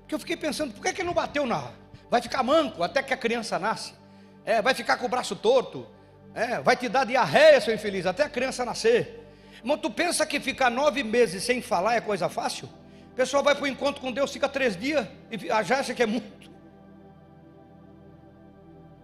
Porque 0.00 0.14
eu 0.14 0.18
fiquei 0.18 0.36
pensando, 0.36 0.72
por 0.72 0.82
que, 0.82 0.92
que 0.92 1.00
ele 1.00 1.06
não 1.08 1.14
bateu 1.14 1.46
na. 1.46 1.70
Vai 2.08 2.20
ficar 2.20 2.42
manco 2.42 2.82
até 2.82 3.02
que 3.02 3.14
a 3.14 3.16
criança 3.16 3.58
nasce? 3.58 4.00
é, 4.44 4.60
vai 4.60 4.74
ficar 4.74 4.96
com 4.96 5.06
o 5.06 5.08
braço 5.08 5.36
torto, 5.36 5.86
é, 6.34 6.60
vai 6.60 6.76
te 6.76 6.88
dar 6.88 7.04
diarreia, 7.04 7.60
seu 7.60 7.74
infeliz, 7.74 8.06
até 8.06 8.24
a 8.24 8.28
criança 8.28 8.64
nascer. 8.64 9.18
Irmão, 9.58 9.76
tu 9.76 9.90
pensa 9.90 10.24
que 10.24 10.40
ficar 10.40 10.70
nove 10.70 11.02
meses 11.02 11.42
sem 11.44 11.60
falar 11.60 11.94
é 11.94 12.00
coisa 12.00 12.28
fácil? 12.28 12.68
Pessoal 13.14 13.42
vai 13.42 13.54
para 13.54 13.64
o 13.64 13.66
encontro 13.66 14.00
com 14.00 14.10
Deus, 14.10 14.32
fica 14.32 14.48
três 14.48 14.76
dias 14.76 15.06
e 15.30 15.46
já 15.64 15.80
acha 15.80 15.94
que 15.94 16.02
é 16.02 16.06
muito. 16.06 16.50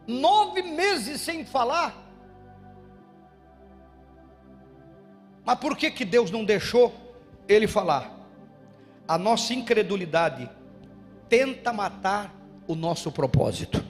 Nove 0.07 0.63
meses 0.63 1.21
sem 1.21 1.45
falar. 1.45 2.07
Mas 5.45 5.59
por 5.59 5.77
que, 5.77 5.91
que 5.91 6.05
Deus 6.05 6.31
não 6.31 6.45
deixou 6.45 6.95
ele 7.49 7.67
falar? 7.67 8.13
A 9.07 9.17
nossa 9.17 9.55
incredulidade 9.55 10.51
tenta 11.29 11.73
matar 11.73 12.35
o 12.67 12.75
nosso 12.75 13.13
propósito. 13.13 13.85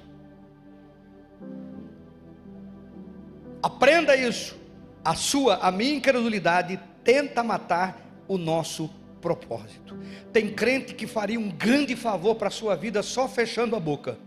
Aprenda 3.63 4.15
isso. 4.15 4.57
A 5.05 5.15
sua, 5.15 5.57
a 5.57 5.71
minha 5.71 5.95
incredulidade 5.95 6.79
tenta 7.03 7.43
matar 7.43 8.01
o 8.29 8.37
nosso 8.37 8.91
propósito. 9.21 9.97
Tem 10.33 10.53
crente 10.53 10.95
que 10.95 11.07
faria 11.07 11.39
um 11.39 11.49
grande 11.49 11.97
favor 11.97 12.35
para 12.35 12.49
a 12.49 12.51
sua 12.51 12.77
vida 12.77 13.03
só 13.03 13.27
fechando 13.27 13.75
a 13.75 13.81
boca. 13.81 14.19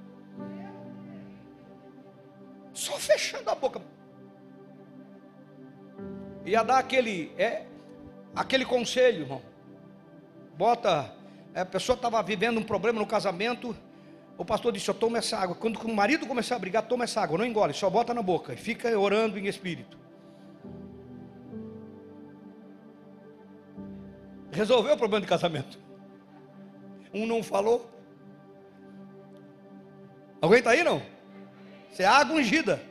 Só 2.80 2.98
fechando 2.98 3.50
a 3.50 3.56
boca. 3.56 3.82
Ia 6.46 6.64
dar 6.64 6.78
aquele, 6.78 7.30
é, 7.38 7.66
aquele 8.34 8.64
conselho, 8.64 9.24
irmão. 9.24 9.42
Bota, 10.58 11.14
é, 11.54 11.60
a 11.60 11.66
pessoa 11.66 11.98
estava 11.98 12.24
vivendo 12.24 12.58
um 12.58 12.64
problema 12.64 12.98
no 12.98 13.06
casamento, 13.06 13.76
o 14.38 14.46
pastor 14.46 14.72
disse: 14.72 14.94
toma 14.94 15.18
essa 15.18 15.38
água. 15.38 15.58
Quando 15.58 15.76
o 15.76 15.94
marido 15.94 16.26
começar 16.26 16.56
a 16.56 16.60
brigar, 16.60 16.88
toma 16.88 17.04
essa 17.04 17.20
água, 17.20 17.38
não 17.38 17.46
engole, 17.46 17.74
só 17.74 17.90
bota 17.90 18.14
na 18.14 18.22
boca 18.22 18.54
e 18.54 18.58
fica 18.58 18.98
orando 18.98 19.38
em 19.38 19.48
espírito. 19.48 19.98
Resolveu 24.54 24.94
o 24.94 24.98
problema 24.98 25.22
de 25.22 25.28
casamento. 25.28 25.78
Um 27.14 27.26
não 27.26 27.44
falou. 27.44 27.92
Alguém 30.42 30.60
está 30.60 30.72
aí 30.72 30.82
não? 30.82 31.19
Você 31.92 32.04
é 32.04 32.06
água 32.06 32.36
ungida. 32.36 32.82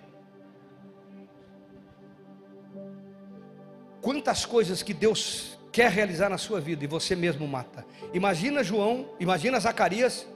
Quantas 4.01 4.45
coisas 4.45 4.83
que 4.83 4.95
Deus 4.95 5.59
quer 5.73 5.91
realizar 5.91 6.29
na 6.29 6.39
sua 6.39 6.61
vida 6.61 6.85
e 6.85 6.87
você 6.89 7.15
mesmo 7.15 7.47
mata. 7.47 7.87
Imagina 8.13 8.65
João, 8.65 9.11
imagina 9.21 9.61
Zacarias 9.61 10.27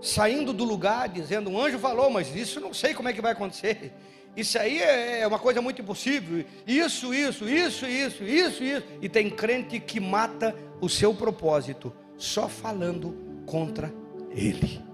saindo 0.00 0.52
do 0.52 0.64
lugar, 0.64 1.08
dizendo: 1.08 1.50
um 1.50 1.60
anjo 1.60 1.78
falou, 1.78 2.10
mas 2.10 2.34
isso 2.34 2.60
não 2.60 2.74
sei 2.74 2.94
como 2.94 3.08
é 3.08 3.12
que 3.12 3.20
vai 3.20 3.32
acontecer. 3.32 3.92
Isso 4.36 4.58
aí 4.58 4.78
é, 4.78 5.20
é 5.20 5.26
uma 5.26 5.38
coisa 5.38 5.60
muito 5.60 5.82
impossível. 5.82 6.44
Isso, 6.66 7.12
isso, 7.12 7.48
isso, 7.48 7.86
isso, 7.86 8.24
isso, 8.24 8.62
isso. 8.62 8.86
E 9.02 9.08
tem 9.08 9.28
crente 9.28 9.80
que 9.80 9.98
mata 9.98 10.54
o 10.80 10.88
seu 10.88 11.12
propósito 11.14 11.92
só 12.16 12.48
falando 12.48 13.42
contra 13.46 13.92
ele. 14.30 14.87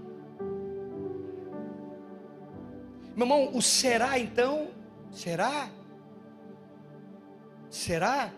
Meu 3.17 3.27
irmão, 3.27 3.51
o 3.55 3.63
será 3.63 4.19
então? 4.19 4.69
Será? 5.13 5.69
Será? 7.71 8.33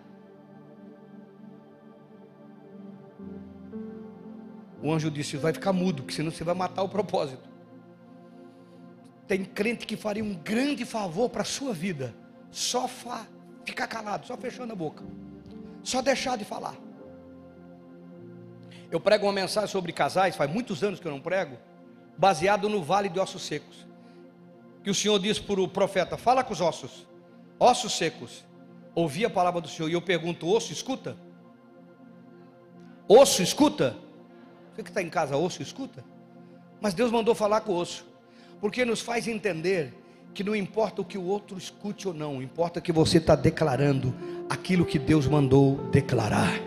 O 4.83 4.93
anjo 4.93 5.11
disse: 5.11 5.37
vai 5.37 5.53
ficar 5.53 5.73
mudo, 5.73 6.03
que 6.03 6.13
senão 6.13 6.31
você 6.31 6.45
vai 6.45 6.55
matar 6.55 6.83
o 6.83 6.89
propósito. 6.89 7.49
Tem 9.27 9.45
crente 9.45 9.87
que 9.87 9.97
faria 9.97 10.23
um 10.23 10.35
grande 10.35 10.85
favor 10.85 11.29
para 11.29 11.43
a 11.43 11.45
sua 11.45 11.73
vida, 11.73 12.15
só 12.51 12.87
fa 12.87 13.27
ficar 13.65 13.89
calado, 13.89 14.27
só 14.27 14.37
fechando 14.37 14.73
a 14.73 14.77
boca, 14.77 15.03
só 15.83 16.01
deixar 16.01 16.39
de 16.39 16.45
falar. 16.45 16.77
Eu 18.91 19.01
prego 19.01 19.27
uma 19.27 19.33
mensagem 19.33 19.69
sobre 19.69 19.93
casais, 19.93 20.37
faz 20.37 20.49
muitos 20.51 20.85
anos 20.85 21.01
que 21.01 21.07
eu 21.07 21.11
não 21.11 21.21
prego, 21.21 21.59
baseado 22.17 22.69
no 22.69 22.83
vale 22.83 23.09
de 23.09 23.19
ossos 23.19 23.43
secos. 23.43 23.86
Que 24.87 24.91
o 24.91 24.95
Senhor 24.95 25.19
diz 25.19 25.41
para 25.41 25.61
o 25.61 25.67
profeta: 25.67 26.17
fala 26.17 26.45
com 26.45 26.53
os 26.53 26.61
ossos. 26.61 27.09
ossos 27.59 27.99
secos, 27.99 28.45
ouvi 28.95 29.25
a 29.25 29.29
palavra 29.29 29.61
do 29.61 29.67
Senhor. 29.67 29.89
E 29.89 29.95
eu 29.95 30.01
pergunto: 30.01 30.49
osso 30.49 30.73
escuta? 30.73 31.17
Osso 33.09 33.43
escuta? 33.43 33.97
Você 34.73 34.85
que 34.85 34.89
está 34.89 35.03
em 35.03 35.11
casa, 35.11 35.37
osso 35.37 35.61
escuta? 35.61 36.05
Mas 36.81 36.95
Deus 36.95 37.11
mandou 37.11 37.35
falar 37.35 37.63
com 37.63 37.73
o 37.73 37.77
osso, 37.79 38.07
porque 38.61 38.85
nos 38.85 39.01
faz 39.01 39.27
entender 39.27 39.93
que 40.33 40.45
não 40.45 40.55
importa 40.55 41.03
o 41.03 41.05
que 41.05 41.19
o 41.19 41.25
outro 41.25 41.59
escute 41.59 42.07
ou 42.07 42.15
não, 42.15 42.41
importa 42.41 42.81
que 42.81 42.93
você 42.93 43.19
está 43.19 43.35
declarando 43.35 44.15
aquilo 44.49 44.87
que 44.87 45.01
Deus 45.01 45.27
mandou 45.27 45.79
declarar. 45.91 46.61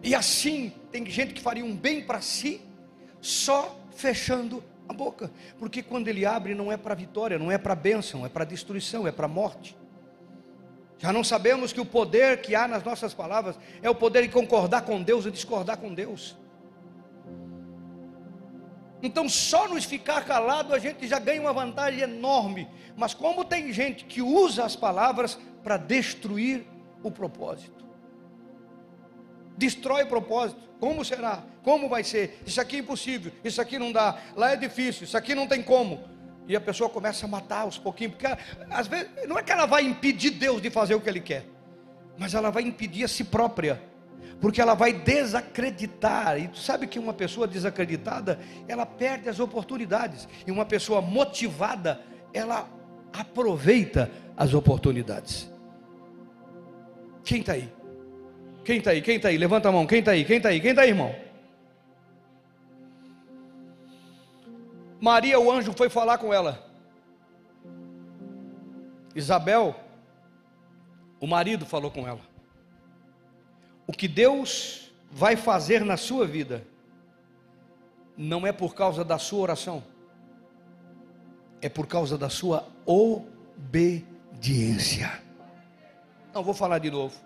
E 0.00 0.14
assim, 0.14 0.72
tem 0.92 1.04
gente 1.10 1.34
que 1.34 1.40
faria 1.40 1.64
um 1.64 1.74
bem 1.74 2.02
para 2.02 2.20
si, 2.20 2.60
só 3.20 3.76
fechando 3.90 4.62
a 4.88 4.92
boca, 4.92 5.30
porque 5.58 5.82
quando 5.82 6.08
ele 6.08 6.24
abre 6.24 6.54
não 6.54 6.70
é 6.70 6.76
para 6.76 6.94
vitória, 6.94 7.38
não 7.38 7.50
é 7.50 7.58
para 7.58 7.74
bênção, 7.74 8.24
é 8.24 8.28
para 8.28 8.44
destruição, 8.44 9.06
é 9.06 9.12
para 9.12 9.26
morte. 9.26 9.76
Já 10.98 11.12
não 11.12 11.22
sabemos 11.22 11.72
que 11.72 11.80
o 11.80 11.84
poder 11.84 12.40
que 12.40 12.54
há 12.54 12.66
nas 12.66 12.82
nossas 12.82 13.12
palavras 13.12 13.58
é 13.82 13.90
o 13.90 13.94
poder 13.94 14.22
de 14.22 14.28
concordar 14.28 14.82
com 14.82 15.02
Deus 15.02 15.26
e 15.26 15.30
discordar 15.30 15.76
com 15.76 15.92
Deus. 15.92 16.36
Então, 19.02 19.28
só 19.28 19.68
nos 19.68 19.84
ficar 19.84 20.24
calado 20.24 20.74
a 20.74 20.78
gente 20.78 21.06
já 21.06 21.18
ganha 21.18 21.40
uma 21.40 21.52
vantagem 21.52 22.00
enorme. 22.00 22.66
Mas, 22.96 23.12
como 23.12 23.44
tem 23.44 23.72
gente 23.72 24.06
que 24.06 24.22
usa 24.22 24.64
as 24.64 24.74
palavras 24.74 25.38
para 25.62 25.76
destruir 25.76 26.66
o 27.02 27.10
propósito, 27.10 27.75
destrói 29.56 30.02
o 30.04 30.06
propósito. 30.06 30.60
Como 30.78 31.04
será? 31.04 31.42
Como 31.62 31.88
vai 31.88 32.04
ser? 32.04 32.42
Isso 32.46 32.60
aqui 32.60 32.76
é 32.76 32.78
impossível, 32.80 33.32
isso 33.42 33.60
aqui 33.60 33.78
não 33.78 33.90
dá, 33.90 34.18
lá 34.36 34.52
é 34.52 34.56
difícil, 34.56 35.04
isso 35.04 35.16
aqui 35.16 35.34
não 35.34 35.46
tem 35.46 35.62
como. 35.62 36.04
E 36.46 36.54
a 36.54 36.60
pessoa 36.60 36.88
começa 36.88 37.26
a 37.26 37.28
matar 37.28 37.62
aos 37.62 37.78
pouquinhos, 37.78 38.12
porque 38.12 38.26
ela, 38.26 38.38
às 38.70 38.86
vezes 38.86 39.08
não 39.26 39.38
é 39.38 39.42
que 39.42 39.50
ela 39.50 39.66
vai 39.66 39.84
impedir 39.84 40.30
Deus 40.30 40.62
de 40.62 40.70
fazer 40.70 40.94
o 40.94 41.00
que 41.00 41.08
ele 41.08 41.20
quer, 41.20 41.44
mas 42.16 42.34
ela 42.34 42.50
vai 42.50 42.62
impedir 42.62 43.04
a 43.04 43.08
si 43.08 43.24
própria, 43.24 43.82
porque 44.40 44.60
ela 44.60 44.74
vai 44.74 44.92
desacreditar. 44.92 46.38
E 46.38 46.48
tu 46.48 46.58
sabe 46.58 46.86
que 46.86 46.98
uma 46.98 47.12
pessoa 47.12 47.48
desacreditada, 47.48 48.38
ela 48.68 48.86
perde 48.86 49.28
as 49.28 49.40
oportunidades, 49.40 50.28
e 50.46 50.50
uma 50.52 50.64
pessoa 50.64 51.00
motivada, 51.00 52.00
ela 52.32 52.68
aproveita 53.12 54.10
as 54.36 54.54
oportunidades. 54.54 55.50
Quem 57.24 57.40
está 57.40 57.54
aí? 57.54 57.72
Quem 58.66 58.78
está 58.78 58.90
aí? 58.90 59.00
Quem 59.00 59.14
está 59.14 59.28
aí? 59.28 59.38
Levanta 59.38 59.68
a 59.68 59.72
mão. 59.72 59.86
Quem 59.86 60.00
está 60.00 60.10
aí? 60.10 60.24
Quem 60.24 60.38
está 60.38 60.48
aí? 60.48 60.60
Quem 60.60 60.70
está 60.70 60.82
aí, 60.82 60.88
irmão? 60.88 61.14
Maria, 65.00 65.38
o 65.38 65.52
anjo, 65.52 65.72
foi 65.72 65.88
falar 65.88 66.18
com 66.18 66.34
ela. 66.34 66.68
Isabel, 69.14 69.76
o 71.20 71.28
marido, 71.28 71.64
falou 71.64 71.92
com 71.92 72.08
ela. 72.08 72.18
O 73.86 73.92
que 73.92 74.08
Deus 74.08 74.92
vai 75.12 75.36
fazer 75.36 75.84
na 75.84 75.96
sua 75.96 76.26
vida, 76.26 76.66
não 78.16 78.44
é 78.44 78.50
por 78.50 78.74
causa 78.74 79.04
da 79.04 79.16
sua 79.16 79.42
oração, 79.42 79.84
é 81.62 81.68
por 81.68 81.86
causa 81.86 82.18
da 82.18 82.28
sua 82.28 82.66
obediência. 82.84 84.02
Não 86.34 86.42
vou 86.42 86.52
falar 86.52 86.80
de 86.80 86.90
novo. 86.90 87.25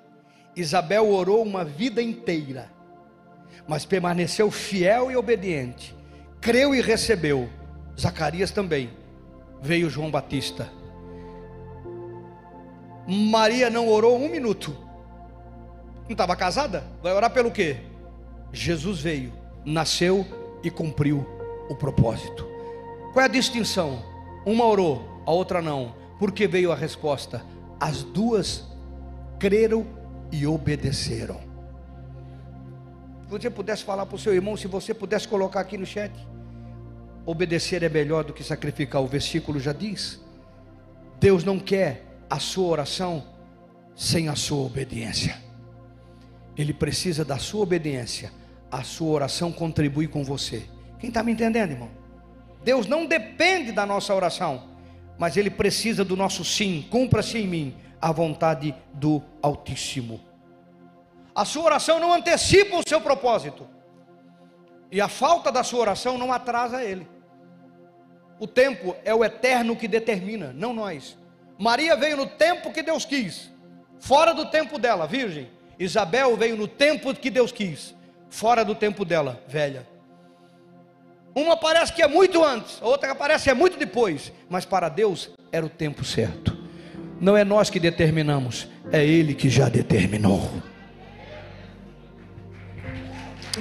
Isabel 0.57 1.09
orou 1.09 1.43
uma 1.43 1.65
vida 1.65 2.03
inteira, 2.03 2.71
mas 3.67 3.85
permaneceu 3.85 4.51
fiel 4.51 5.11
e 5.11 5.17
obediente, 5.17 5.97
creu 6.41 6.75
e 6.75 6.81
recebeu 6.81 7.49
Zacarias 7.99 8.51
também. 8.51 8.91
Veio 9.63 9.91
João 9.91 10.11
Batista. 10.11 10.71
Maria 13.07 13.69
não 13.69 13.89
orou 13.89 14.17
um 14.17 14.29
minuto. 14.29 14.77
Não 16.05 16.13
estava 16.13 16.35
casada? 16.35 16.85
Vai 17.03 17.13
orar 17.13 17.31
pelo 17.31 17.51
quê? 17.51 17.77
Jesus 18.53 19.01
veio, 19.01 19.33
nasceu 19.65 20.27
e 20.63 20.71
cumpriu 20.71 21.27
o 21.69 21.75
propósito. 21.75 22.47
Qual 23.13 23.23
é 23.23 23.27
a 23.27 23.29
distinção? 23.29 24.03
Uma 24.47 24.65
orou, 24.65 25.23
a 25.27 25.31
outra 25.31 25.61
não. 25.61 25.95
Porque 26.19 26.47
veio 26.47 26.73
a 26.73 26.75
resposta. 26.75 27.45
As 27.79 28.03
duas 28.03 28.67
creram 29.39 29.87
e 30.33 30.47
obedeceram. 30.47 31.41
Se 33.25 33.31
você 33.31 33.51
pudesse 33.51 33.85
falar 33.85 34.07
para 34.07 34.17
o 34.17 34.19
seu 34.19 34.35
irmão, 34.35 34.57
se 34.57 34.67
você 34.67 34.93
pudesse 34.93 35.29
colocar 35.29 35.61
aqui 35.61 35.79
no 35.79 35.87
chat. 35.87 36.13
Obedecer 37.25 37.83
é 37.83 37.89
melhor 37.89 38.25
do 38.25 38.33
que 38.33 38.43
sacrificar, 38.43 39.03
o 39.03 39.07
versículo 39.07 39.61
já 39.61 39.73
diz. 39.73 40.21
Deus 41.21 41.45
não 41.45 41.59
quer 41.59 42.05
a 42.29 42.39
sua 42.39 42.67
oração 42.67 43.25
sem 43.95 44.29
a 44.29 44.35
sua 44.35 44.65
obediência. 44.67 45.37
Ele 46.57 46.73
precisa 46.73 47.25
da 47.25 47.39
sua 47.39 47.63
obediência. 47.63 48.33
A 48.71 48.83
sua 48.83 49.11
oração 49.11 49.53
contribui 49.53 50.07
com 50.09 50.25
você. 50.25 50.63
Quem 50.99 51.09
está 51.09 51.23
me 51.23 51.33
entendendo, 51.33 51.73
irmão? 51.73 51.91
Deus 52.63 52.87
não 52.87 53.07
depende 53.07 53.73
da 53.73 53.87
nossa 53.87 54.15
oração, 54.15 54.70
mas 55.21 55.37
Ele 55.37 55.51
precisa 55.51 56.03
do 56.03 56.17
nosso 56.17 56.43
sim. 56.43 56.89
Cumpra-se 56.91 57.37
em 57.37 57.47
mim 57.47 57.77
a 58.01 58.11
vontade 58.11 58.75
do 58.95 59.23
Altíssimo. 59.43 60.19
A 61.35 61.45
sua 61.45 61.65
oração 61.65 62.01
não 62.01 62.15
antecipa 62.15 62.77
o 62.77 62.89
seu 62.89 63.03
propósito. 63.03 63.69
E 64.91 64.99
a 64.99 65.09
falta 65.09 65.53
da 65.53 65.63
sua 65.63 65.81
oração 65.81 66.17
não 66.17 66.33
atrasa 66.33 66.83
ele. 66.83 67.07
O 68.39 68.47
tempo 68.47 68.97
é 69.05 69.15
o 69.15 69.23
eterno 69.23 69.77
que 69.77 69.87
determina, 69.87 70.55
não 70.55 70.73
nós. 70.73 71.19
Maria 71.59 71.95
veio 71.95 72.17
no 72.17 72.27
tempo 72.27 72.73
que 72.73 72.83
Deus 72.83 73.05
quis, 73.05 73.51
fora 73.99 74.33
do 74.33 74.47
tempo 74.47 74.79
dela, 74.79 75.07
virgem. 75.07 75.51
Isabel 75.79 76.35
veio 76.35 76.57
no 76.57 76.67
tempo 76.67 77.13
que 77.13 77.29
Deus 77.29 77.53
quis, 77.53 77.95
fora 78.31 78.65
do 78.65 78.75
tempo 78.75 79.05
dela, 79.05 79.39
velha. 79.47 79.87
Uma 81.35 81.57
parece 81.57 81.93
que 81.93 82.03
é 82.03 82.09
muito 82.09 82.45
antes, 82.45 82.79
a 82.83 82.87
outra 82.87 83.15
parece 83.15 83.45
que 83.45 83.51
é 83.51 83.55
muito 83.55 83.79
depois, 83.79 84.33
mas 84.49 84.65
para 84.65 84.89
Deus 84.89 85.31
era 85.53 85.65
o 85.65 85.69
tempo 85.69 86.05
certo. 86.05 86.57
Não 87.21 87.37
é 87.37 87.45
nós 87.45 87.71
que 87.71 87.79
determinamos, 87.79 88.67
é 88.91 89.05
Ele 89.05 89.35
que 89.35 89.49
já 89.49 89.69
determinou. 89.69 90.51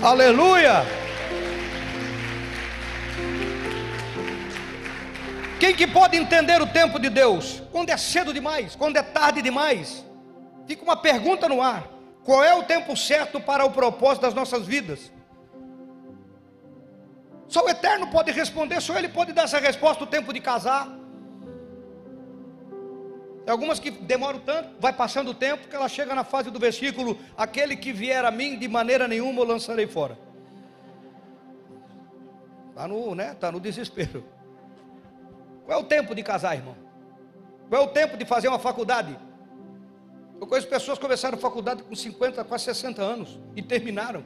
Aleluia! 0.02 0.86
Quem 5.60 5.76
que 5.76 5.86
pode 5.86 6.16
entender 6.16 6.62
o 6.62 6.68
tempo 6.68 6.98
de 6.98 7.10
Deus? 7.10 7.62
Quando 7.72 7.90
é 7.90 7.98
cedo 7.98 8.34
demais, 8.34 8.76
quando 8.76 8.98
é 8.98 9.04
tarde 9.04 9.42
demais. 9.42 10.06
Fica 10.66 10.84
uma 10.84 10.96
pergunta 10.96 11.50
no 11.50 11.62
ar: 11.62 11.88
qual 12.24 12.44
é 12.44 12.56
o 12.56 12.64
tempo 12.64 12.96
certo 12.96 13.40
para 13.42 13.66
o 13.66 13.72
propósito 13.72 14.22
das 14.22 14.34
nossas 14.34 14.66
vidas? 14.66 15.12
Só 17.50 17.66
o 17.66 17.70
Eterno 17.70 18.08
pode 18.08 18.32
responder, 18.32 18.80
só 18.80 18.96
Ele 18.98 19.10
pode 19.10 19.34
dar 19.34 19.44
essa 19.44 19.60
resposta: 19.60 20.04
o 20.04 20.08
tempo 20.08 20.32
de 20.32 20.40
casar. 20.40 20.88
Tem 23.44 23.52
algumas 23.52 23.80
que 23.80 23.90
demoram 23.90 24.40
tanto, 24.40 24.80
vai 24.80 24.94
passando 24.94 25.32
o 25.32 25.34
tempo, 25.34 25.68
que 25.68 25.76
ela 25.76 25.90
chega 25.90 26.14
na 26.14 26.24
fase 26.24 26.52
do 26.52 26.60
versículo: 26.60 27.18
aquele 27.36 27.76
que 27.76 27.92
vier 27.92 28.24
a 28.24 28.30
mim, 28.30 28.58
de 28.58 28.68
maneira 28.68 29.08
nenhuma 29.08 29.42
eu 29.42 29.46
lançarei 29.46 29.88
fora. 29.88 30.16
Está 32.70 32.88
no, 32.88 33.16
né, 33.16 33.34
tá 33.34 33.52
no 33.52 33.60
desespero. 33.60 34.24
Qual 35.66 35.80
é 35.80 35.82
o 35.82 35.86
tempo 35.86 36.14
de 36.14 36.22
casar, 36.22 36.56
irmão? 36.56 36.76
Qual 37.68 37.82
é 37.82 37.86
o 37.86 37.90
tempo 37.90 38.16
de 38.16 38.26
fazer 38.26 38.48
uma 38.48 38.60
faculdade? 38.60 39.18
Eu 40.40 40.46
conheço 40.46 40.68
pessoas 40.68 41.00
que 41.00 41.04
começaram 41.04 41.38
a 41.38 41.42
faculdade 41.42 41.82
com 41.84 41.96
50, 41.96 42.44
quase 42.44 42.66
60 42.66 43.02
anos 43.02 43.40
e 43.56 43.62
terminaram. 43.64 44.24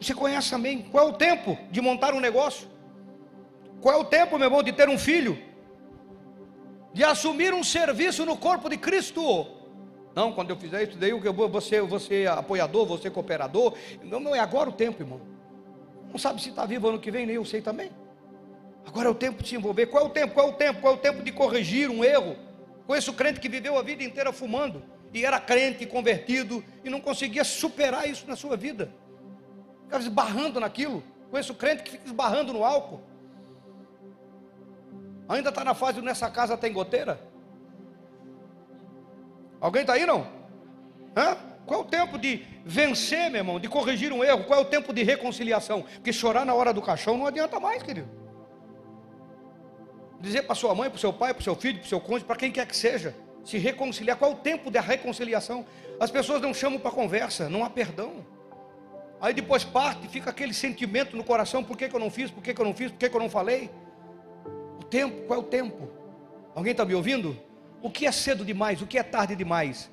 Você 0.00 0.14
conhece 0.14 0.50
também? 0.50 0.82
Qual 0.82 1.08
é 1.08 1.10
o 1.10 1.12
tempo 1.12 1.58
de 1.70 1.80
montar 1.80 2.14
um 2.14 2.20
negócio? 2.20 2.68
Qual 3.80 3.94
é 3.94 3.98
o 3.98 4.04
tempo, 4.04 4.38
meu 4.38 4.46
irmão, 4.46 4.62
de 4.62 4.72
ter 4.72 4.88
um 4.88 4.98
filho? 4.98 5.38
De 6.92 7.04
assumir 7.04 7.52
um 7.52 7.62
serviço 7.62 8.24
no 8.24 8.36
corpo 8.36 8.68
de 8.68 8.76
Cristo? 8.78 9.46
Não, 10.14 10.32
quando 10.32 10.50
eu 10.50 10.56
fizer 10.56 10.88
isso, 10.88 10.96
daí 10.96 11.10
eu 11.10 11.20
vou 11.20 11.50
eu 11.70 11.86
vou 11.86 12.00
ser 12.00 12.28
apoiador, 12.28 12.86
vou 12.86 12.96
ser 12.96 13.10
cooperador. 13.10 13.74
Não, 14.02 14.18
não 14.18 14.34
é 14.34 14.38
agora 14.38 14.70
o 14.70 14.72
tempo, 14.72 15.02
irmão. 15.02 15.20
Não 16.10 16.18
sabe 16.18 16.40
se 16.40 16.48
está 16.48 16.64
vivo 16.64 16.88
ano 16.88 16.98
que 16.98 17.10
vem, 17.10 17.26
nem 17.26 17.36
eu 17.36 17.44
sei 17.44 17.60
também. 17.60 17.90
Agora 18.86 19.08
é 19.08 19.10
o 19.10 19.14
tempo 19.14 19.42
de 19.42 19.48
se 19.50 19.56
envolver. 19.56 19.86
Qual 19.86 20.04
é 20.04 20.06
o 20.06 20.10
tempo? 20.10 20.32
Qual 20.32 20.46
é 20.46 20.50
o 20.50 20.54
tempo? 20.54 20.80
Qual 20.80 20.94
é 20.94 20.96
o 20.96 21.00
tempo 21.00 21.22
de 21.22 21.32
corrigir 21.32 21.90
um 21.90 22.02
erro? 22.02 22.36
Conheço 22.86 23.12
crente 23.12 23.40
que 23.40 23.48
viveu 23.48 23.76
a 23.76 23.82
vida 23.82 24.02
inteira 24.02 24.32
fumando 24.32 24.82
e 25.12 25.24
era 25.24 25.40
crente, 25.40 25.84
convertido 25.84 26.64
e 26.84 26.88
não 26.88 27.00
conseguia 27.00 27.44
superar 27.44 28.08
isso 28.08 28.26
na 28.26 28.36
sua 28.36 28.56
vida. 28.56 28.90
Ficava 29.86 30.02
esbarrando 30.02 30.60
naquilo. 30.60 31.02
Conheço 31.30 31.54
crente 31.54 31.82
que 31.82 31.92
fica 31.92 32.06
esbarrando 32.06 32.52
no 32.52 32.64
álcool. 32.64 33.00
Ainda 35.28 35.48
está 35.48 35.64
na 35.64 35.74
fase 35.74 36.00
nessa 36.00 36.30
casa 36.30 36.56
tem 36.56 36.72
goteira? 36.72 37.20
Alguém 39.60 39.82
está 39.82 39.94
aí 39.94 40.04
não? 40.04 40.26
Hã? 41.16 41.36
Qual 41.66 41.80
é 41.80 41.82
o 41.82 41.86
tempo 41.86 42.16
de 42.16 42.44
vencer, 42.64 43.28
meu 43.28 43.40
irmão, 43.40 43.58
de 43.58 43.68
corrigir 43.68 44.12
um 44.12 44.22
erro? 44.22 44.44
Qual 44.44 44.60
é 44.60 44.62
o 44.62 44.66
tempo 44.66 44.92
de 44.92 45.02
reconciliação? 45.02 45.82
Porque 45.82 46.12
chorar 46.12 46.44
na 46.46 46.54
hora 46.54 46.72
do 46.72 46.80
caixão 46.80 47.16
não 47.16 47.26
adianta 47.26 47.58
mais, 47.58 47.82
querido. 47.82 48.08
dizer 50.20 50.42
para 50.42 50.54
sua 50.54 50.74
mãe, 50.74 50.88
para 50.88 50.98
seu 50.98 51.12
pai, 51.12 51.34
para 51.34 51.42
seu 51.42 51.56
filho, 51.56 51.80
para 51.80 51.88
seu 51.88 52.00
cônjuge, 52.00 52.24
para 52.24 52.36
quem 52.36 52.52
quer 52.52 52.66
que 52.66 52.76
seja, 52.76 53.14
se 53.44 53.58
reconciliar. 53.58 54.16
Qual 54.16 54.30
é 54.30 54.34
o 54.34 54.36
tempo 54.36 54.70
da 54.70 54.80
reconciliação? 54.80 55.66
As 55.98 56.10
pessoas 56.10 56.40
não 56.40 56.54
chamam 56.54 56.78
para 56.78 56.90
conversa, 56.92 57.48
não 57.48 57.64
há 57.64 57.70
perdão. 57.70 58.24
Aí 59.26 59.34
depois 59.34 59.64
parte, 59.64 60.06
fica 60.06 60.30
aquele 60.30 60.54
sentimento 60.54 61.16
no 61.16 61.24
coração: 61.24 61.64
por 61.64 61.76
que, 61.76 61.88
que 61.88 61.96
eu 61.96 61.98
não 61.98 62.10
fiz, 62.10 62.30
por 62.30 62.40
que, 62.40 62.54
que 62.54 62.60
eu 62.60 62.64
não 62.64 62.72
fiz, 62.72 62.92
por 62.92 62.96
que, 62.96 63.08
que 63.08 63.16
eu 63.16 63.20
não 63.20 63.28
falei? 63.28 63.68
O 64.78 64.84
tempo, 64.84 65.22
qual 65.26 65.40
é 65.40 65.42
o 65.42 65.44
tempo? 65.44 65.90
Alguém 66.54 66.70
está 66.70 66.84
me 66.84 66.94
ouvindo? 66.94 67.36
O 67.82 67.90
que 67.90 68.06
é 68.06 68.12
cedo 68.12 68.44
demais? 68.44 68.80
O 68.80 68.86
que 68.86 68.96
é 68.96 69.02
tarde 69.02 69.34
demais? 69.34 69.90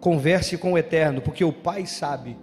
Converse 0.00 0.58
com 0.58 0.72
o 0.72 0.78
Eterno, 0.78 1.20
porque 1.20 1.44
o 1.44 1.52
Pai 1.52 1.86
sabe 1.86 2.36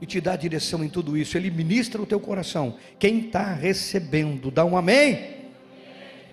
e 0.00 0.06
te 0.06 0.22
dá 0.22 0.36
direção 0.36 0.82
em 0.82 0.88
tudo 0.88 1.18
isso. 1.18 1.36
Ele 1.36 1.50
ministra 1.50 2.00
o 2.00 2.06
teu 2.06 2.18
coração. 2.18 2.78
Quem 2.98 3.26
está 3.26 3.52
recebendo, 3.52 4.50
dá 4.50 4.64
um 4.64 4.74
amém. 4.74 5.36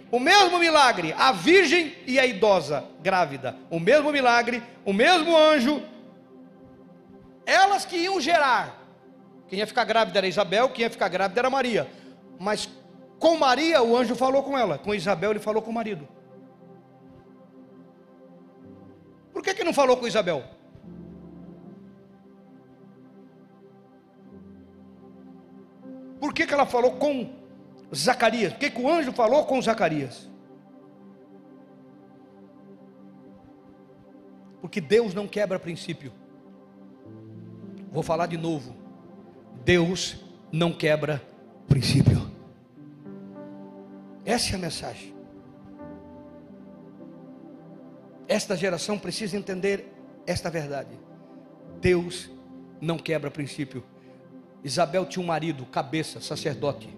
O 0.10 0.18
mesmo 0.18 0.58
milagre, 0.60 1.14
a 1.18 1.34
virgem 1.34 1.94
e 2.08 2.18
a 2.18 2.26
idosa 2.26 2.86
grávida. 3.04 3.58
O 3.70 3.82
mesmo 3.82 4.14
milagre, 4.14 4.64
o 4.86 4.94
mesmo 4.94 5.36
anjo. 5.36 5.84
Elas 7.46 7.84
que 7.84 7.98
iam 7.98 8.22
gerar. 8.22 8.79
Quem 9.50 9.60
ia 9.60 9.68
ficar 9.68 9.84
grávida 9.84 10.20
era 10.20 10.28
Isabel, 10.28 10.70
quem 10.70 10.84
ia 10.84 10.90
ficar 10.90 11.10
grávida 11.10 11.42
era 11.42 11.50
Maria. 11.50 11.90
Mas 12.40 12.70
com 13.18 13.36
Maria, 13.36 13.82
o 13.82 13.98
anjo 13.98 14.16
falou 14.16 14.44
com 14.44 14.58
ela. 14.58 14.78
Com 14.78 14.94
Isabel, 14.94 15.32
ele 15.32 15.40
falou 15.40 15.62
com 15.62 15.72
o 15.72 15.74
marido. 15.74 16.08
Por 19.34 19.44
que, 19.44 19.54
que 19.54 19.64
não 19.64 19.74
falou 19.74 19.98
com 19.98 20.08
Isabel? 20.08 20.44
Por 26.20 26.34
que, 26.34 26.46
que 26.46 26.54
ela 26.54 26.66
falou 26.66 26.92
com 26.98 27.34
Zacarias? 27.94 28.54
Por 28.54 28.60
que, 28.60 28.70
que 28.70 28.82
o 28.82 28.90
anjo 28.90 29.12
falou 29.12 29.46
com 29.46 29.62
Zacarias? 29.62 30.30
Porque 34.62 34.80
Deus 34.80 35.14
não 35.14 35.28
quebra 35.28 35.58
princípio. 35.58 36.14
Vou 37.92 38.04
falar 38.04 38.28
de 38.28 38.38
novo. 38.38 38.79
Deus 39.64 40.18
não 40.52 40.72
quebra 40.72 41.22
princípio. 41.68 42.30
Essa 44.26 44.54
é 44.54 44.56
a 44.56 44.60
mensagem. 44.60 45.14
Esta 48.28 48.56
geração 48.56 48.98
precisa 48.98 49.36
entender 49.36 49.92
esta 50.26 50.50
verdade. 50.50 50.90
Deus 51.82 52.30
não 52.80 52.98
quebra 52.98 53.32
princípio. 53.32 53.84
Isabel 54.64 55.06
tinha 55.06 55.24
um 55.24 55.28
marido, 55.28 55.66
cabeça, 55.66 56.20
sacerdote. 56.20 56.90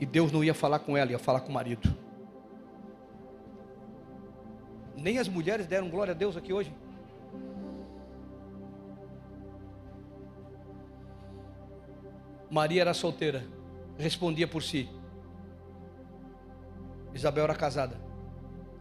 E 0.00 0.06
Deus 0.06 0.32
não 0.32 0.42
ia 0.42 0.54
falar 0.54 0.80
com 0.80 0.96
ela, 0.96 1.12
ia 1.12 1.18
falar 1.18 1.40
com 1.40 1.50
o 1.50 1.54
marido. 1.54 1.94
Nem 4.96 5.18
as 5.18 5.28
mulheres 5.28 5.66
deram 5.66 5.88
glória 5.88 6.12
a 6.12 6.14
Deus 6.14 6.36
aqui 6.36 6.52
hoje. 6.52 6.72
Maria 12.52 12.82
era 12.82 12.92
solteira, 12.92 13.46
respondia 13.96 14.46
por 14.46 14.62
si. 14.62 14.86
Isabel 17.14 17.44
era 17.44 17.54
casada, 17.54 17.98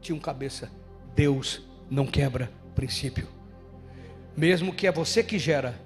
tinha 0.02 0.14
um 0.14 0.20
cabeça. 0.20 0.70
Deus 1.16 1.62
não 1.90 2.06
quebra 2.06 2.52
princípio. 2.76 3.30
Mesmo 4.36 4.74
que 4.74 4.88
é 4.88 4.92
você 4.92 5.24
que 5.24 5.40
gera, 5.40 5.80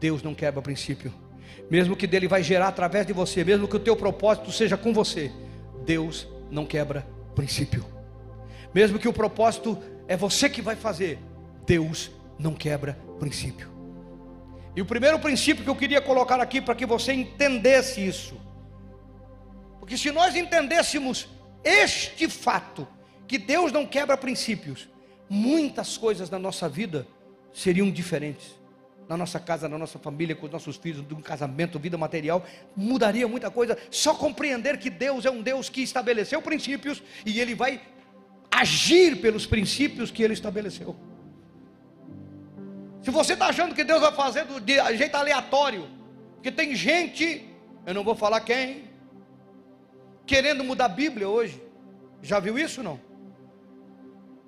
Deus 0.00 0.20
não 0.20 0.34
quebra 0.34 0.60
princípio. 0.60 1.14
Mesmo 1.70 1.94
que 1.94 2.08
dele 2.08 2.26
vai 2.26 2.42
gerar 2.42 2.66
através 2.66 3.06
de 3.06 3.12
você, 3.12 3.44
mesmo 3.44 3.68
que 3.68 3.76
o 3.76 3.80
teu 3.80 3.94
propósito 3.94 4.50
seja 4.50 4.76
com 4.76 4.92
você, 4.92 5.30
Deus 5.86 6.26
não 6.50 6.66
quebra 6.66 7.06
princípio. 7.36 7.86
Mesmo 8.74 8.98
que 8.98 9.06
o 9.06 9.12
propósito 9.12 9.78
é 10.08 10.16
você 10.16 10.50
que 10.50 10.60
vai 10.60 10.74
fazer, 10.74 11.20
Deus 11.64 12.10
não 12.36 12.52
quebra 12.52 12.98
princípio. 13.20 13.71
E 14.74 14.80
o 14.80 14.86
primeiro 14.86 15.18
princípio 15.18 15.62
que 15.62 15.70
eu 15.70 15.76
queria 15.76 16.00
colocar 16.00 16.40
aqui 16.40 16.60
para 16.60 16.74
que 16.74 16.86
você 16.86 17.12
entendesse 17.12 18.04
isso, 18.06 18.40
porque 19.78 19.98
se 19.98 20.10
nós 20.10 20.34
entendêssemos 20.34 21.28
este 21.62 22.28
fato, 22.28 22.86
que 23.26 23.36
Deus 23.36 23.72
não 23.72 23.86
quebra 23.86 24.16
princípios, 24.16 24.88
muitas 25.28 25.96
coisas 25.96 26.30
na 26.30 26.38
nossa 26.38 26.68
vida 26.68 27.06
seriam 27.52 27.90
diferentes. 27.90 28.60
Na 29.08 29.16
nossa 29.16 29.40
casa, 29.40 29.68
na 29.68 29.76
nossa 29.76 29.98
família, 29.98 30.36
com 30.36 30.46
os 30.46 30.52
nossos 30.52 30.76
filhos, 30.76 31.04
um 31.10 31.20
casamento, 31.20 31.78
vida 31.78 31.98
material, 31.98 32.44
mudaria 32.76 33.26
muita 33.26 33.50
coisa. 33.50 33.76
Só 33.90 34.14
compreender 34.14 34.78
que 34.78 34.88
Deus 34.88 35.26
é 35.26 35.30
um 35.30 35.42
Deus 35.42 35.68
que 35.68 35.82
estabeleceu 35.82 36.40
princípios 36.40 37.02
e 37.26 37.40
Ele 37.40 37.54
vai 37.54 37.80
agir 38.50 39.20
pelos 39.20 39.46
princípios 39.46 40.10
que 40.10 40.22
Ele 40.22 40.34
estabeleceu. 40.34 40.96
Se 43.02 43.10
você 43.10 43.32
está 43.32 43.46
achando 43.46 43.74
que 43.74 43.82
Deus 43.82 44.00
vai 44.00 44.12
fazer 44.12 44.46
de 44.60 44.96
jeito 44.96 45.16
aleatório, 45.16 45.88
porque 46.34 46.52
tem 46.52 46.74
gente, 46.74 47.48
eu 47.84 47.92
não 47.92 48.04
vou 48.04 48.14
falar 48.14 48.40
quem, 48.40 48.84
querendo 50.24 50.62
mudar 50.62 50.84
a 50.84 50.88
Bíblia 50.88 51.28
hoje. 51.28 51.60
Já 52.22 52.38
viu 52.38 52.56
isso 52.56 52.82
não? 52.82 53.00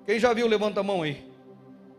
Quem 0.05 0.19
já 0.19 0.33
viu, 0.33 0.47
levanta 0.47 0.79
a 0.79 0.83
mão 0.83 1.01
aí. 1.01 1.29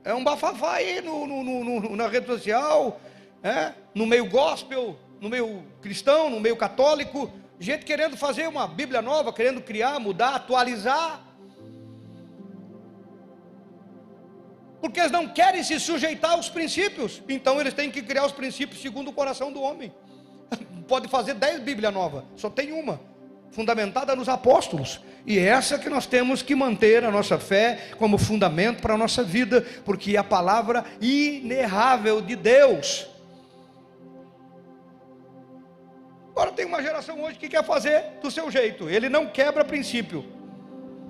É 0.03 0.15
um 0.15 0.25
bafafá 0.25 0.75
aí 0.75 1.01
no, 1.03 1.27
no, 1.27 1.43
no, 1.43 1.97
na 1.97 2.09
rede 2.09 2.27
social, 2.27 3.01
é? 3.43 3.73
no 3.95 4.07
meio 4.07 4.27
gospel, 4.27 4.97
no 5.21 5.29
meio 5.29 5.65
cristão, 5.83 6.31
no 6.31 6.41
meio 6.41 6.57
católico. 6.57 7.31
Gente 7.59 7.85
querendo 7.85 8.17
fazer 8.17 8.49
uma 8.49 8.67
Bíblia 8.67 9.03
nova, 9.03 9.33
querendo 9.33 9.61
criar, 9.61 9.99
mudar, 9.99 10.37
atualizar. 10.37 11.26
Porque 14.87 15.01
eles 15.01 15.11
não 15.11 15.27
querem 15.27 15.65
se 15.65 15.81
sujeitar 15.81 16.31
aos 16.31 16.49
princípios. 16.49 17.21
Então 17.29 17.61
eles 17.61 17.75
têm 17.75 17.91
que 17.91 18.01
criar 18.01 18.25
os 18.25 18.31
princípios 18.31 18.81
segundo 18.81 19.09
o 19.09 19.13
coração 19.13 19.51
do 19.51 19.61
homem. 19.61 19.93
Pode 20.87 21.09
fazer 21.09 21.35
dez 21.35 21.59
Bíblia 21.61 21.91
nova, 21.91 22.25
só 22.37 22.49
tem 22.49 22.71
uma 22.71 23.01
fundamentada 23.51 24.15
nos 24.15 24.29
apóstolos. 24.29 25.01
E 25.27 25.41
é 25.41 25.47
essa 25.47 25.77
que 25.77 25.91
nós 25.91 26.07
temos 26.07 26.41
que 26.41 26.55
manter 26.55 27.05
a 27.05 27.11
nossa 27.11 27.37
fé 27.37 27.89
como 27.99 28.17
fundamento 28.17 28.81
para 28.81 28.95
a 28.95 28.97
nossa 28.97 29.25
vida, 29.25 29.67
porque 29.85 30.15
é 30.15 30.21
a 30.21 30.25
palavra 30.25 30.85
inerrável 31.01 32.21
de 32.23 32.37
Deus. 32.37 33.09
Agora 36.31 36.53
tem 36.53 36.65
uma 36.65 36.81
geração 36.81 37.21
hoje 37.25 37.41
que 37.41 37.49
quer 37.49 37.65
fazer 37.65 38.05
do 38.23 38.31
seu 38.31 38.49
jeito, 38.53 38.89
ele 38.89 39.09
não 39.09 39.27
quebra 39.27 39.65
princípio. 39.65 40.25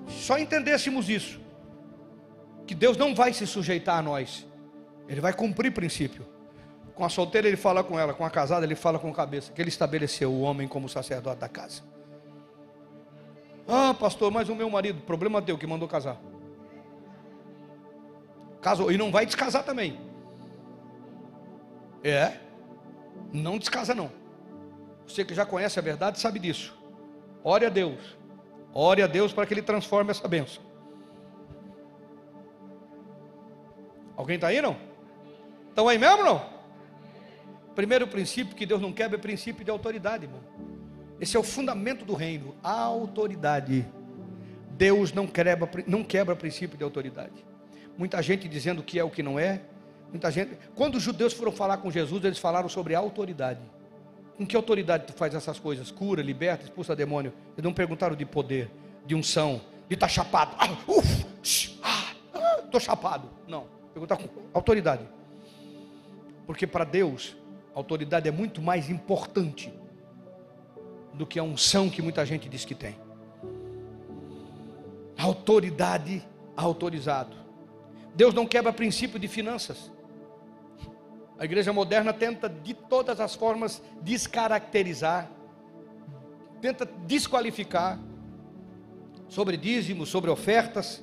Só 0.08 0.38
entendêssemos 0.38 1.10
isso, 1.10 1.38
que 2.66 2.74
Deus 2.74 2.96
não 2.96 3.14
vai 3.14 3.32
se 3.32 3.46
sujeitar 3.46 3.98
a 3.98 4.02
nós, 4.02 4.46
ele 5.08 5.20
vai 5.20 5.32
cumprir 5.32 5.72
princípio. 5.72 6.26
Com 6.94 7.04
a 7.04 7.08
solteira 7.08 7.46
ele 7.46 7.56
fala 7.56 7.84
com 7.84 7.98
ela, 7.98 8.14
com 8.14 8.24
a 8.24 8.30
casada 8.30 8.64
ele 8.64 8.74
fala 8.74 8.98
com 8.98 9.08
a 9.08 9.14
cabeça, 9.14 9.52
que 9.52 9.60
ele 9.60 9.68
estabeleceu 9.68 10.32
o 10.32 10.40
homem 10.40 10.66
como 10.66 10.88
sacerdote 10.88 11.40
da 11.40 11.48
casa. 11.48 11.82
Ah, 13.68 13.94
pastor, 13.94 14.30
mas 14.30 14.48
o 14.48 14.54
meu 14.54 14.70
marido, 14.70 15.02
problema 15.02 15.42
teu 15.42 15.58
que 15.58 15.66
mandou 15.66 15.88
casar. 15.88 16.16
Casou 18.60 18.90
e 18.90 18.96
não 18.96 19.10
vai 19.10 19.26
descasar 19.26 19.64
também. 19.64 20.00
É, 22.02 22.38
não 23.32 23.58
descasa 23.58 23.94
não. 23.94 24.10
Você 25.06 25.24
que 25.24 25.34
já 25.34 25.44
conhece 25.44 25.78
a 25.78 25.82
verdade 25.82 26.18
sabe 26.18 26.38
disso. 26.38 26.76
Ore 27.44 27.66
a 27.66 27.68
Deus. 27.68 28.16
Ore 28.72 29.02
a 29.02 29.06
Deus 29.06 29.32
para 29.32 29.46
que 29.46 29.54
Ele 29.54 29.62
transforme 29.62 30.10
essa 30.10 30.26
bênção. 30.26 30.62
Alguém 34.16 34.36
está 34.36 34.48
aí 34.48 34.60
não? 34.62 34.76
Estão 35.68 35.88
aí 35.88 35.98
mesmo 35.98 36.24
não? 36.24 36.56
Primeiro 37.74 38.06
princípio 38.06 38.56
que 38.56 38.64
Deus 38.64 38.80
não 38.80 38.92
quebra 38.92 39.18
é 39.18 39.20
princípio 39.20 39.64
de 39.64 39.70
autoridade, 39.70 40.24
irmão. 40.24 40.40
Esse 41.20 41.36
é 41.36 41.40
o 41.40 41.42
fundamento 41.42 42.04
do 42.04 42.14
reino, 42.14 42.54
a 42.62 42.72
autoridade. 42.72 43.86
Deus 44.70 45.12
não 45.12 45.26
quebra, 45.26 45.68
não 45.86 46.02
quebra 46.02 46.34
princípio 46.34 46.76
de 46.76 46.84
autoridade. 46.84 47.44
Muita 47.96 48.22
gente 48.22 48.48
dizendo 48.48 48.82
que 48.82 48.98
é 48.98 49.04
o 49.04 49.10
que 49.10 49.22
não 49.22 49.38
é. 49.38 49.60
Muita 50.10 50.30
gente. 50.30 50.56
Quando 50.74 50.96
os 50.96 51.02
judeus 51.02 51.32
foram 51.32 51.52
falar 51.52 51.78
com 51.78 51.90
Jesus, 51.90 52.24
eles 52.24 52.38
falaram 52.38 52.68
sobre 52.68 52.94
autoridade. 52.94 53.60
Com 54.36 54.46
que 54.46 54.54
autoridade 54.54 55.06
tu 55.06 55.12
faz 55.14 55.34
essas 55.34 55.58
coisas? 55.58 55.90
Cura, 55.90 56.22
liberta, 56.22 56.64
expulsa 56.64 56.94
demônio. 56.94 57.32
Eles 57.54 57.64
não 57.64 57.72
perguntaram 57.72 58.14
de 58.14 58.24
poder, 58.26 58.70
de 59.06 59.14
unção, 59.14 59.62
de 59.88 59.94
estar 59.94 60.06
tá 60.06 60.12
chapado. 60.12 60.54
Ah, 60.58 60.76
uf, 60.86 61.26
ah, 61.82 62.12
estou 62.64 62.80
chapado. 62.80 63.30
Não. 63.48 63.75
Perguntar 63.96 64.18
com 64.18 64.28
autoridade. 64.52 65.08
Porque 66.46 66.66
para 66.66 66.84
Deus, 66.84 67.34
autoridade 67.74 68.28
é 68.28 68.30
muito 68.30 68.60
mais 68.60 68.90
importante 68.90 69.72
do 71.14 71.26
que 71.26 71.38
a 71.38 71.42
unção 71.42 71.88
que 71.88 72.02
muita 72.02 72.26
gente 72.26 72.46
diz 72.46 72.62
que 72.62 72.74
tem. 72.74 72.94
Autoridade 75.16 76.22
autorizado. 76.54 77.34
Deus 78.14 78.34
não 78.34 78.46
quebra 78.46 78.70
princípio 78.70 79.18
de 79.18 79.28
finanças. 79.28 79.90
A 81.38 81.46
igreja 81.46 81.72
moderna 81.72 82.12
tenta 82.12 82.50
de 82.50 82.74
todas 82.74 83.18
as 83.18 83.34
formas 83.34 83.82
descaracterizar, 84.02 85.30
tenta 86.60 86.84
desqualificar 86.84 87.98
sobre 89.26 89.56
dízimos, 89.56 90.10
sobre 90.10 90.30
ofertas. 90.30 91.02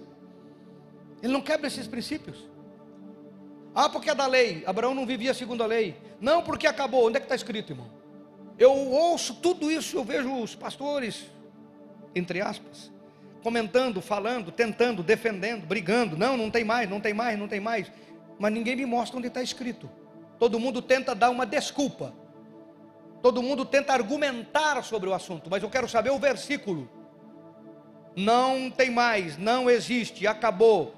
Ele 1.23 1.33
não 1.33 1.41
quebra 1.41 1.65
esses 1.65 1.87
princípios. 1.87 2.52
Ah, 3.75 3.89
porque 3.89 4.09
é 4.09 4.15
da 4.15 4.27
lei. 4.27 4.63
Abraão 4.65 4.93
não 4.93 5.05
vivia 5.05 5.33
segundo 5.33 5.63
a 5.63 5.65
lei. 5.65 5.95
Não, 6.21 6.43
porque 6.43 6.67
acabou. 6.67 7.07
Onde 7.07 7.17
é 7.17 7.19
que 7.19 7.25
está 7.25 7.35
escrito, 7.35 7.71
irmão? 7.71 7.87
Eu 8.57 8.71
ouço 8.71 9.35
tudo 9.35 9.71
isso, 9.71 9.97
eu 9.97 10.03
vejo 10.03 10.31
os 10.41 10.53
pastores, 10.53 11.25
entre 12.13 12.39
aspas, 12.39 12.91
comentando, 13.41 13.99
falando, 13.99 14.51
tentando, 14.51 15.01
defendendo, 15.01 15.65
brigando. 15.65 16.15
Não, 16.15 16.37
não 16.37 16.51
tem 16.51 16.63
mais, 16.63 16.87
não 16.89 16.99
tem 16.99 17.13
mais, 17.13 17.37
não 17.37 17.47
tem 17.47 17.59
mais. 17.59 17.91
Mas 18.37 18.53
ninguém 18.53 18.75
me 18.75 18.85
mostra 18.85 19.17
onde 19.17 19.27
está 19.27 19.41
escrito. 19.41 19.89
Todo 20.37 20.59
mundo 20.59 20.81
tenta 20.81 21.15
dar 21.15 21.29
uma 21.29 21.45
desculpa. 21.45 22.13
Todo 23.21 23.41
mundo 23.41 23.65
tenta 23.65 23.93
argumentar 23.93 24.83
sobre 24.83 25.09
o 25.09 25.13
assunto, 25.13 25.49
mas 25.49 25.63
eu 25.63 25.69
quero 25.69 25.87
saber 25.87 26.11
o 26.11 26.19
versículo. 26.19 26.89
Não 28.15 28.69
tem 28.69 28.91
mais, 28.91 29.37
não 29.37 29.69
existe, 29.69 30.27
acabou 30.27 30.93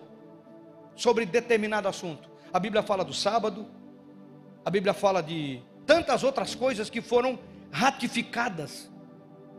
sobre 0.96 1.26
determinado 1.26 1.88
assunto. 1.88 2.35
A 2.56 2.60
Bíblia 2.60 2.82
fala 2.82 3.04
do 3.04 3.14
sábado, 3.14 3.68
a 4.64 4.70
Bíblia 4.70 4.94
fala 4.94 5.22
de 5.22 5.62
tantas 5.86 6.24
outras 6.24 6.56
coisas 6.56 6.90
que 6.90 7.02
foram 7.02 7.38
ratificadas 7.70 8.90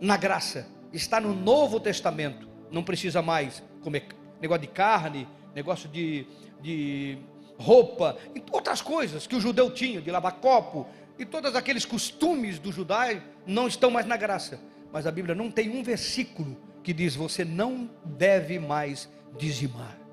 na 0.00 0.16
graça. 0.16 0.66
Está 0.94 1.20
no 1.20 1.34
Novo 1.34 1.78
Testamento. 1.78 2.48
Não 2.70 2.82
precisa 2.82 3.20
mais 3.20 3.62
comer 3.82 4.06
negócio 4.40 4.62
de 4.62 4.68
carne, 4.68 5.28
negócio 5.54 5.90
de, 5.90 6.26
de 6.62 7.18
roupa, 7.58 8.16
outras 8.50 8.80
coisas 8.80 9.26
que 9.26 9.36
o 9.36 9.40
judeu 9.42 9.70
tinha, 9.70 10.00
de 10.00 10.10
lavar 10.10 10.32
copo, 10.36 10.86
e 11.18 11.26
todos 11.26 11.54
aqueles 11.54 11.84
costumes 11.84 12.58
do 12.58 12.72
judeu 12.72 13.20
não 13.46 13.68
estão 13.68 13.90
mais 13.90 14.06
na 14.06 14.16
graça. 14.16 14.58
Mas 14.90 15.06
a 15.06 15.12
Bíblia 15.12 15.34
não 15.34 15.50
tem 15.50 15.68
um 15.68 15.82
versículo 15.82 16.56
que 16.82 16.94
diz: 16.94 17.14
você 17.14 17.44
não 17.44 17.90
deve 18.06 18.58
mais 18.58 19.06
dizimar. 19.36 20.05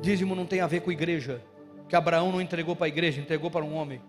Dízimo 0.00 0.34
não 0.34 0.46
tem 0.46 0.60
a 0.60 0.66
ver 0.66 0.80
com 0.80 0.90
igreja, 0.90 1.42
que 1.88 1.96
Abraão 1.96 2.32
não 2.32 2.40
entregou 2.40 2.74
para 2.74 2.86
a 2.86 2.88
igreja, 2.88 3.20
entregou 3.20 3.50
para 3.50 3.64
um 3.64 3.74
homem. 3.74 4.00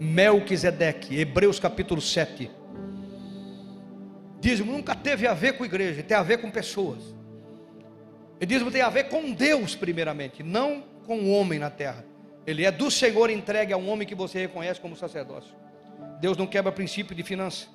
Melquisedeque, 0.00 1.18
Hebreus 1.18 1.58
capítulo 1.58 2.00
7. 2.00 2.50
Dízimo 4.40 4.72
nunca 4.72 4.94
teve 4.94 5.26
a 5.26 5.34
ver 5.34 5.54
com 5.54 5.64
igreja, 5.64 6.02
tem 6.02 6.16
a 6.16 6.22
ver 6.22 6.38
com 6.38 6.50
pessoas. 6.50 7.14
E 8.40 8.46
dízimo 8.46 8.70
tem 8.70 8.82
a 8.82 8.88
ver 8.88 9.04
com 9.08 9.32
Deus, 9.32 9.74
primeiramente, 9.74 10.42
não 10.42 10.84
com 11.04 11.18
o 11.18 11.30
homem 11.32 11.58
na 11.58 11.70
terra. 11.70 12.04
Ele 12.46 12.64
é 12.64 12.70
do 12.70 12.90
Senhor 12.90 13.30
entregue 13.30 13.72
a 13.72 13.76
um 13.76 13.90
homem 13.90 14.06
que 14.06 14.14
você 14.14 14.38
reconhece 14.38 14.80
como 14.80 14.94
sacerdócio. 14.94 15.54
Deus 16.20 16.36
não 16.36 16.46
quebra 16.46 16.70
princípio 16.70 17.16
de 17.16 17.22
finança, 17.22 17.66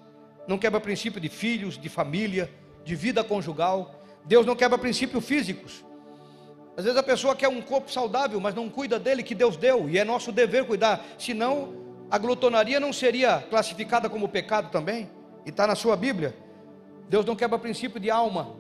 não 0.48 0.58
quebra 0.58 0.80
princípio 0.80 1.20
de 1.20 1.30
filhos, 1.30 1.78
de 1.78 1.90
família, 1.90 2.50
de 2.86 2.96
vida 2.96 3.24
conjugal. 3.24 4.02
Deus 4.26 4.46
não 4.46 4.56
quebra 4.56 4.78
princípios 4.78 5.26
físicos. 5.26 5.84
Às 6.76 6.86
vezes 6.86 6.98
a 6.98 7.04
pessoa 7.04 7.36
quer 7.36 7.48
um 7.48 7.62
corpo 7.62 7.92
saudável, 7.92 8.40
mas 8.40 8.56
não 8.56 8.70
cuida 8.70 8.98
dele 9.00 9.22
que 9.22 9.36
Deus 9.36 9.56
deu, 9.56 9.90
e 9.90 9.98
é 9.98 10.04
nosso 10.04 10.32
dever 10.32 10.66
cuidar. 10.66 11.06
Senão, 11.18 11.74
a 12.10 12.18
glutonaria 12.18 12.80
não 12.80 12.92
seria 12.92 13.44
classificada 13.50 14.10
como 14.10 14.28
pecado 14.28 14.70
também, 14.72 15.10
e 15.46 15.50
está 15.50 15.68
na 15.68 15.76
sua 15.76 15.96
Bíblia. 15.96 16.36
Deus 17.10 17.26
não 17.26 17.36
quebra 17.36 17.60
princípio 17.60 18.00
de 18.00 18.10
alma, 18.10 18.56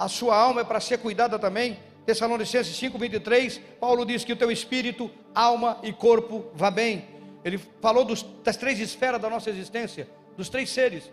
a 0.00 0.08
sua 0.08 0.34
alma 0.34 0.62
é 0.62 0.64
para 0.64 0.80
ser 0.80 0.96
cuidada 0.96 1.38
também. 1.38 1.78
Tessalonicenses 2.06 2.74
5,23, 2.80 3.60
Paulo 3.78 4.06
diz 4.06 4.24
que 4.24 4.32
o 4.32 4.36
teu 4.36 4.50
espírito, 4.50 5.10
alma 5.34 5.78
e 5.82 5.92
corpo 5.92 6.46
vá 6.54 6.70
bem. 6.70 7.04
Ele 7.44 7.60
falou 7.82 8.02
dos, 8.02 8.22
das 8.42 8.56
três 8.56 8.80
esferas 8.80 9.20
da 9.20 9.28
nossa 9.28 9.50
existência, 9.50 10.08
dos 10.38 10.48
três 10.48 10.70
seres: 10.70 11.12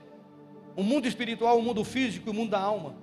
o 0.73 0.83
mundo 0.83 1.05
espiritual, 1.05 1.59
o 1.59 1.61
mundo 1.61 1.83
físico 1.83 2.29
e 2.29 2.31
o 2.31 2.33
mundo 2.33 2.51
da 2.51 2.59
alma. 2.59 2.95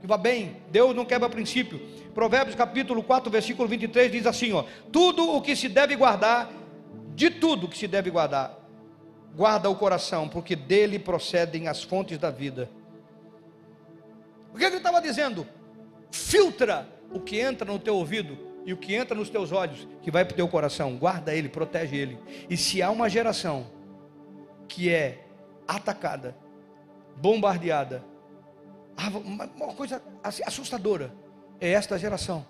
Que 0.00 0.06
vá 0.06 0.16
bem, 0.16 0.56
Deus 0.70 0.94
não 0.94 1.04
quebra 1.04 1.28
princípio. 1.28 1.80
Provérbios 2.14 2.56
capítulo 2.56 3.02
4, 3.02 3.30
versículo 3.30 3.68
23 3.68 4.10
diz 4.10 4.26
assim: 4.26 4.52
ó, 4.52 4.64
tudo 4.90 5.30
o 5.30 5.42
que 5.42 5.54
se 5.54 5.68
deve 5.68 5.94
guardar, 5.94 6.50
de 7.14 7.30
tudo 7.30 7.68
que 7.68 7.76
se 7.76 7.86
deve 7.86 8.10
guardar, 8.10 8.58
guarda 9.36 9.68
o 9.68 9.76
coração, 9.76 10.28
porque 10.28 10.56
dele 10.56 10.98
procedem 10.98 11.68
as 11.68 11.82
fontes 11.82 12.18
da 12.18 12.30
vida. 12.30 12.70
O 14.54 14.58
que 14.58 14.64
ele 14.64 14.76
estava 14.76 15.00
dizendo? 15.00 15.46
Filtra 16.10 16.88
o 17.12 17.20
que 17.20 17.38
entra 17.38 17.70
no 17.70 17.78
teu 17.78 17.94
ouvido 17.94 18.36
e 18.64 18.72
o 18.72 18.76
que 18.76 18.94
entra 18.94 19.14
nos 19.14 19.30
teus 19.30 19.52
olhos, 19.52 19.86
que 20.02 20.10
vai 20.10 20.24
para 20.24 20.32
o 20.32 20.36
teu 20.36 20.48
coração. 20.48 20.96
Guarda 20.96 21.34
ele, 21.34 21.48
protege 21.48 21.96
ele. 21.96 22.18
E 22.48 22.56
se 22.56 22.82
há 22.82 22.90
uma 22.90 23.08
geração 23.08 23.66
que 24.66 24.90
é 24.90 25.24
atacada, 25.66 26.36
bombardeada, 27.16 28.04
uma 29.08 29.74
coisa 29.74 30.02
assustadora, 30.22 31.14
é 31.60 31.70
esta 31.70 31.98
geração. 31.98 32.44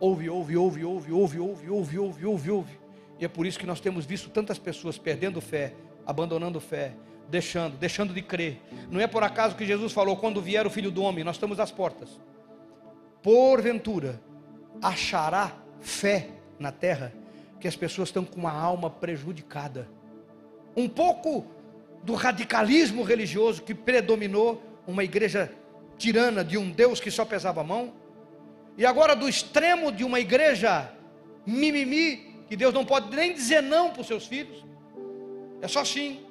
Ouve, 0.00 0.28
ouve, 0.28 0.56
ouve, 0.56 0.84
ouve, 0.84 1.12
ouve, 1.12 1.38
ouve, 1.38 1.70
ouve, 1.70 1.98
ouve, 1.98 2.26
ouve, 2.26 2.50
ouve. 2.50 2.80
E 3.20 3.24
é 3.24 3.28
por 3.28 3.46
isso 3.46 3.58
que 3.58 3.66
nós 3.66 3.80
temos 3.80 4.04
visto 4.04 4.30
tantas 4.30 4.58
pessoas 4.58 4.98
perdendo 4.98 5.40
fé, 5.40 5.74
abandonando 6.04 6.60
fé, 6.60 6.94
deixando, 7.28 7.76
deixando 7.76 8.12
de 8.12 8.20
crer. 8.20 8.60
Não 8.90 9.00
é 9.00 9.06
por 9.06 9.22
acaso 9.22 9.54
que 9.54 9.64
Jesus 9.64 9.92
falou: 9.92 10.16
quando 10.16 10.42
vier 10.42 10.66
o 10.66 10.70
filho 10.70 10.90
do 10.90 11.02
homem, 11.02 11.22
nós 11.22 11.36
estamos 11.36 11.60
às 11.60 11.70
portas. 11.70 12.20
Porventura, 13.22 14.20
achará 14.82 15.52
fé 15.80 16.30
na 16.58 16.72
terra, 16.72 17.12
que 17.60 17.68
as 17.68 17.76
pessoas 17.76 18.08
estão 18.08 18.24
com 18.24 18.48
a 18.48 18.52
alma 18.52 18.90
prejudicada. 18.90 19.88
Um 20.76 20.88
pouco 20.88 21.46
do 22.02 22.14
radicalismo 22.14 23.04
religioso 23.04 23.62
que 23.62 23.74
predominou 23.74 24.60
uma 24.86 25.04
igreja 25.04 25.52
tirana 26.02 26.44
de 26.44 26.58
um 26.58 26.68
Deus 26.68 26.98
que 26.98 27.12
só 27.12 27.24
pesava 27.24 27.60
a 27.60 27.64
mão, 27.64 27.92
e 28.76 28.84
agora 28.84 29.14
do 29.14 29.28
extremo 29.28 29.92
de 29.92 30.02
uma 30.02 30.18
igreja 30.18 30.90
mimimi, 31.46 32.42
que 32.48 32.56
Deus 32.56 32.74
não 32.74 32.84
pode 32.84 33.14
nem 33.14 33.32
dizer 33.32 33.62
não 33.62 33.90
para 33.90 34.00
os 34.00 34.08
seus 34.08 34.26
filhos, 34.26 34.64
é 35.60 35.68
só 35.68 35.84
sim. 35.84 36.26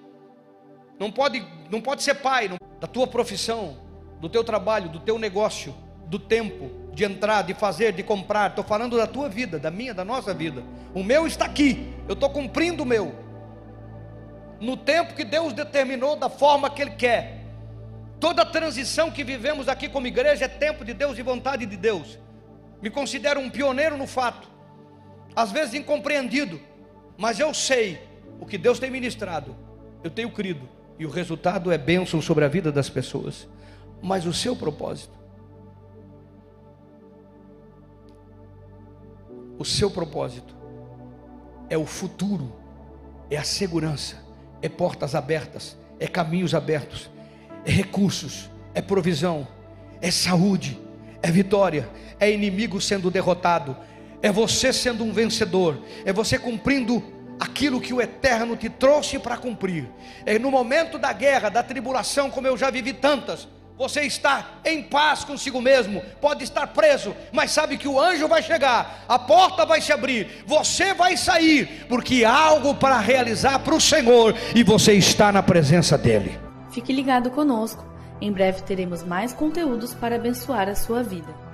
Não 0.99 1.09
pode, 1.09 1.41
não 1.69 1.79
pode 1.79 2.03
ser 2.03 2.15
pai 2.15 2.49
não, 2.49 2.57
da 2.79 2.85
tua 2.85 3.07
profissão, 3.07 3.77
do 4.19 4.27
teu 4.27 4.43
trabalho, 4.43 4.89
do 4.89 4.99
teu 4.99 5.17
negócio, 5.17 5.73
do 6.05 6.19
tempo, 6.19 6.69
de 6.93 7.05
entrar, 7.05 7.41
de 7.41 7.53
fazer, 7.53 7.93
de 7.93 8.03
comprar. 8.03 8.49
Estou 8.49 8.63
falando 8.63 8.97
da 8.97 9.07
tua 9.07 9.29
vida, 9.29 9.57
da 9.57 9.71
minha, 9.71 9.93
da 9.93 10.03
nossa 10.03 10.33
vida. 10.33 10.63
O 10.93 11.01
meu 11.01 11.25
está 11.25 11.45
aqui. 11.45 11.91
Eu 12.07 12.13
estou 12.13 12.29
cumprindo 12.29 12.83
o 12.83 12.85
meu. 12.85 13.15
No 14.59 14.75
tempo 14.75 15.15
que 15.15 15.23
Deus 15.23 15.53
determinou, 15.53 16.17
da 16.17 16.29
forma 16.29 16.69
que 16.69 16.81
Ele 16.81 16.91
quer. 16.91 17.40
Toda 18.21 18.45
transição 18.45 19.09
que 19.09 19.23
vivemos 19.23 19.67
aqui 19.67 19.89
como 19.89 20.05
igreja 20.05 20.45
é 20.45 20.47
tempo 20.47 20.85
de 20.85 20.93
Deus 20.93 21.17
e 21.17 21.23
vontade 21.23 21.65
de 21.65 21.75
Deus. 21.75 22.19
Me 22.79 22.87
considero 22.91 23.39
um 23.39 23.49
pioneiro 23.49 23.97
no 23.97 24.05
fato, 24.05 24.47
às 25.35 25.51
vezes 25.51 25.73
incompreendido, 25.73 26.61
mas 27.17 27.39
eu 27.39 27.51
sei 27.51 27.99
o 28.39 28.45
que 28.45 28.59
Deus 28.59 28.77
tem 28.77 28.91
ministrado, 28.91 29.55
eu 30.03 30.11
tenho 30.11 30.29
crido, 30.29 30.69
e 30.99 31.05
o 31.05 31.09
resultado 31.09 31.71
é 31.71 31.79
bênção 31.79 32.21
sobre 32.21 32.45
a 32.45 32.47
vida 32.47 32.71
das 32.71 32.91
pessoas. 32.91 33.47
Mas 34.03 34.27
o 34.27 34.33
seu 34.33 34.55
propósito, 34.55 35.17
o 39.57 39.65
seu 39.65 39.89
propósito 39.89 40.55
é 41.71 41.77
o 41.77 41.87
futuro, 41.87 42.53
é 43.31 43.37
a 43.37 43.43
segurança, 43.43 44.23
é 44.61 44.69
portas 44.69 45.15
abertas, 45.15 45.75
é 45.99 46.05
caminhos 46.07 46.53
abertos 46.53 47.09
é 47.65 47.71
recursos, 47.71 48.49
é 48.73 48.81
provisão, 48.81 49.47
é 50.01 50.09
saúde, 50.09 50.79
é 51.21 51.29
vitória, 51.29 51.89
é 52.19 52.31
inimigo 52.31 52.81
sendo 52.81 53.11
derrotado, 53.11 53.75
é 54.21 54.31
você 54.31 54.71
sendo 54.71 55.03
um 55.03 55.11
vencedor, 55.11 55.79
é 56.05 56.11
você 56.11 56.37
cumprindo 56.37 57.03
aquilo 57.39 57.81
que 57.81 57.93
o 57.93 58.01
Eterno 58.01 58.55
te 58.55 58.69
trouxe 58.69 59.17
para 59.17 59.37
cumprir. 59.37 59.89
É 60.25 60.37
no 60.37 60.51
momento 60.51 60.99
da 60.99 61.11
guerra, 61.11 61.49
da 61.49 61.63
tribulação, 61.63 62.29
como 62.29 62.47
eu 62.47 62.55
já 62.55 62.69
vivi 62.69 62.93
tantas, 62.93 63.47
você 63.77 64.01
está 64.01 64.59
em 64.63 64.83
paz 64.83 65.23
consigo 65.23 65.59
mesmo, 65.59 66.03
pode 66.21 66.43
estar 66.43 66.67
preso, 66.67 67.15
mas 67.31 67.49
sabe 67.49 67.77
que 67.77 67.87
o 67.87 67.99
anjo 67.99 68.27
vai 68.27 68.43
chegar, 68.43 69.05
a 69.07 69.17
porta 69.17 69.65
vai 69.65 69.81
se 69.81 69.91
abrir, 69.91 70.43
você 70.45 70.93
vai 70.93 71.17
sair, 71.17 71.87
porque 71.89 72.23
há 72.23 72.31
algo 72.31 72.75
para 72.75 72.99
realizar 72.99 73.57
para 73.59 73.73
o 73.73 73.81
Senhor 73.81 74.35
e 74.53 74.61
você 74.61 74.93
está 74.93 75.31
na 75.31 75.41
presença 75.41 75.97
dEle. 75.97 76.50
Fique 76.71 76.91
ligado 76.93 77.29
conosco. 77.31 77.85
Em 78.19 78.31
breve 78.31 78.61
teremos 78.61 79.03
mais 79.03 79.33
conteúdos 79.33 79.93
para 79.93 80.15
abençoar 80.15 80.69
a 80.69 80.75
sua 80.75 81.03
vida. 81.03 81.50